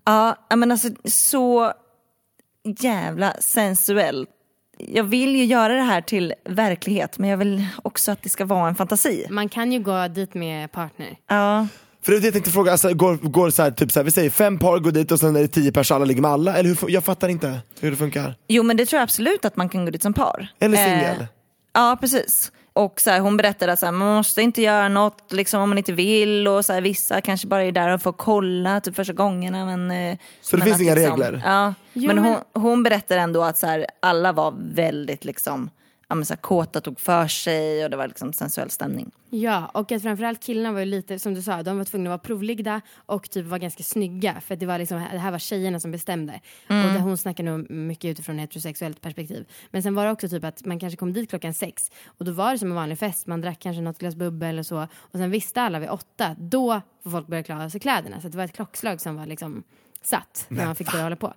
Ja, 0.05 0.35
ja, 0.49 0.55
men 0.55 0.71
alltså 0.71 0.89
så 1.05 1.73
jävla 2.79 3.33
sensuellt. 3.39 4.29
Jag 4.77 5.03
vill 5.03 5.35
ju 5.35 5.45
göra 5.45 5.73
det 5.73 5.81
här 5.81 6.01
till 6.01 6.33
verklighet 6.45 7.17
men 7.17 7.29
jag 7.29 7.37
vill 7.37 7.65
också 7.83 8.11
att 8.11 8.23
det 8.23 8.29
ska 8.29 8.45
vara 8.45 8.67
en 8.69 8.75
fantasi. 8.75 9.25
Man 9.29 9.49
kan 9.49 9.71
ju 9.71 9.79
gå 9.79 10.07
dit 10.07 10.33
med 10.33 10.71
partner. 10.71 11.17
Ja, 11.29 11.67
För 12.05 12.11
det 12.11 12.17
jag 12.19 12.33
tänkte 12.33 12.51
fråga, 12.51 12.71
alltså, 12.71 12.93
går, 12.93 13.15
går 13.15 13.49
så 13.49 13.63
här, 13.63 13.71
typ 13.71 13.91
så 13.91 13.99
här, 13.99 14.03
vi 14.05 14.11
säger 14.11 14.29
fem 14.29 14.59
par 14.59 14.79
går 14.79 14.91
dit 14.91 15.11
och 15.11 15.19
sen 15.19 15.35
är 15.35 15.41
det 15.41 15.47
tio 15.47 15.71
pers 15.71 15.91
alla 15.91 16.05
ligger 16.05 16.21
med 16.21 16.31
alla, 16.31 16.57
eller 16.57 16.69
hur, 16.69 16.89
jag 16.89 17.03
fattar 17.03 17.29
inte 17.29 17.59
hur 17.79 17.91
det 17.91 17.97
funkar. 17.97 18.35
jo 18.47 18.63
men 18.63 18.77
det 18.77 18.85
tror 18.85 18.97
jag 18.97 19.03
absolut 19.03 19.45
att 19.45 19.55
man 19.55 19.69
kan 19.69 19.85
gå 19.85 19.91
dit 19.91 20.03
som 20.03 20.13
par. 20.13 20.47
Eller 20.59 20.77
Eh, 20.77 20.83
singel. 20.83 21.27
Ja, 21.73 21.97
precis. 22.01 22.51
Och 22.77 23.01
så 23.01 23.09
här, 23.09 23.19
hon 23.19 23.37
berättade 23.37 23.71
att 23.73 23.79
så 23.79 23.85
här, 23.85 23.93
man 23.93 24.15
måste 24.15 24.41
inte 24.41 24.61
göra 24.61 24.89
något 24.89 25.31
liksom, 25.33 25.61
om 25.61 25.69
man 25.69 25.77
inte 25.77 25.91
vill 25.93 26.47
och 26.47 26.65
så 26.65 26.73
här, 26.73 26.81
vissa 26.81 27.21
kanske 27.21 27.47
bara 27.47 27.63
är 27.63 27.71
där 27.71 27.89
och 27.93 28.01
får 28.01 28.13
kolla 28.13 28.81
typ 28.81 28.95
första 28.95 29.13
gångerna. 29.13 29.65
Men, 29.65 29.91
eh, 30.11 30.17
Så 30.41 30.55
det 30.55 30.59
men 30.59 30.65
finns 30.65 30.75
att, 30.75 30.81
inga 30.81 30.95
liksom, 30.95 31.21
regler? 31.21 31.41
Ja, 31.45 31.73
Jo, 31.93 32.07
men, 32.07 32.17
hon, 32.17 32.37
hon 32.53 32.83
berättade 32.83 33.21
ändå 33.21 33.43
att 33.43 33.57
så 33.57 33.67
här, 33.67 33.85
alla 33.99 34.31
var 34.31 34.53
väldigt 34.57 35.25
liksom, 35.25 35.69
ja, 36.07 36.15
men, 36.15 36.25
så 36.25 36.33
här, 36.33 36.41
kåta, 36.41 36.81
tog 36.81 36.99
för 36.99 37.27
sig 37.27 37.83
och 37.83 37.89
det 37.89 37.97
var 37.97 38.07
liksom 38.07 38.33
sensuell 38.33 38.69
stämning. 38.69 39.11
Ja, 39.29 39.71
och 39.73 39.91
att 39.91 40.01
framförallt 40.01 40.43
killarna 40.43 40.71
var 40.71 40.79
ju 40.79 40.85
lite, 40.85 41.19
som 41.19 41.33
du 41.33 41.41
sa, 41.41 41.63
de 41.63 41.77
var 41.77 41.85
tvungna 41.85 42.09
att 42.09 42.11
vara 42.11 42.17
provligda 42.19 42.81
och 42.95 43.29
typ 43.29 43.45
var 43.45 43.57
ganska 43.57 43.83
snygga. 43.83 44.41
För 44.41 44.55
det, 44.55 44.65
var 44.65 44.79
liksom, 44.79 44.97
det 45.11 45.19
här 45.19 45.31
var 45.31 45.39
tjejerna 45.39 45.79
som 45.79 45.91
bestämde. 45.91 46.41
Och 46.67 46.93
det, 46.93 46.99
hon 46.99 47.17
snackade 47.17 47.51
nog 47.51 47.71
mycket 47.71 48.11
utifrån 48.11 48.35
ett 48.35 48.41
heterosexuellt 48.41 49.01
perspektiv. 49.01 49.45
Men 49.71 49.83
sen 49.83 49.95
var 49.95 50.05
det 50.05 50.11
också 50.11 50.29
typ 50.29 50.43
att 50.43 50.65
man 50.65 50.79
kanske 50.79 50.97
kom 50.97 51.13
dit 51.13 51.29
klockan 51.29 51.53
sex 51.53 51.91
och 52.05 52.25
då 52.25 52.31
var 52.31 52.51
det 52.51 52.59
som 52.59 52.69
en 52.69 52.75
vanlig 52.75 52.99
fest. 52.99 53.27
Man 53.27 53.41
drack 53.41 53.59
kanske 53.59 53.81
något 53.81 53.97
glas 53.97 54.15
bubbel 54.15 54.49
eller 54.49 54.63
så. 54.63 54.87
Och 54.93 55.19
sen 55.19 55.31
visste 55.31 55.61
alla 55.61 55.79
vid 55.79 55.89
åtta, 55.89 56.35
då 56.39 56.81
får 57.03 57.09
folk 57.09 57.27
börja 57.27 57.43
klara 57.43 57.69
sig 57.69 57.79
kläderna. 57.79 58.21
Så 58.21 58.27
det 58.29 58.37
var 58.37 58.43
ett 58.45 58.53
klockslag 58.53 59.01
som 59.01 59.15
var 59.15 59.25
liksom 59.25 59.63
satt 60.01 60.45
när 60.49 60.65
man 60.65 60.75
fick 60.75 60.91
börja 60.91 61.03
hålla 61.03 61.15
på. 61.15 61.33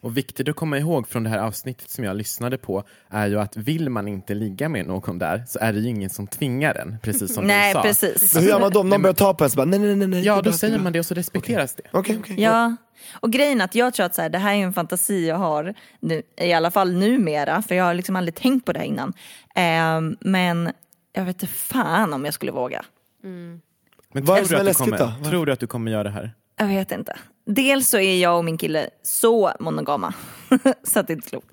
Och 0.00 0.16
viktigt 0.16 0.48
att 0.48 0.56
komma 0.56 0.78
ihåg 0.78 1.08
från 1.08 1.24
det 1.24 1.30
här 1.30 1.38
avsnittet 1.38 1.90
som 1.90 2.04
jag 2.04 2.16
lyssnade 2.16 2.58
på 2.58 2.84
är 3.08 3.26
ju 3.26 3.40
att 3.40 3.56
vill 3.56 3.90
man 3.90 4.08
inte 4.08 4.34
ligga 4.34 4.68
med 4.68 4.86
någon 4.86 5.18
där 5.18 5.44
så 5.46 5.58
är 5.58 5.72
det 5.72 5.78
ju 5.78 5.88
ingen 5.88 6.10
som 6.10 6.26
tvingar 6.26 6.74
en, 6.74 6.98
precis 7.02 7.34
som 7.34 7.44
Nej, 7.46 7.72
du 7.72 7.78
sa. 7.78 7.82
precis. 7.82 8.34
Men 8.34 8.42
hur 8.42 8.50
gör 8.50 8.60
man 8.60 8.72
då? 8.72 8.80
Om 8.80 8.88
någon 8.88 9.02
börjar 9.02 9.14
ta 9.14 9.34
på 9.34 9.44
en 9.44 9.50
så 9.50 9.56
bara, 9.56 9.64
nej 9.66 9.78
nej 9.78 9.96
nej. 9.96 10.08
nej 10.08 10.24
Ja, 10.24 10.34
det 10.34 10.38
då 10.38 10.42
bra, 10.42 10.52
säger 10.52 10.76
det 10.78 10.82
man 10.84 10.92
det 10.92 10.98
och 10.98 11.06
så 11.06 11.14
respekteras 11.14 11.74
det. 11.74 11.82
bra. 11.90 12.00
Okej, 12.00 12.18
okej. 12.20 12.40
Ja, 12.40 12.76
och 13.20 13.32
grejen 13.32 13.60
är 13.60 13.64
att 13.64 13.74
jag 13.74 13.94
tror 13.94 14.06
att 14.06 14.14
så 14.14 14.22
här, 14.22 14.28
det 14.28 14.38
här 14.38 14.54
är 14.54 14.58
en 14.58 14.72
fantasi 14.72 15.28
jag 15.28 15.36
har, 15.36 15.74
nu, 16.00 16.22
i 16.40 16.52
alla 16.52 16.70
fall 16.70 16.92
numera, 16.92 17.62
för 17.62 17.74
jag 17.74 17.84
har 17.84 17.94
liksom 17.94 18.16
aldrig 18.16 18.34
tänkt 18.34 18.66
på 18.66 18.72
det 18.72 18.78
här 18.78 18.86
innan. 18.86 19.12
Ehm, 19.54 20.16
men 20.20 20.72
jag 21.12 21.24
vet 21.24 21.42
inte 21.42 21.54
fan 21.54 22.12
om 22.12 22.24
jag 22.24 22.34
skulle 22.34 22.52
våga. 22.52 22.84
Men 23.22 24.24
Vad 24.24 24.38
är 24.38 24.44
tror, 24.44 24.58
det 24.58 24.64
du 24.64 24.70
att 24.70 24.76
du 24.78 24.84
kommer, 24.84 25.24
tror 25.30 25.46
du 25.46 25.52
att 25.52 25.60
du 25.60 25.66
kommer 25.66 25.90
göra 25.90 26.02
det 26.02 26.10
här? 26.10 26.32
Jag 26.56 26.66
vet 26.66 26.92
inte. 26.92 27.16
Dels 27.50 27.88
så 27.88 27.98
är 27.98 28.16
jag 28.22 28.38
och 28.38 28.44
min 28.44 28.58
kille 28.58 28.90
så 29.02 29.52
monogama, 29.60 30.14
så 30.82 30.98
att 31.00 31.06
det 31.06 31.12
är 31.12 31.14
inte 31.14 31.28
klokt. 31.28 31.46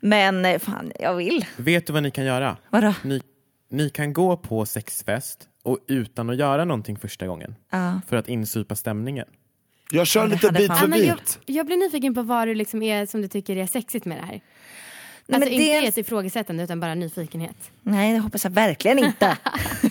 Men 0.00 0.44
eh, 0.44 0.58
fan, 0.58 0.92
jag 1.00 1.14
vill. 1.14 1.46
Vet 1.56 1.86
du 1.86 1.92
vad 1.92 2.02
ni 2.02 2.10
kan 2.10 2.24
göra? 2.24 2.56
Vadå? 2.70 2.94
Ni, 3.04 3.22
ni 3.70 3.90
kan 3.90 4.12
gå 4.12 4.36
på 4.36 4.66
sexfest 4.66 5.48
och 5.62 5.78
utan 5.88 6.30
att 6.30 6.36
göra 6.36 6.64
någonting 6.64 6.96
första 6.96 7.26
gången. 7.26 7.54
Ja. 7.70 8.00
För 8.08 8.16
att 8.16 8.28
insupa 8.28 8.74
stämningen. 8.76 9.26
Jag 9.90 10.06
kör 10.06 10.20
Ja, 10.20 10.26
det 10.26 10.32
lite 10.34 10.52
bit 10.52 10.66
för 10.78 10.84
Anna, 10.84 10.98
jag, 10.98 11.16
bit. 11.16 11.38
jag 11.46 11.66
blir 11.66 11.76
nyfiken 11.76 12.14
på 12.14 12.22
vad 12.22 12.48
det 12.48 12.54
liksom 12.54 12.82
är 12.82 13.06
som 13.06 13.22
du 13.22 13.28
tycker 13.28 13.56
är 13.56 13.66
sexigt 13.66 14.04
med 14.04 14.18
det 14.18 14.22
här. 14.26 14.40
Nej, 15.26 15.36
Alltså 15.36 15.50
men 15.50 15.60
inte 15.60 15.72
dels- 15.80 15.88
ett 15.88 15.98
ifrågasättande 15.98 16.62
utan 16.64 16.80
bara 16.80 16.94
nyfikenhet. 16.94 17.70
Nej, 17.82 18.12
det 18.12 18.18
hoppas 18.18 18.44
jag 18.44 18.50
verkligen 18.50 18.98
inte. 18.98 19.36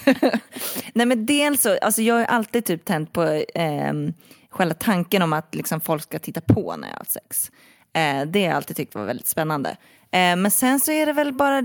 Nej 0.94 1.06
men 1.06 1.26
dels 1.26 1.62
så, 1.62 1.78
alltså 1.78 2.02
jag 2.02 2.16
har 2.16 2.24
alltid 2.26 2.66
typ 2.66 2.86
tänt 2.86 3.14
på 3.14 3.24
eh, 3.56 3.94
själva 4.50 4.74
tanken 4.74 5.22
om 5.22 5.34
att 5.34 5.56
liksom 5.56 5.82
folk 5.82 6.04
ska 6.04 6.20
titta 6.20 6.42
på 6.42 6.76
när 6.76 6.88
jag 6.90 6.98
har 6.98 7.06
sex. 7.06 7.52
Eh, 7.94 8.28
det 8.28 8.40
har 8.40 8.48
jag 8.48 8.56
alltid 8.56 8.78
tyckt 8.78 8.96
var 8.96 9.06
väldigt 9.06 9.28
spännande. 9.28 9.70
Eh, 10.12 10.36
men 10.36 10.52
sen 10.52 10.80
så 10.80 10.92
är 10.92 11.06
det 11.06 11.14
väl 11.14 11.34
bara 11.34 11.64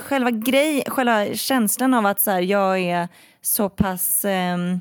själva 0.00 0.30
grej, 0.30 0.84
själva 0.86 1.34
känslan 1.34 1.94
av 1.94 2.06
att 2.06 2.20
så 2.20 2.30
här, 2.30 2.40
jag 2.40 2.78
är 2.78 3.08
så 3.40 3.68
pass, 3.68 4.24
ehm, 4.24 4.80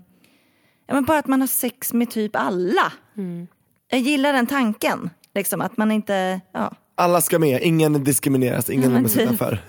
ja 0.87 0.93
men 0.93 1.05
bara 1.05 1.19
att 1.19 1.27
man 1.27 1.41
har 1.41 1.47
sex 1.47 1.93
med 1.93 2.11
typ 2.11 2.35
alla. 2.35 2.93
Jag 3.91 3.99
gillar 3.99 4.33
den 4.33 4.47
tanken, 4.47 5.09
liksom 5.35 5.61
att 5.61 5.77
man 5.77 5.91
inte, 5.91 6.41
ja. 6.51 6.73
Alla 6.95 7.21
ska 7.21 7.39
med, 7.39 7.61
ingen 7.61 8.03
diskrimineras, 8.03 8.69
ingen 8.69 8.93
lämnas 8.93 9.13
typ. 9.13 9.21
utanför. 9.21 9.59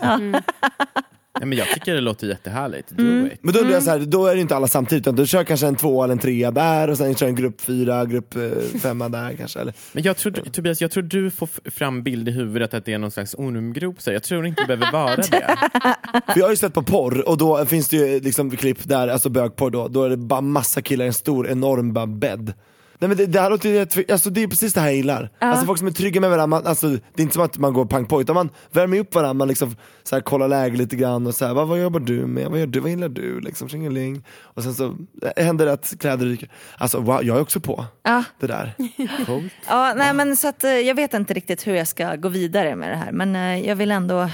Nej, 1.40 1.48
men 1.48 1.59
jag 1.59 1.66
tycker 1.68 1.94
det 1.94 2.00
låter 2.00 2.26
jättehärligt. 2.26 2.88
Do 2.90 3.03
Mm. 3.03 3.26
it. 3.26 3.33
Men 3.42 3.55
då 3.55 3.61
undrar 3.61 3.74
jag 3.74 3.83
så 3.83 3.90
här, 3.90 3.98
då 3.98 4.26
är 4.26 4.35
det 4.35 4.40
inte 4.40 4.57
alla 4.57 4.68
samtidigt 4.68 5.03
utan 5.03 5.16
du 5.16 5.26
kör 5.26 5.44
kanske 5.44 5.66
en 5.66 5.76
två 5.76 6.05
eller 6.05 6.12
en 6.12 6.18
trea 6.18 6.50
där 6.50 6.90
och 6.90 6.96
sen 6.98 7.14
kör 7.14 7.26
en 7.26 7.35
grupp 7.35 7.61
fyra, 7.61 8.05
grupp 8.05 8.37
eh, 8.37 8.42
femma 8.83 9.09
där 9.09 9.37
kanske. 9.38 9.61
Eller? 9.61 9.74
Men 9.92 10.03
jag 10.03 10.16
tror, 10.16 10.33
Tobias, 10.33 10.81
jag 10.81 10.90
tror 10.90 11.03
du 11.03 11.31
får 11.31 11.48
fram 11.70 12.03
bild 12.03 12.29
i 12.29 12.33
huvudet 12.33 12.74
att 12.74 12.85
det 12.85 12.92
är 12.92 12.98
någon 12.98 13.11
slags 13.11 13.35
ormgrop. 13.35 14.03
så 14.03 14.12
Jag 14.12 14.22
tror 14.22 14.46
inte 14.46 14.62
det 14.62 14.76
behöver 14.76 14.92
vara 14.92 15.16
det. 15.16 15.24
För 16.33 16.38
jag 16.40 16.44
har 16.44 16.50
ju 16.50 16.57
sett 16.57 16.74
på 16.74 16.83
porr 16.83 17.29
och 17.29 17.38
då 17.38 17.66
finns 17.66 17.88
det 17.88 17.96
ju 17.96 18.20
liksom 18.20 18.50
klipp 18.50 18.88
där, 18.88 19.09
alltså 19.09 19.29
bögporr 19.29 19.70
då, 19.70 19.88
då 19.88 20.05
är 20.05 20.11
det 20.11 20.16
bara 20.16 20.40
massa 20.40 20.83
killar 20.83 21.05
i 21.05 21.09
en 21.09 21.14
stor 21.14 21.48
enorm 21.48 22.18
bädd. 22.20 22.53
Nej 23.02 23.08
men 23.08 23.16
det, 23.16 23.26
det 23.26 23.40
här 23.40 23.50
låter 23.50 23.68
ju 23.68 24.04
alltså 24.12 24.30
det 24.30 24.42
är 24.42 24.48
precis 24.48 24.72
det 24.72 24.80
här 24.80 24.86
jag 24.88 24.96
gillar. 24.96 25.30
Alltså 25.38 25.66
folk 25.66 25.78
som 25.78 25.86
är 25.88 25.92
trygga 25.92 26.20
med 26.20 26.30
varandra, 26.30 26.46
man, 26.46 26.66
alltså, 26.66 26.88
det 26.88 26.98
är 27.16 27.22
inte 27.22 27.34
som 27.34 27.42
att 27.44 27.58
man 27.58 27.72
går 27.72 27.84
pang 27.84 28.06
på 28.06 28.20
utan 28.20 28.34
man 28.34 28.50
värmer 28.72 28.98
upp 28.98 29.14
varandra, 29.14 29.34
man 29.34 29.48
liksom 29.48 29.76
så 30.02 30.16
här, 30.16 30.20
kollar 30.22 30.48
läge 30.48 30.76
lite 30.76 30.96
grann 30.96 31.26
och 31.26 31.34
så 31.34 31.46
här, 31.46 31.54
vad, 31.54 31.68
vad 31.68 31.80
jobbar 31.80 32.00
du 32.00 32.26
med, 32.26 32.50
vad 32.50 32.60
gör 32.60 32.66
du, 32.66 32.80
vad 32.80 32.90
gillar 32.90 33.08
du 33.08 33.40
liksom, 33.40 33.68
tjingeling. 33.68 34.24
Och 34.40 34.62
sen 34.62 34.74
så 34.74 34.96
eh, 35.36 35.44
händer 35.44 35.66
det 35.66 35.72
att 35.72 35.94
kläder 36.00 36.26
ryker. 36.26 36.48
Alltså 36.78 37.00
wow, 37.00 37.24
jag 37.24 37.36
är 37.36 37.42
också 37.42 37.60
på 37.60 37.84
Ja. 38.02 38.24
det 38.40 38.46
där. 38.46 38.72
Coolt. 39.26 39.52
Ja, 39.68 39.94
nej 39.96 40.14
men 40.14 40.36
så 40.36 40.48
att 40.48 40.64
eh, 40.64 40.70
jag 40.70 40.94
vet 40.94 41.14
inte 41.14 41.34
riktigt 41.34 41.66
hur 41.66 41.74
jag 41.74 41.88
ska 41.88 42.16
gå 42.16 42.28
vidare 42.28 42.76
med 42.76 42.90
det 42.90 42.96
här 42.96 43.12
men 43.12 43.36
eh, 43.36 43.68
jag 43.68 43.76
vill 43.76 43.90
ändå 43.90 44.28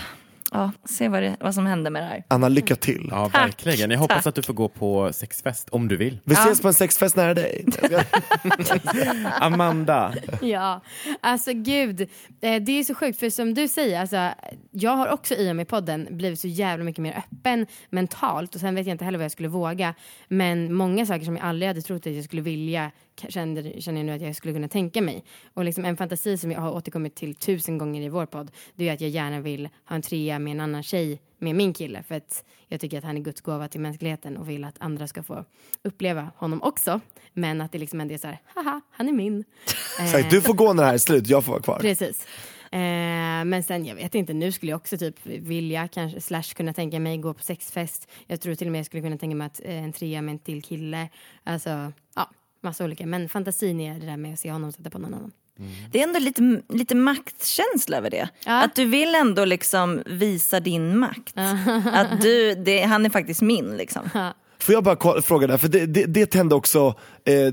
ja, 0.52 0.72
se 0.85 1.09
vad, 1.09 1.22
det, 1.22 1.37
vad 1.40 1.54
som 1.54 1.66
händer 1.66 1.90
med 1.90 2.02
det 2.02 2.06
här. 2.06 2.24
Anna, 2.28 2.48
lycka 2.48 2.76
till. 2.76 3.09
Ja, 3.11 3.28
verkligen. 3.28 3.90
Jag 3.90 3.98
hoppas 3.98 4.26
att 4.26 4.35
du 4.35 4.42
får 4.42 4.54
gå 4.54 4.68
på 4.68 5.12
sexfest, 5.12 5.68
om 5.70 5.88
du 5.88 5.96
vill. 5.96 6.18
Vi 6.24 6.35
ses 6.35 6.61
på 6.61 6.68
en 6.68 6.74
sexfest 6.74 7.16
nära 7.16 7.35
dig. 7.35 7.64
Amanda, 9.40 10.14
Ja, 10.42 10.80
alltså 11.20 11.52
gud. 11.52 12.00
Eh, 12.00 12.62
Det 12.62 12.72
är 12.78 12.85
så 12.85 12.94
sjukt 12.94 13.18
för 13.20 13.30
som 13.30 13.54
du 13.54 13.68
säger, 13.68 14.00
alltså, 14.00 14.30
jag 14.70 14.90
har 14.96 15.09
också 15.09 15.35
i 15.35 15.50
och 15.52 15.56
med 15.56 15.68
podden 15.68 16.09
blivit 16.11 16.40
så 16.40 16.48
jävla 16.48 16.85
mycket 16.85 17.02
mer 17.02 17.22
öppen 17.32 17.66
mentalt 17.90 18.54
och 18.54 18.61
sen 18.61 18.74
vet 18.74 18.87
jag 18.87 18.94
inte 18.94 19.04
heller 19.04 19.18
vad 19.18 19.24
jag 19.24 19.32
skulle 19.32 19.48
våga. 19.48 19.94
Men 20.28 20.72
många 20.74 21.06
saker 21.06 21.24
som 21.24 21.37
jag 21.37 21.44
aldrig 21.44 21.68
hade 21.68 21.82
trott 21.82 22.06
att 22.06 22.14
jag 22.14 22.24
skulle 22.24 22.42
vilja 22.42 22.90
känner, 23.29 23.81
känner 23.81 23.98
jag 23.98 24.07
nu 24.07 24.12
att 24.12 24.22
jag 24.22 24.37
skulle 24.37 24.55
kunna 24.55 24.68
tänka 24.68 25.02
mig. 25.02 25.24
Och 25.55 25.64
liksom 25.64 25.85
en 25.85 25.96
fantasi 25.96 26.38
som 26.38 26.50
jag 26.50 26.61
har 26.61 26.72
återkommit 26.72 27.14
till 27.14 27.35
tusen 27.35 27.79
gånger 27.79 28.02
i 28.02 28.09
vår 28.09 28.26
podd, 28.26 28.50
det 28.74 28.88
är 28.88 28.92
att 28.92 29.00
jag 29.00 29.11
gärna 29.11 29.40
vill 29.40 29.68
ha 29.85 29.96
en 29.96 30.02
trea 30.02 30.38
med 30.38 30.50
en 30.50 30.61
annan 30.61 30.83
tjej 30.83 31.20
med 31.38 31.55
min 31.55 31.72
kille 31.72 32.02
för 32.02 32.14
att 32.14 32.44
jag 32.68 32.81
tycker 32.81 32.98
att 32.98 33.05
han 33.05 33.16
är 33.16 33.20
Guds 33.20 33.40
gåva 33.40 33.68
till 33.68 33.81
mänskligheten 33.81 34.37
och 34.37 34.48
vill 34.48 34.64
att 34.64 34.76
andra 34.79 35.07
ska 35.07 35.22
få 35.22 35.44
uppleva 35.83 36.31
honom 36.37 36.62
också. 36.62 37.00
Men 37.33 37.61
att 37.61 37.72
det 37.72 37.79
liksom 37.79 38.00
ändå 38.00 38.14
är 38.14 38.18
så 38.18 38.26
här, 38.26 38.38
haha, 38.55 38.81
han 38.90 39.09
är 39.09 39.12
min. 39.12 39.44
Exakt, 40.00 40.31
du 40.31 40.40
får 40.40 40.55
gå 40.55 40.72
när 40.72 40.83
det 40.83 40.87
här 40.87 40.94
är 40.94 40.98
slut, 40.98 41.26
jag 41.26 41.44
får 41.44 41.52
vara 41.52 41.62
kvar. 41.62 41.79
Precis. 41.79 42.26
Eh, 42.72 43.44
men 43.44 43.62
sen, 43.62 43.87
jag 43.87 43.94
vet 43.94 44.14
inte, 44.14 44.33
nu 44.33 44.52
skulle 44.52 44.70
jag 44.70 44.76
också 44.76 44.98
typ 44.98 45.26
vilja, 45.26 45.88
kanske, 45.88 46.20
slash 46.20 46.42
kunna 46.42 46.72
tänka 46.72 47.00
mig 47.00 47.18
gå 47.18 47.35
på 47.35 47.42
sexfest. 47.42 48.11
Jag 48.26 48.40
tror 48.40 48.55
till 48.55 48.68
och 48.68 48.72
med 48.72 48.79
jag 48.79 48.87
skulle 48.87 49.02
kunna 49.02 49.18
tänka 49.18 49.37
mig 49.37 49.46
att 49.46 49.61
eh, 49.64 49.85
en 49.85 49.92
trea 49.92 50.22
med 50.22 50.33
en 50.33 50.38
till 50.38 50.62
kille. 50.62 51.09
Alltså, 51.44 51.92
ja, 52.14 52.31
massa 52.66 52.85
olika. 52.85 53.07
Men 53.07 53.29
fantasin 53.29 53.81
är 53.81 53.98
det 54.00 54.07
där 54.07 54.16
med 54.16 54.33
att 54.33 54.38
se 54.40 54.50
honom 54.52 54.72
sätta 54.72 54.90
på 54.90 54.98
någon 54.98 55.14
annan. 55.14 55.33
Det 55.92 55.98
är 55.98 56.02
ändå 56.02 56.18
lite, 56.18 56.62
lite 56.68 56.94
maktkänsla 56.94 57.96
över 57.96 58.11
det. 58.11 58.29
Ja. 58.46 58.62
Att 58.64 58.74
du 58.74 58.85
vill 58.85 59.14
ändå 59.14 59.44
liksom 59.44 60.02
visa 60.07 60.61
din 60.61 60.98
makt. 60.98 61.35
Att 61.92 62.20
du, 62.20 62.55
det, 62.55 62.83
han 62.83 63.07
är 63.07 63.11
faktiskt 63.11 63.42
min 63.42 63.76
liksom. 63.76 64.33
Får 64.59 64.72
jag 64.74 64.85
bara 64.85 65.22
fråga 65.22 65.46
där, 65.46 65.57
för 65.57 65.68
det, 65.68 65.87
det, 65.87 66.05
det 66.05 66.26
tände 66.26 66.55
också 66.55 66.94
eh, 67.24 67.52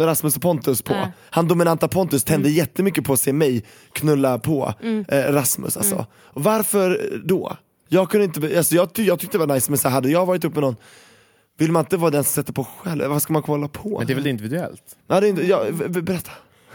Rasmus 0.00 0.36
och 0.36 0.42
Pontus 0.42 0.82
på. 0.82 0.94
Han 1.30 1.48
dominanta 1.48 1.88
Pontus 1.88 2.24
tände 2.24 2.50
jättemycket 2.50 3.04
på 3.04 3.12
att 3.12 3.20
se 3.20 3.32
mig 3.32 3.64
knulla 3.92 4.38
på 4.38 4.74
eh, 5.08 5.32
Rasmus 5.32 5.76
alltså. 5.76 6.06
Och 6.12 6.42
varför 6.42 7.20
då? 7.24 7.56
Jag 7.88 8.10
kunde 8.10 8.24
inte, 8.24 8.58
alltså 8.58 8.74
jag, 8.74 8.94
ty- 8.94 9.04
jag 9.04 9.18
tyckte 9.20 9.38
det 9.38 9.46
var 9.46 9.54
nice 9.54 9.70
men 9.70 9.78
så 9.78 9.88
hade 9.88 10.10
jag 10.10 10.26
varit 10.26 10.44
uppe 10.44 10.54
med 10.54 10.62
någon 10.62 10.76
vill 11.60 11.72
man 11.72 11.84
inte 11.84 11.96
vara 11.96 12.10
den 12.10 12.24
som 12.24 12.42
sätter 12.42 12.52
på 12.52 12.64
själv? 12.64 13.04
Vad 13.04 13.22
ska 13.22 13.32
man 13.32 13.42
kolla 13.42 13.68
på? 13.68 13.98
men 13.98 14.06
det 14.06 14.12
är 14.12 14.14
väl 14.14 14.26
individuellt? 14.26 14.96
Ja, 15.06 15.20
det 15.20 15.26
är 15.26 15.30
inte, 15.30 15.46
ja, 15.46 15.64
berätta. 15.88 16.30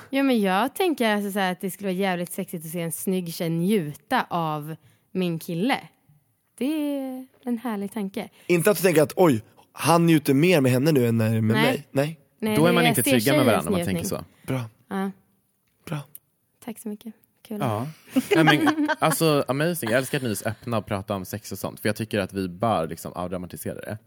Ja, 0.10 0.24
men 0.24 0.41
jag 0.41 0.76
tänker 0.76 1.15
alltså 1.15 1.32
så 1.32 1.39
här 1.39 1.52
att 1.52 1.62
det 1.62 1.71
skulle 1.71 1.88
vara 1.88 1.98
jävligt 1.98 2.32
sexigt 2.32 2.65
att 2.65 2.71
se 2.71 2.82
en 2.82 2.91
snygg 2.91 3.34
tjej 3.34 3.50
njuta 3.50 4.26
av 4.30 4.76
min 5.12 5.39
kille. 5.39 5.80
Det 6.58 6.65
är 6.65 7.28
en 7.43 7.58
härlig 7.58 7.93
tanke. 7.93 8.30
Inte 8.48 8.71
att 8.71 8.78
du 8.78 8.84
tänker 8.84 9.02
att 9.02 9.13
oj, 9.15 9.43
han 9.71 10.06
njuter 10.06 10.34
mer 10.34 10.62
med 10.62 10.71
henne 10.71 10.91
nu 10.91 11.08
än 11.08 11.17
med 11.17 11.41
Nej. 11.41 11.48
mig. 11.52 11.88
Nej, 11.91 12.19
Nej, 12.39 12.58
Då 12.58 12.65
är 12.65 12.74
man 12.74 12.86
inte 12.86 13.04
trygga 13.04 13.38
med 13.38 13.45
varandra 13.45 13.69
om 13.69 13.78
man 13.78 13.86
tänker 13.86 14.04
så. 14.04 14.24
bra. 14.48 14.62
Ja, 14.89 15.12
bra. 15.86 16.00
tack 16.65 16.80
så 16.80 16.89
mycket. 16.89 17.13
Kul. 17.48 17.58
Ja. 17.60 17.88
Nej, 18.36 18.43
men, 18.43 18.89
alltså 19.00 19.45
amazing, 19.48 19.89
jag 19.89 19.98
älskar 19.98 20.17
att 20.17 20.24
ni 20.24 20.32
är 20.32 20.36
så 20.36 20.50
öppna 20.50 20.78
och 20.78 20.86
pratar 20.86 21.15
om 21.15 21.26
sex 21.26 21.52
och 21.52 21.60
sånt. 21.60 21.80
För 21.80 21.89
jag 21.89 21.95
tycker 21.95 22.19
att 22.19 22.34
vi 22.34 22.50
bör 22.50 22.88
liksom 22.88 23.13
avdramatisera 23.13 23.76
det. 23.76 23.98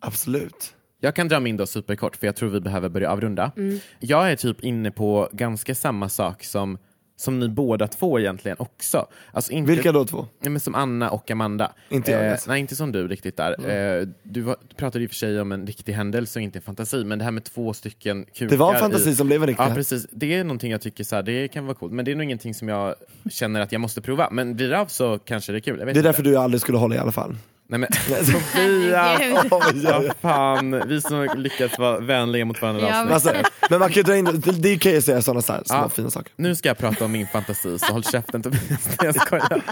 Absolut. 0.00 0.74
Jag 1.00 1.14
kan 1.14 1.28
dra 1.28 1.40
min 1.40 1.56
då 1.56 1.66
superkort 1.66 2.16
för 2.16 2.26
jag 2.26 2.36
tror 2.36 2.48
vi 2.48 2.60
behöver 2.60 2.88
börja 2.88 3.10
avrunda. 3.10 3.52
Jag 4.00 4.32
är 4.32 4.36
typ 4.36 4.64
inne 4.64 4.90
på 4.90 5.28
ganska 5.32 5.74
samma 5.74 6.08
sak 6.08 6.44
som, 6.44 6.78
som 7.16 7.38
ni 7.38 7.48
båda 7.48 7.88
två 7.88 8.20
egentligen 8.20 8.56
också. 8.60 9.06
Alltså 9.32 9.52
inte, 9.52 9.72
Vilka 9.72 9.92
då 9.92 10.04
två? 10.04 10.26
Ja, 10.42 10.50
men 10.50 10.60
som 10.60 10.74
Anna 10.74 11.10
och 11.10 11.30
Amanda. 11.30 11.72
Inte 11.88 12.10
jag, 12.10 12.30
alltså. 12.30 12.50
Nej, 12.50 12.60
inte 12.60 12.76
som 12.76 12.92
du 12.92 13.08
riktigt 13.08 13.36
där. 13.36 13.70
Eh, 13.70 14.08
du 14.22 14.40
var, 14.40 14.56
pratade 14.76 15.04
i 15.04 15.06
och 15.06 15.10
för 15.10 15.16
sig 15.16 15.40
om 15.40 15.52
en 15.52 15.66
riktig 15.66 15.92
händelse 15.92 16.38
och 16.38 16.42
inte 16.42 16.58
en 16.58 16.62
fantasi, 16.62 17.04
men 17.04 17.18
det 17.18 17.24
här 17.24 17.32
med 17.32 17.44
två 17.44 17.72
stycken 17.72 18.24
kukar 18.24 18.48
Det 18.50 18.56
var 18.56 18.74
en 18.74 18.80
fantasi 18.80 19.10
i, 19.10 19.14
som 19.14 19.26
blev 19.26 19.42
en 19.42 19.46
riktig. 19.46 19.64
Ja, 19.64 19.74
precis. 19.74 20.06
Det 20.10 20.34
är 20.34 20.44
någonting 20.44 20.72
jag 20.72 20.80
tycker 20.80 21.04
så 21.04 21.16
här, 21.16 21.22
det 21.22 21.48
kan 21.48 21.66
vara 21.66 21.74
coolt, 21.74 21.92
men 21.92 22.04
det 22.04 22.10
är 22.10 22.14
nog 22.14 22.24
ingenting 22.24 22.54
som 22.54 22.68
jag 22.68 22.94
känner 23.30 23.60
att 23.60 23.72
jag 23.72 23.80
måste 23.80 24.00
prova. 24.02 24.28
Men 24.30 24.56
blir 24.56 24.68
det 24.68 24.80
av 24.80 24.86
så 24.86 25.18
kanske 25.18 25.52
det 25.52 25.58
är 25.58 25.60
kul. 25.60 25.76
Det 25.78 25.84
är 25.84 25.88
inte. 25.88 26.02
därför 26.02 26.22
du 26.22 26.36
aldrig 26.36 26.60
skulle 26.60 26.78
hålla 26.78 26.94
i 26.94 26.98
alla 26.98 27.12
fall. 27.12 27.36
Nej 27.70 27.80
men 27.80 27.88
Sofia! 28.24 29.18
Vad 29.50 30.16
fan, 30.20 30.88
vi 30.88 31.00
som 31.00 31.28
lyckats 31.36 31.78
vara 31.78 31.98
vänliga 32.00 32.44
mot 32.44 32.62
varandra. 32.62 32.88
Ja, 32.88 33.04
men- 33.04 33.12
Alltså, 33.14 33.32
men 33.70 33.78
man 33.78 33.88
kan 33.88 33.94
ju 33.96 34.02
dra 34.02 34.16
in, 34.16 34.24
det, 34.24 34.52
det 34.62 34.76
okej 34.76 34.96
att 34.98 35.04
säga 35.04 35.22
sådana 35.22 35.42
så 35.42 35.52
här, 35.52 35.62
små 35.64 35.76
Ja. 35.76 35.88
fina 35.88 36.10
saker. 36.10 36.32
Nu 36.36 36.54
ska 36.56 36.68
jag 36.68 36.78
prata 36.78 37.04
om 37.04 37.12
min 37.12 37.26
fantasi, 37.26 37.78
så 37.78 37.92
håll 37.92 38.04
käften 38.04 38.42
Tobias. 38.42 38.96
Jag 39.02 39.14
skojar. 39.14 39.62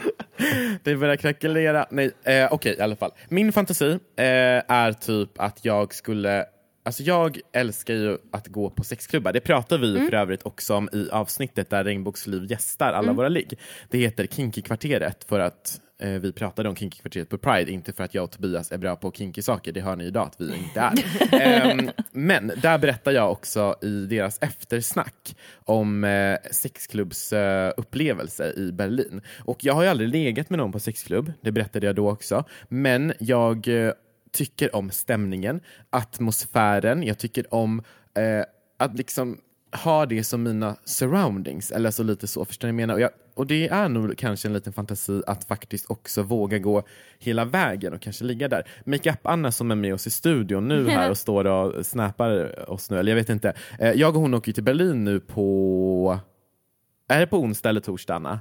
Det 0.82 0.96
börjar 0.96 1.16
krackelera. 1.16 1.86
Nej, 1.90 2.10
eh, 2.24 2.48
okej 2.52 2.76
i 2.78 2.80
alla 2.80 2.96
fall. 2.96 3.10
Min 3.28 3.52
fantasi 3.52 3.90
eh, 4.16 4.24
är 4.68 4.92
typ 4.92 5.30
att 5.40 5.58
jag 5.64 5.94
skulle 5.94 6.44
Alltså 6.84 7.02
jag 7.02 7.38
älskar 7.52 7.94
ju 7.94 8.18
att 8.32 8.46
gå 8.48 8.70
på 8.70 8.84
sexklubbar. 8.84 9.32
Det 9.32 9.40
pratar 9.40 9.78
vi 9.78 9.90
Mm. 9.96 10.06
för 10.10 10.16
övrigt 10.16 10.42
också 10.46 10.74
om 10.74 10.88
i 10.92 11.08
avsnittet 11.12 11.70
där 11.70 11.84
Regnbågsliv 11.84 12.50
gästar 12.50 12.92
alla 12.92 13.12
våra 13.12 13.28
ligg. 13.28 13.58
Det 13.90 13.98
heter 13.98 14.26
Kinky-kvarteret 14.26 15.24
för 15.28 15.40
att 15.40 15.80
vi 15.98 16.32
pratade 16.32 16.68
om 16.68 16.76
Kinky-kvarteret 16.76 17.28
på 17.28 17.38
Pride, 17.38 17.72
inte 17.72 17.92
för 17.92 18.04
att 18.04 18.14
jag 18.14 18.24
och 18.24 18.30
Tobias 18.30 18.72
är 18.72 18.78
bra 18.78 18.96
på 18.96 19.12
kinky-saker. 19.12 19.72
Det 19.72 19.80
hör 19.80 19.96
ni 19.96 20.04
idag 20.04 20.26
att 20.26 20.40
vi 20.40 20.56
inte 20.56 20.80
är. 20.80 20.92
Ehm, 21.42 21.90
men 22.12 22.52
där 22.62 22.78
berättar 22.78 23.12
jag 23.12 23.32
också 23.32 23.76
i 23.82 24.06
deras 24.06 24.38
eftersnack 24.40 25.36
om 25.64 26.04
eh, 26.04 26.38
sexklubbs 26.50 27.32
eh, 27.32 27.72
upplevelse 27.76 28.52
i 28.56 28.72
Berlin. 28.72 29.20
Och 29.38 29.64
jag 29.64 29.74
har 29.74 29.82
ju 29.82 29.88
aldrig 29.88 30.08
legat 30.08 30.50
med 30.50 30.58
någon 30.58 30.72
på 30.72 30.80
sexklubb, 30.80 31.32
det 31.40 31.52
berättade 31.52 31.86
jag 31.86 31.94
då 31.94 32.10
också. 32.10 32.44
Men 32.68 33.12
jag 33.18 33.68
eh, 33.68 33.92
tycker 34.32 34.76
om 34.76 34.90
stämningen, 34.90 35.60
atmosfären, 35.90 37.02
jag 37.02 37.18
tycker 37.18 37.54
om 37.54 37.82
eh, 38.14 38.44
att 38.78 38.96
liksom 38.96 39.40
ha 39.84 40.06
det 40.06 40.24
som 40.24 40.42
mina 40.42 40.76
surroundings, 40.84 41.72
eller 41.72 41.90
så 41.90 42.02
lite 42.02 42.26
så, 42.26 42.44
förstår 42.44 42.68
ni 42.68 42.72
vad 42.72 42.80
jag 42.80 42.86
menar? 42.86 42.94
Och, 42.94 43.00
jag, 43.00 43.10
och 43.36 43.46
det 43.46 43.68
är 43.68 43.88
nog 43.88 44.18
kanske 44.18 44.48
en 44.48 44.52
liten 44.52 44.72
fantasi 44.72 45.22
att 45.26 45.44
faktiskt 45.44 45.90
också 45.90 46.22
våga 46.22 46.58
gå 46.58 46.82
hela 47.18 47.44
vägen 47.44 47.92
och 47.92 48.00
kanske 48.00 48.24
ligga 48.24 48.48
där. 48.48 48.68
Makeup-Anna 48.84 49.50
som 49.50 49.70
är 49.70 49.74
med 49.74 49.94
oss 49.94 50.06
i 50.06 50.10
studion 50.10 50.68
nu 50.68 50.88
här 50.88 51.10
och 51.10 51.18
står 51.18 51.44
och 51.44 51.86
snappar 51.86 52.70
oss 52.70 52.90
nu, 52.90 52.98
eller 52.98 53.12
jag 53.12 53.16
vet 53.16 53.28
inte. 53.28 53.54
Eh, 53.78 53.92
jag 53.92 54.16
och 54.16 54.22
hon 54.22 54.34
åker 54.34 54.52
till 54.52 54.64
Berlin 54.64 55.04
nu 55.04 55.20
på, 55.20 56.20
är 57.08 57.20
det 57.20 57.26
på 57.26 57.38
onsdag 57.38 57.68
eller 57.68 57.80
torsdag 57.80 58.14
Anna? 58.14 58.40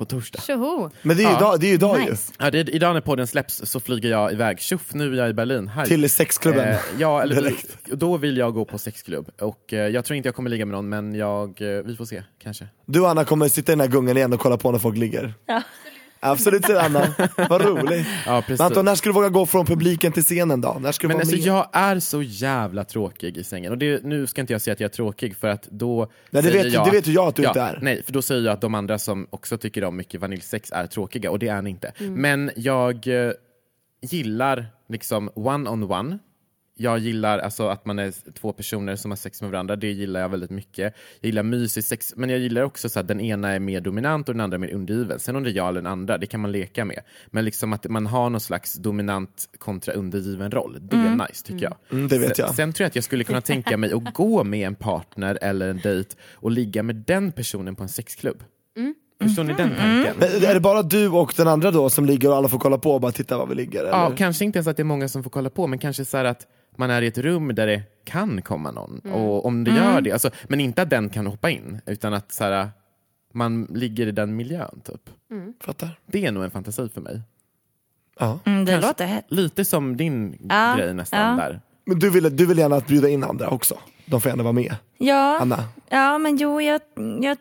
På 0.00 0.04
torsdag. 0.06 0.40
Tjoho! 0.42 0.90
Men 1.02 1.16
det 1.16 1.22
är 1.22 1.26
ju 1.26 1.30
Ja. 1.32 1.36
idag, 1.38 1.60
det 1.60 1.66
är 1.66 1.68
ju 1.68 1.74
idag 1.74 2.00
Nice. 2.10 2.32
Ja, 2.38 2.50
det, 2.50 2.68
idag 2.68 2.94
när 2.94 3.00
podden 3.00 3.26
släpps 3.26 3.60
så 3.64 3.80
flyger 3.80 4.10
jag 4.10 4.32
iväg. 4.32 4.60
Tjoff, 4.60 4.94
nu 4.94 5.12
är 5.12 5.18
jag 5.18 5.30
i 5.30 5.32
Berlin. 5.32 5.68
Här. 5.68 5.82
ju. 5.82 5.88
Till 5.88 6.10
sexklubben. 6.10 6.68
Eh, 6.68 6.78
ja, 6.98 7.22
eller 7.22 7.34
Direkt. 7.34 7.78
då 7.84 8.16
vill 8.16 8.36
jag 8.36 8.54
gå 8.54 8.64
på 8.64 8.78
sexklubb. 8.78 9.30
Och 9.40 9.72
eh, 9.72 9.88
jag 9.88 10.04
tror 10.04 10.16
inte 10.16 10.26
jag 10.26 10.34
kommer 10.34 10.50
ligga 10.50 10.66
med 10.66 10.72
någon, 10.72 10.88
men 10.88 11.14
jag, 11.14 11.48
eh, 11.62 11.82
vi 11.84 11.96
får 11.96 12.04
se, 12.04 12.22
kanske. 12.42 12.66
Du 12.86 13.00
och 13.00 13.10
Anna 13.10 13.24
kommer 13.24 13.48
sitta 13.48 13.72
i 13.72 13.74
den 13.74 13.80
här 13.80 13.88
gungan 13.88 14.16
igen 14.16 14.32
och 14.32 14.40
kolla 14.40 14.56
på 14.56 14.72
när 14.72 14.78
folk 14.78 14.96
ligger. 14.96 15.34
Ja. 15.46 15.62
Absolut 16.22 16.64
säger 16.66 16.80
Anna, 16.80 17.14
vad 17.48 17.62
roligt. 17.62 18.06
Ja, 18.26 18.40
precis. 18.42 18.58
Men 18.58 18.66
Anton, 18.66 18.84
när 18.84 18.94
ska 18.94 19.08
du 19.08 19.12
våga 19.12 19.28
gå 19.28 19.46
från 19.46 19.66
publiken 19.66 20.12
till 20.12 20.22
scenen 20.22 20.60
då? 20.60 20.76
När 20.80 20.92
ska 20.92 21.06
du 21.06 21.08
Men 21.08 21.16
alltså 21.20 21.36
med? 21.36 21.44
jag 21.44 21.68
är 21.72 22.00
så 22.00 22.22
jävla 22.22 22.84
tråkig 22.84 23.36
i 23.36 23.44
sängen. 23.44 23.72
Och 23.72 23.78
det, 23.78 24.04
nu 24.04 24.26
ska 24.26 24.40
inte 24.40 24.52
jag 24.52 24.60
säga 24.62 24.72
att 24.72 24.80
jag 24.80 24.88
är 24.88 24.92
tråkig 24.94 25.36
för 25.36 25.48
att 25.48 25.68
då 25.70 26.10
Nej, 26.30 26.42
det 26.42 26.48
säger 26.50 26.64
vet- 26.64 26.72
jag, 26.72 26.86
det 26.86 26.90
vet 26.90 27.06
ju 27.06 27.12
jag 27.12 27.28
att 27.28 27.36
du 27.36 27.42
ja, 27.42 27.48
inte 27.48 27.60
är. 27.60 27.78
Nej, 27.82 28.02
för 28.02 28.12
då 28.12 28.22
säger 28.22 28.42
jag 28.42 28.52
att 28.52 28.60
de 28.60 28.74
andra 28.74 28.98
som 28.98 29.26
också 29.30 29.58
tycker 29.58 29.84
om 29.84 29.96
mycket 29.96 30.20
vaniljsex 30.20 30.72
är 30.72 30.86
tråkiga 30.86 31.30
och 31.30 31.38
det 31.38 31.48
är 31.48 31.62
ni 31.62 31.70
inte. 31.70 31.92
Mm. 31.98 32.14
Men 32.14 32.50
jag 32.56 33.06
eh, 33.26 33.32
gillar 34.02 34.66
liksom 34.88 35.30
one-on-one. 35.34 36.18
Jag 36.82 36.98
gillar 36.98 37.38
alltså 37.38 37.68
att 37.68 37.84
man 37.84 37.98
är 37.98 38.32
två 38.32 38.52
personer 38.52 38.96
som 38.96 39.10
har 39.10 39.16
sex 39.16 39.42
med 39.42 39.50
varandra, 39.50 39.76
det 39.76 39.90
gillar 39.90 40.20
jag 40.20 40.28
väldigt 40.28 40.50
mycket. 40.50 40.94
Jag 41.20 41.28
gillar 41.28 41.42
mysigt 41.42 41.86
sex, 41.86 42.12
men 42.16 42.30
jag 42.30 42.38
gillar 42.38 42.62
också 42.62 42.88
så 42.88 43.00
att 43.00 43.08
den 43.08 43.20
ena 43.20 43.50
är 43.50 43.58
mer 43.58 43.80
dominant 43.80 44.28
och 44.28 44.34
den 44.34 44.40
andra 44.40 44.54
är 44.54 44.58
mer 44.58 44.74
undergiven. 44.74 45.20
Sen 45.20 45.36
om 45.36 45.42
det 45.42 45.50
är 45.50 45.54
jag 45.54 45.68
eller 45.68 45.80
den 45.80 45.92
andra, 45.92 46.18
det 46.18 46.26
kan 46.26 46.40
man 46.40 46.52
leka 46.52 46.84
med. 46.84 47.00
Men 47.26 47.44
liksom 47.44 47.72
att 47.72 47.88
man 47.88 48.06
har 48.06 48.30
någon 48.30 48.40
slags 48.40 48.74
dominant 48.74 49.48
kontra 49.58 49.94
undergiven 49.94 50.50
roll, 50.50 50.78
det 50.80 50.96
är 50.96 51.28
nice 51.28 51.46
tycker 51.46 51.64
jag. 51.64 51.76
Mm, 51.90 52.08
det 52.08 52.18
vet 52.18 52.36
Sen- 52.36 52.44
jag. 52.46 52.54
Sen 52.54 52.72
tror 52.72 52.84
jag 52.84 52.88
att 52.88 52.94
jag 52.94 53.04
skulle 53.04 53.24
kunna 53.24 53.40
tänka 53.40 53.76
mig 53.76 53.92
att 53.92 54.14
gå 54.14 54.44
med 54.44 54.66
en 54.66 54.74
partner 54.74 55.38
eller 55.42 55.68
en 55.68 55.80
dejt 55.82 56.16
och 56.32 56.50
ligga 56.50 56.82
med 56.82 56.96
den 56.96 57.32
personen 57.32 57.76
på 57.76 57.82
en 57.82 57.88
sexklubb. 57.88 58.42
Förstår 59.22 59.44
ni 59.44 59.54
den 59.54 59.68
tanken? 59.68 60.14
Men 60.18 60.28
är 60.50 60.54
det 60.54 60.60
bara 60.60 60.82
du 60.82 61.08
och 61.08 61.34
den 61.36 61.48
andra 61.48 61.70
då 61.70 61.90
som 61.90 62.06
ligger 62.06 62.28
och 62.30 62.36
alla 62.36 62.48
får 62.48 62.58
kolla 62.58 62.78
på 62.78 62.92
och 62.94 63.00
bara 63.00 63.12
titta 63.12 63.38
var 63.38 63.46
vi 63.46 63.54
ligger? 63.54 63.80
Eller? 63.80 63.90
Ja, 63.90 64.12
kanske 64.16 64.44
inte 64.44 64.58
ens 64.58 64.66
att 64.66 64.76
det 64.76 64.82
är 64.82 64.84
många 64.84 65.08
som 65.08 65.22
får 65.22 65.30
kolla 65.30 65.50
på, 65.50 65.66
men 65.66 65.78
kanske 65.78 66.04
så 66.04 66.16
här 66.16 66.24
att 66.24 66.46
man 66.76 66.90
är 66.90 67.02
i 67.02 67.06
ett 67.06 67.18
rum 67.18 67.54
där 67.54 67.66
det 67.66 67.82
kan 68.04 68.42
komma 68.42 68.70
någon. 68.70 68.98
Och 68.98 69.46
om 69.46 69.64
det 69.64 69.70
gör 69.70 70.00
det, 70.00 70.12
alltså, 70.12 70.30
men 70.48 70.60
inte 70.60 70.82
att 70.82 70.90
den 70.90 71.08
kan 71.08 71.26
hoppa 71.26 71.50
in, 71.50 71.80
utan 71.86 72.14
att 72.14 72.32
så 72.32 72.44
här, 72.44 72.68
man 73.32 73.64
ligger 73.70 74.06
i 74.06 74.10
den 74.12 74.36
miljön. 74.36 74.80
Typ. 74.84 75.10
Fattar. 75.60 75.88
Det 76.06 76.26
är 76.26 76.32
nog 76.32 76.44
en 76.44 76.50
fantasi 76.50 76.88
för 76.88 77.00
mig. 77.00 77.20
Ja. 78.18 78.38
Mm, 78.44 78.64
det 78.64 78.72
Kanske- 78.72 78.88
låter 78.88 79.06
hett. 79.06 79.24
Lite 79.28 79.64
som 79.64 79.96
din 79.96 80.46
Ja, 80.48 80.74
grej 80.78 80.94
nästan 80.94 81.20
ja. 81.38 81.44
där. 81.44 81.60
Men 81.84 81.98
du 81.98 82.10
vill, 82.10 82.36
du 82.36 82.46
vill 82.46 82.58
gärna 82.58 82.76
att 82.76 82.86
bjuda 82.86 83.08
in 83.08 83.24
andra 83.24 83.48
också? 83.48 83.78
De 84.06 84.20
får 84.20 84.30
gärna 84.30 84.42
vara 84.42 84.52
med. 84.52 84.76
Ja, 84.98 85.38
Anna? 85.40 85.64
ja 85.88 86.18
men 86.18 86.36
jo, 86.36 86.60
jag, 86.60 86.80
jag 87.22 87.38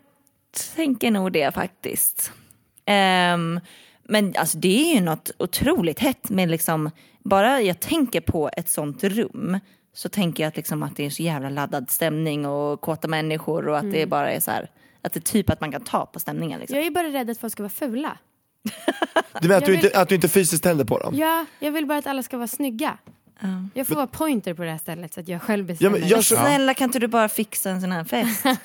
tänker 0.76 1.12
nog 1.12 1.32
det 1.32 1.54
faktiskt. 1.54 2.32
Ehm, 2.86 3.60
men 4.04 4.34
alltså 4.38 4.58
det 4.58 4.92
är 4.92 4.96
ju 4.96 5.02
något 5.02 5.32
otroligt 5.38 6.00
hett 6.00 6.30
med 6.30 6.50
liksom, 6.50 6.92
bara 7.30 7.62
jag 7.62 7.80
tänker 7.80 8.22
på 8.22 8.50
ett 8.58 8.70
sånt 8.70 9.04
rum 9.04 9.60
så 9.94 10.10
tänker 10.10 10.44
jag 10.44 10.48
att, 10.48 10.56
liksom 10.58 10.84
att 10.84 10.96
det 10.96 11.06
är 11.06 11.10
så 11.10 11.24
jävla 11.24 11.50
laddad 11.50 11.90
stämning 11.92 12.46
och 12.46 12.82
kåta 12.82 13.08
människor 13.08 13.68
och 13.68 13.78
att 13.78 13.92
det 13.92 14.06
bara 14.06 14.32
är 14.32 14.40
så 14.40 14.52
här, 14.52 14.70
att 15.02 15.14
det 15.14 15.20
är 15.20 15.22
typ 15.22 15.50
att 15.50 15.62
man 15.62 15.72
kan 15.72 15.82
ta 15.82 16.06
på 16.06 16.20
stämningen. 16.20 16.60
Liksom. 16.60 16.78
Jag 16.78 16.86
är 16.86 16.92
bara 16.92 17.08
rädd 17.08 17.30
att 17.30 17.38
folk 17.40 17.54
ska 17.54 17.64
vara 17.64 17.70
fula. 17.70 18.18
Du 19.42 19.48
menar 19.48 19.58
att 19.62 19.66
du, 19.66 19.72
vill- 19.72 19.86
inte, 19.86 20.00
att 20.00 20.10
du 20.10 20.16
inte 20.16 20.28
fysiskt 20.30 20.64
tänder 20.64 20.86
på 20.86 21.00
dem? 21.00 21.16
Ja, 21.16 21.46
jag 21.60 21.72
vill 21.72 21.86
bara 21.86 21.98
att 21.98 22.08
alla 22.08 22.24
ska 22.24 22.38
vara 22.38 22.48
snygga. 22.48 22.98
Jag 23.74 23.88
får 23.88 23.96
vara 23.96 24.08
pointer 24.08 24.54
på 24.54 24.64
det 24.64 24.72
här 24.72 24.78
stället 24.78 25.14
så 25.14 25.20
att 25.20 25.28
jag 25.28 25.42
själv 25.42 25.64
Ja, 25.64 25.68
bestämmer. 25.68 26.00
men 26.00 26.08
jag, 26.10 26.24
så, 26.26 26.36
Snälla 26.36 26.74
kan 26.74 26.86
inte 26.86 27.00
du 27.00 27.08
bara 27.08 27.30
fixa 27.30 27.70
en 27.70 27.82
sån 27.82 27.92
här 27.92 28.04
fest? 28.04 28.42
ja, 28.46 28.56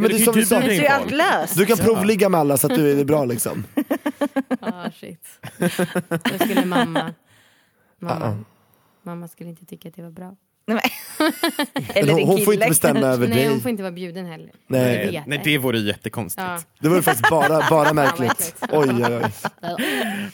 men 0.00 0.02
det 0.02 0.14
är 0.14 0.18
som 0.18 0.34
vi 0.34 0.40
du 0.40 0.46
sa, 0.46 0.56
är 0.56 0.78
folk. 0.78 0.90
allt 0.90 1.10
löst. 1.10 1.56
du 1.56 1.66
kan 1.66 1.76
provligga 1.76 2.28
med 2.28 2.40
alla 2.40 2.56
så 2.56 2.66
att 2.66 2.74
du 2.74 3.00
är 3.00 3.04
bra 3.04 3.24
liksom. 3.24 3.64
Ah, 4.60 4.90
shit. 5.00 5.26
Då 6.08 6.38
skulle 6.44 6.64
mamma... 6.64 7.12
Mamma, 8.04 8.44
mamma 9.02 9.28
skulle 9.28 9.50
inte 9.50 9.66
tycka 9.66 9.88
att 9.88 9.94
det 9.94 10.02
var 10.02 10.10
bra. 10.10 10.36
Nej, 10.66 10.80
Eller 11.94 12.12
hon, 12.12 12.22
hon 12.22 12.40
får 12.44 12.54
inte 12.54 12.68
bestämma 12.68 13.00
över 13.00 13.28
Nej, 13.28 13.36
dig. 13.38 13.48
hon 13.48 13.60
får 13.60 13.70
inte 13.70 13.82
vara 13.82 13.92
bjuden 13.92 14.26
heller. 14.26 14.50
Nej. 14.66 15.10
Vet 15.10 15.26
Nej, 15.26 15.40
det 15.44 15.58
vore 15.58 15.78
jättekonstigt. 15.78 16.46
Ja. 16.46 16.58
Det 16.80 16.88
var 16.88 16.96
ju 16.96 17.02
faktiskt 17.02 17.30
bara, 17.30 17.66
bara 17.70 17.92
märkligt. 18.02 18.54
Oj, 18.72 18.88
oj, 18.90 19.04
oj. 19.04 19.32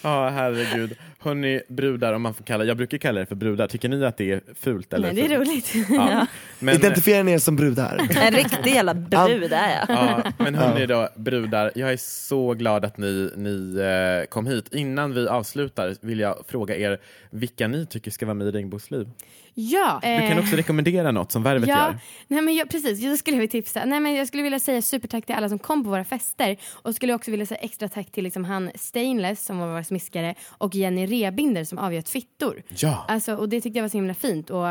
Ja, 0.03 0.29
herregud. 0.29 0.97
Hörni, 1.23 1.63
brudar, 1.69 2.13
om 2.13 2.23
man 2.23 2.35
får 2.35 2.45
kalla, 2.45 2.65
jag 2.65 2.77
brukar 2.77 2.99
kalla 2.99 3.21
det 3.21 3.27
för 3.27 3.35
brudar. 3.35 3.67
Tycker 3.69 3.89
ni 3.89 4.05
att 4.05 4.17
det 4.17 4.33
är 4.33 4.41
fult? 4.61 4.93
Eller 4.93 5.13
Nej, 5.13 5.29
det 5.29 5.35
är 5.35 5.39
fult? 5.39 5.49
roligt. 5.49 5.75
Ja. 5.91 6.27
Men, 6.59 6.75
Identifiera 6.75 7.23
ni 7.23 7.33
er 7.33 7.39
som 7.39 7.57
brudar. 7.57 8.01
En 8.21 8.33
riktig 8.35 8.71
jävla 8.75 8.95
brud 8.95 9.53
är 9.53 9.71
jag. 9.71 9.85
ja, 9.97 10.23
men 10.39 10.55
hörni 10.55 10.87
då, 10.87 11.09
brudar, 11.17 11.73
jag 11.75 11.93
är 11.93 11.97
så 11.97 12.55
glad 12.55 12.85
att 12.85 12.99
ni, 12.99 13.31
ni 13.37 13.81
eh, 13.81 14.27
kom 14.29 14.47
hit. 14.47 14.75
Innan 14.75 15.15
vi 15.15 15.29
avslutar 15.29 15.97
vill 16.01 16.21
jag 16.21 16.45
fråga 16.49 16.77
er 16.77 16.99
vilka 17.31 17.69
ni 17.69 17.87
tycker 17.87 18.11
ska 18.11 18.27
vara 18.27 18.35
med 18.35 18.47
i 18.47 18.51
Regnbågsliv. 18.51 19.09
Ja. 19.55 19.99
Du 20.03 20.09
kan 20.29 20.39
eh, 20.39 20.39
också 20.39 20.57
rekommendera 20.57 21.11
något 21.11 21.33
som 21.33 21.43
Värvet 21.43 21.69
Ja, 21.69 21.77
gör. 21.87 21.99
nej 22.29 22.43
men 22.43 22.55
jag, 22.55 22.71
precis. 22.71 23.01
Jag 23.01 23.19
skulle 23.19 23.37
vilja 23.37 23.51
tipsa. 23.51 23.85
Nej, 23.85 24.01
men 24.01 24.15
jag 24.15 24.27
skulle 24.29 24.43
vilja 24.43 24.59
säga 24.59 24.83
supertack 24.83 25.27
till 25.27 25.35
alla 25.35 25.49
som 25.49 25.59
kom 25.59 25.85
på 25.85 25.91
våra 25.91 26.05
fester. 26.05 26.57
Och 26.73 26.95
skulle 26.95 27.15
också 27.15 27.31
vilja 27.31 27.47
säga 27.47 27.61
extra 27.61 27.89
tack 27.89 28.11
till 28.13 28.25
liksom 28.25 28.45
han 28.45 28.71
Stainless 28.75 29.45
som 29.45 29.59
var 29.59 29.67
vår 29.73 29.83
smiskare 29.83 30.35
och 30.49 30.75
Jenny 30.75 31.07
Rebinder 31.11 31.65
som 31.65 31.79
avgör 31.79 32.03
fittor. 32.03 32.63
Ja. 32.69 33.05
Alltså, 33.09 33.35
och 33.35 33.49
det 33.49 33.61
tyckte 33.61 33.79
jag 33.79 33.85
var 33.85 33.89
så 33.89 33.97
himla 33.97 34.15
fint. 34.15 34.51
Och 34.51 34.65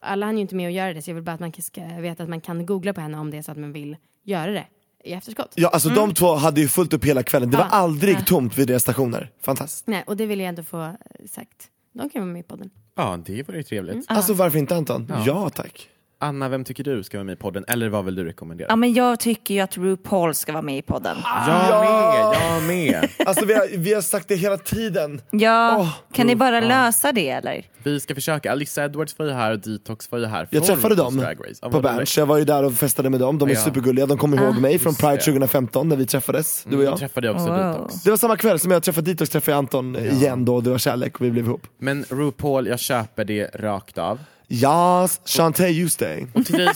alla 0.00 0.26
hann 0.26 0.34
ju 0.36 0.40
inte 0.40 0.54
med 0.54 0.66
att 0.68 0.72
göra 0.74 0.94
det 0.94 1.02
så 1.02 1.10
jag 1.10 1.14
vill 1.14 1.24
bara 1.24 1.32
att 1.32 1.40
man 1.40 1.52
ska 1.52 1.84
veta 2.00 2.22
att 2.22 2.28
man 2.28 2.40
kan 2.40 2.66
googla 2.66 2.92
på 2.92 3.00
henne 3.00 3.18
om 3.18 3.30
det 3.30 3.36
är 3.38 3.42
så 3.42 3.52
att 3.52 3.58
man 3.58 3.72
vill 3.72 3.96
göra 4.24 4.50
det 4.52 4.66
i 5.04 5.12
efterskott. 5.12 5.52
Ja 5.54 5.68
alltså 5.68 5.88
de 5.88 6.14
två 6.14 6.34
hade 6.34 6.60
ju 6.60 6.68
fullt 6.68 6.92
upp 6.92 7.04
hela 7.04 7.22
kvällen, 7.22 7.50
det 7.50 7.56
var 7.56 7.64
Ja. 7.64 7.70
aldrig 7.70 8.14
Ja. 8.16 8.20
tomt 8.26 8.58
vid 8.58 8.68
deras 8.68 8.82
stationer. 8.82 9.30
Fantastiskt. 9.42 9.86
Nej, 9.86 10.04
och 10.06 10.16
det 10.16 10.26
vill 10.26 10.40
jag 10.40 10.48
ändå 10.48 10.62
få 10.62 10.82
eh, 10.82 10.92
sagt. 11.30 11.68
De 11.92 12.10
kan 12.10 12.22
vara 12.22 12.32
med 12.32 12.40
i 12.40 12.42
podden. 12.42 12.70
Ja, 12.96 13.18
det 13.26 13.42
vore 13.48 13.56
ju 13.56 13.62
trevligt. 13.62 14.04
Alltså 14.08 14.32
varför 14.34 14.58
inte 14.58 14.76
Anton? 14.76 15.12
Ja, 15.26 15.50
tack. 15.50 15.88
Anna, 16.18 16.48
vem 16.48 16.64
tycker 16.64 16.84
du 16.84 17.02
ska 17.02 17.16
vara 17.18 17.24
med 17.24 17.32
i 17.32 17.36
podden? 17.36 17.64
Eller 17.68 17.88
vad 17.88 18.04
vill 18.04 18.14
du 18.14 18.24
rekommendera? 18.24 18.66
Ja, 18.70 18.76
men 18.76 18.94
jag 18.94 19.20
tycker 19.20 19.54
ju 19.54 19.60
att 19.60 19.76
RuPaul 19.76 20.34
ska 20.34 20.52
vara 20.52 20.62
med 20.62 20.78
i 20.78 20.82
podden. 20.82 21.16
Jag 21.46 21.84
med, 21.84 22.36
jag 22.50 22.62
med. 22.62 23.08
Alltså 23.26 23.44
vi 23.46 23.54
har, 23.54 23.68
vi 23.78 23.94
har 23.94 24.00
sagt 24.02 24.28
det 24.28 24.36
hela 24.36 24.56
tiden. 24.56 25.20
Ja, 25.30 25.76
Åh, 25.78 25.94
kan 26.12 26.26
ni 26.26 26.36
bara 26.36 26.60
lösa 26.60 27.12
det 27.12 27.30
eller? 27.30 27.66
Vi 27.82 28.00
ska 28.00 28.14
försöka. 28.14 28.52
Alissa 28.52 28.84
Edwards 28.84 29.18
var 29.18 29.26
ju 29.26 29.32
här 29.32 29.52
och 29.52 29.58
Detox 29.58 30.10
var 30.12 30.18
ju 30.18 30.26
här. 30.26 30.48
Jag 30.50 30.64
träffade 30.64 30.94
dem. 30.94 31.26
Ja, 31.62 31.70
på 31.70 31.80
Berns, 31.80 32.18
jag 32.18 32.26
var 32.26 32.38
ju 32.38 32.44
där 32.44 32.62
och 32.64 32.72
festade 32.74 33.10
med 33.10 33.20
dem, 33.20 33.38
de 33.38 33.48
är 33.50 33.54
Ja. 33.54 33.60
supergulliga, 33.60 34.06
de 34.06 34.18
kommer 34.18 34.42
ihåg 34.42 34.58
mig 34.60 34.78
från 34.78 34.94
Pride 34.94 35.16
det. 35.16 35.20
2015 35.22 35.88
när 35.88 35.96
vi 35.96 36.06
träffades, 36.06 36.64
du 36.68 36.76
och 36.76 36.82
Jag 36.84 36.92
jag. 36.92 36.98
träffade 36.98 37.30
också 37.30 37.46
Wow. 37.46 37.56
Detox. 37.56 38.02
Det 38.02 38.10
var 38.10 38.16
samma 38.16 38.36
kväll 38.36 38.58
som 38.58 38.70
jag 38.70 38.82
träffade 38.82 39.10
Detox 39.12 39.30
träffade 39.30 39.52
jag 39.52 39.58
Anton 39.58 39.96
igen 39.96 40.44
då, 40.44 40.60
det 40.60 40.70
var 40.70 40.78
kärlek 40.78 41.14
och 41.20 41.26
vi 41.26 41.30
blev 41.30 41.44
ihop. 41.44 41.66
Men 41.78 42.04
RuPaul, 42.08 42.66
jag 42.66 42.78
köper 42.80 43.24
det 43.24 43.50
rakt 43.54 43.98
av. 43.98 44.18
Ja, 44.46 45.08
Shantae 45.24 45.70
you 45.70 45.88
stay. 45.88 46.26
Och 46.34 46.46
till, 46.46 46.58
dig, 46.58 46.68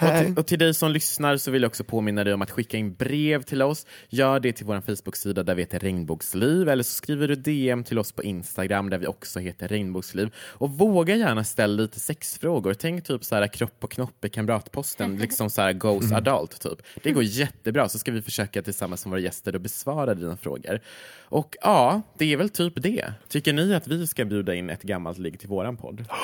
till, 0.00 0.38
och 0.38 0.46
till 0.46 0.58
dig 0.58 0.74
som 0.74 0.90
lyssnar 0.90 1.36
så 1.36 1.50
vill 1.50 1.62
jag 1.62 1.68
också 1.68 1.84
påminna 1.84 2.24
dig 2.24 2.34
om 2.34 2.42
att 2.42 2.50
skicka 2.50 2.76
in 2.76 2.94
brev 2.94 3.42
till 3.42 3.62
oss. 3.62 3.86
Gör 4.08 4.40
det 4.40 4.52
till 4.52 4.66
vår 4.66 4.80
Facebook-sida 4.80 5.42
där 5.42 5.54
vi 5.54 5.62
heter 5.62 5.78
Regnbågsliv 5.78 6.68
eller 6.68 6.82
så 6.82 6.92
skriver 6.92 7.28
du 7.28 7.34
DM 7.34 7.84
till 7.84 7.98
oss 7.98 8.12
på 8.12 8.22
Instagram 8.22 8.90
där 8.90 8.98
vi 8.98 9.06
också 9.06 9.38
heter 9.38 9.68
Regnbågsliv. 9.68 10.34
Och 10.38 10.70
våga 10.70 11.16
gärna 11.16 11.44
ställa 11.44 11.82
lite 11.82 12.00
sexfrågor. 12.00 12.74
Tänk 12.74 13.04
typ 13.04 13.24
så 13.24 13.34
här 13.34 13.46
kropp 13.46 13.84
och 13.84 13.90
knopp 13.90 14.24
i 14.24 14.28
kamratposten, 14.28 15.16
liksom 15.16 15.50
så 15.50 15.62
här 15.62 15.72
goes 15.72 16.12
adult 16.12 16.60
typ. 16.60 16.82
Det 17.02 17.12
går 17.12 17.22
jättebra 17.22 17.88
så 17.88 17.98
ska 17.98 18.12
vi 18.12 18.22
försöka 18.22 18.62
tillsammans 18.62 19.06
med 19.06 19.10
våra 19.10 19.20
gäster 19.20 19.56
att 19.56 19.62
besvara 19.62 20.14
dina 20.14 20.36
frågor. 20.36 20.80
Och 21.28 21.56
ja, 21.62 22.02
det 22.18 22.32
är 22.32 22.36
väl 22.36 22.48
typ 22.48 22.82
det. 22.82 23.12
Tycker 23.28 23.52
ni 23.52 23.74
att 23.74 23.88
vi 23.88 24.06
ska 24.06 24.24
bjuda 24.24 24.54
in 24.54 24.70
ett 24.70 24.82
gammalt 24.82 25.18
ligg 25.18 25.40
till 25.40 25.48
våran 25.48 25.76
podd? 25.76 26.04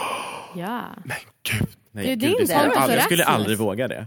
Ja. 0.57 0.83
Gud, 1.43 1.69
Nej, 1.91 2.07
gud, 2.07 2.19
din 2.19 2.31
det 2.39 2.47
skulle 2.47 2.65
jag, 2.65 2.77
aldrig, 2.77 2.99
jag 2.99 3.05
skulle 3.05 3.25
aldrig 3.25 3.59
våga 3.59 3.89
det. 3.89 4.07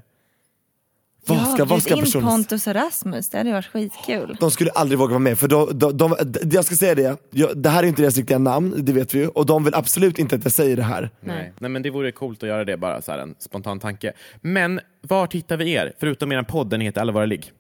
vad 1.28 1.48
ska, 1.48 1.66
vad 1.66 1.84
ska 1.84 1.96
in 1.96 2.04
personen... 2.04 2.28
Pontus 2.28 2.68
och 2.68 2.74
Rasmus, 2.74 3.30
det 3.30 3.38
hade 3.38 3.52
varit 3.52 3.66
skitkul. 3.66 4.38
De 4.40 4.52
skulle 4.52 4.72
aldrig 4.72 5.00
våga 5.00 5.10
vara 5.10 5.20
med 5.20 5.40
för 5.40 5.48
de, 5.48 5.80
de, 5.80 5.98
de, 5.98 6.16
jag 6.52 6.66
ska 6.66 6.76
säga 6.76 6.96
det, 6.96 7.18
jag, 7.30 7.58
det 7.58 7.70
här 7.70 7.84
är 7.84 7.88
inte 7.88 8.02
deras 8.02 8.18
riktiga 8.18 8.38
namn, 8.38 8.74
det 8.78 8.94
vet 8.94 9.16
vi 9.16 9.20
ju, 9.20 9.28
och 9.28 9.46
de 9.46 9.64
vill 9.64 9.76
absolut 9.76 10.20
inte 10.20 10.36
att 10.36 10.44
jag 10.44 10.54
säger 10.54 10.76
det 10.76 10.84
här. 10.84 11.10
Nej. 11.20 11.54
Nej 11.60 11.70
men 11.70 11.82
det 11.82 11.90
vore 11.90 12.12
coolt 12.12 12.44
att 12.44 12.50
göra 12.50 12.66
det 12.66 12.78
bara 12.78 13.02
så 13.02 13.12
här 13.12 13.20
en 13.20 13.36
spontan 13.40 13.80
tanke. 13.80 14.14
Men 14.42 14.80
var 15.02 15.30
hittar 15.32 15.58
vi 15.58 15.72
er? 15.72 15.94
Förutom 16.00 16.32
er 16.32 16.44
podd, 16.44 16.70
den 16.70 16.82
heter 16.82 17.02
Alla 17.02 17.12
våra 17.12 17.26
ligg. 17.26 17.52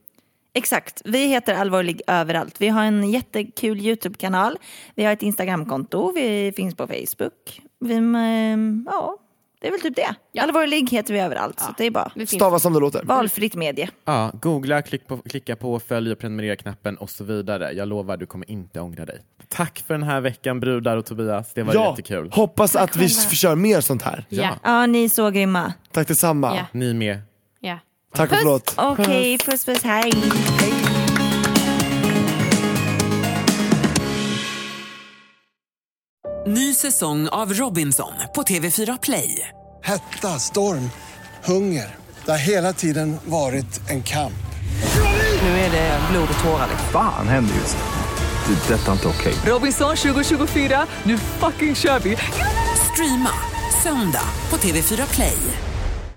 Exakt, 0.57 1.01
vi 1.05 1.27
heter 1.27 1.53
Allvarlig 1.53 2.01
överallt. 2.07 2.55
Vi 2.61 2.67
har 2.67 2.83
en 2.83 3.09
jättekul 3.11 3.79
YouTube-kanal, 3.79 4.57
vi 4.95 5.03
har 5.05 5.13
ett 5.13 5.21
Instagramkonto, 5.21 6.11
vi 6.15 6.53
finns 6.55 6.75
på 6.75 6.87
Facebook. 6.87 7.61
Vi, 7.79 7.93
ehm, 7.95 8.87
ja, 8.91 9.17
det 9.61 9.67
är 9.67 9.71
väl 9.71 9.81
typ 9.81 9.95
det. 9.95 10.15
Ja. 10.31 10.43
Allvarlig 10.43 10.89
heter 10.91 11.13
vi 11.13 11.19
överallt, 11.19 11.59
så 11.59 11.65
det 11.77 11.85
är 11.85 11.91
bara. 11.91 12.11
Stava 12.27 12.59
som 12.59 12.73
det 12.73 12.79
låter. 12.79 13.03
valfritt 13.03 13.55
medie. 13.55 13.89
Ja, 14.05 14.31
googla, 14.41 14.81
klick 14.81 15.07
på, 15.07 15.17
klicka 15.17 15.55
på 15.55 15.79
följ 15.79 16.11
och 16.11 16.19
prenumerera-knappen 16.19 16.97
och 16.97 17.09
så 17.09 17.23
vidare. 17.23 17.71
Jag 17.71 17.87
lovar, 17.87 18.17
du 18.17 18.25
kommer 18.25 18.51
inte 18.51 18.79
ångra 18.79 19.05
dig. 19.05 19.19
Tack 19.49 19.83
för 19.87 19.93
den 19.93 20.03
här 20.03 20.21
veckan 20.21 20.59
brudar 20.59 20.97
och 20.97 21.05
Tobias, 21.05 21.53
det 21.53 21.63
var 21.63 21.73
Ja, 21.73 21.89
jättekul. 21.89 22.29
hoppas 22.33 22.75
att 22.75 22.95
vi 22.95 23.09
kör 23.09 23.55
mer 23.55 23.81
sånt 23.81 24.01
här. 24.01 24.25
Ja. 24.29 24.49
Ja, 24.63 24.85
ni 24.85 25.03
är 25.03 25.09
så 25.09 25.29
grymma. 25.29 25.73
Tack 25.91 26.07
detsamma. 26.07 26.55
Ja. 26.55 26.65
Ni 26.71 26.93
med. 26.93 27.19
Tack 28.16 28.32
och 28.32 28.38
förlåt. 28.38 28.74
Okej, 28.78 29.38
puss 29.38 29.66
puss, 29.66 29.84
hej. 29.84 30.11
Ny 36.47 36.74
säsong 36.74 37.28
av 37.28 37.53
Robinson 37.53 38.11
på 38.36 38.43
TV4 38.43 38.99
Play. 39.01 39.49
Hetta, 39.84 40.39
storm, 40.39 40.89
hunger. 41.43 41.95
Det 42.26 42.32
har 42.32 42.38
hela 42.38 42.74
tiden 42.74 43.18
varit 43.26 43.89
en 43.89 44.03
kamp. 44.03 44.34
Nu 45.41 45.47
är 45.47 45.72
det 45.72 45.99
blod 46.11 46.28
och 46.38 46.43
tårar. 46.43 46.68
Fan 46.91 47.28
händer 47.28 47.55
just 47.55 47.78
nu. 47.78 48.55
Det. 48.55 48.74
är 48.74 48.78
Detta 48.78 48.88
är 48.88 48.91
inte 48.93 49.07
okej. 49.07 49.34
Robinson 49.45 49.95
2024, 49.95 50.88
nu 51.03 51.18
fucking 51.18 51.76
kör 51.76 51.99
vi! 51.99 52.18
Streama 52.91 53.32
söndag 53.84 54.28
på 54.49 54.57
TV4 54.57 55.13
Play. 55.13 55.38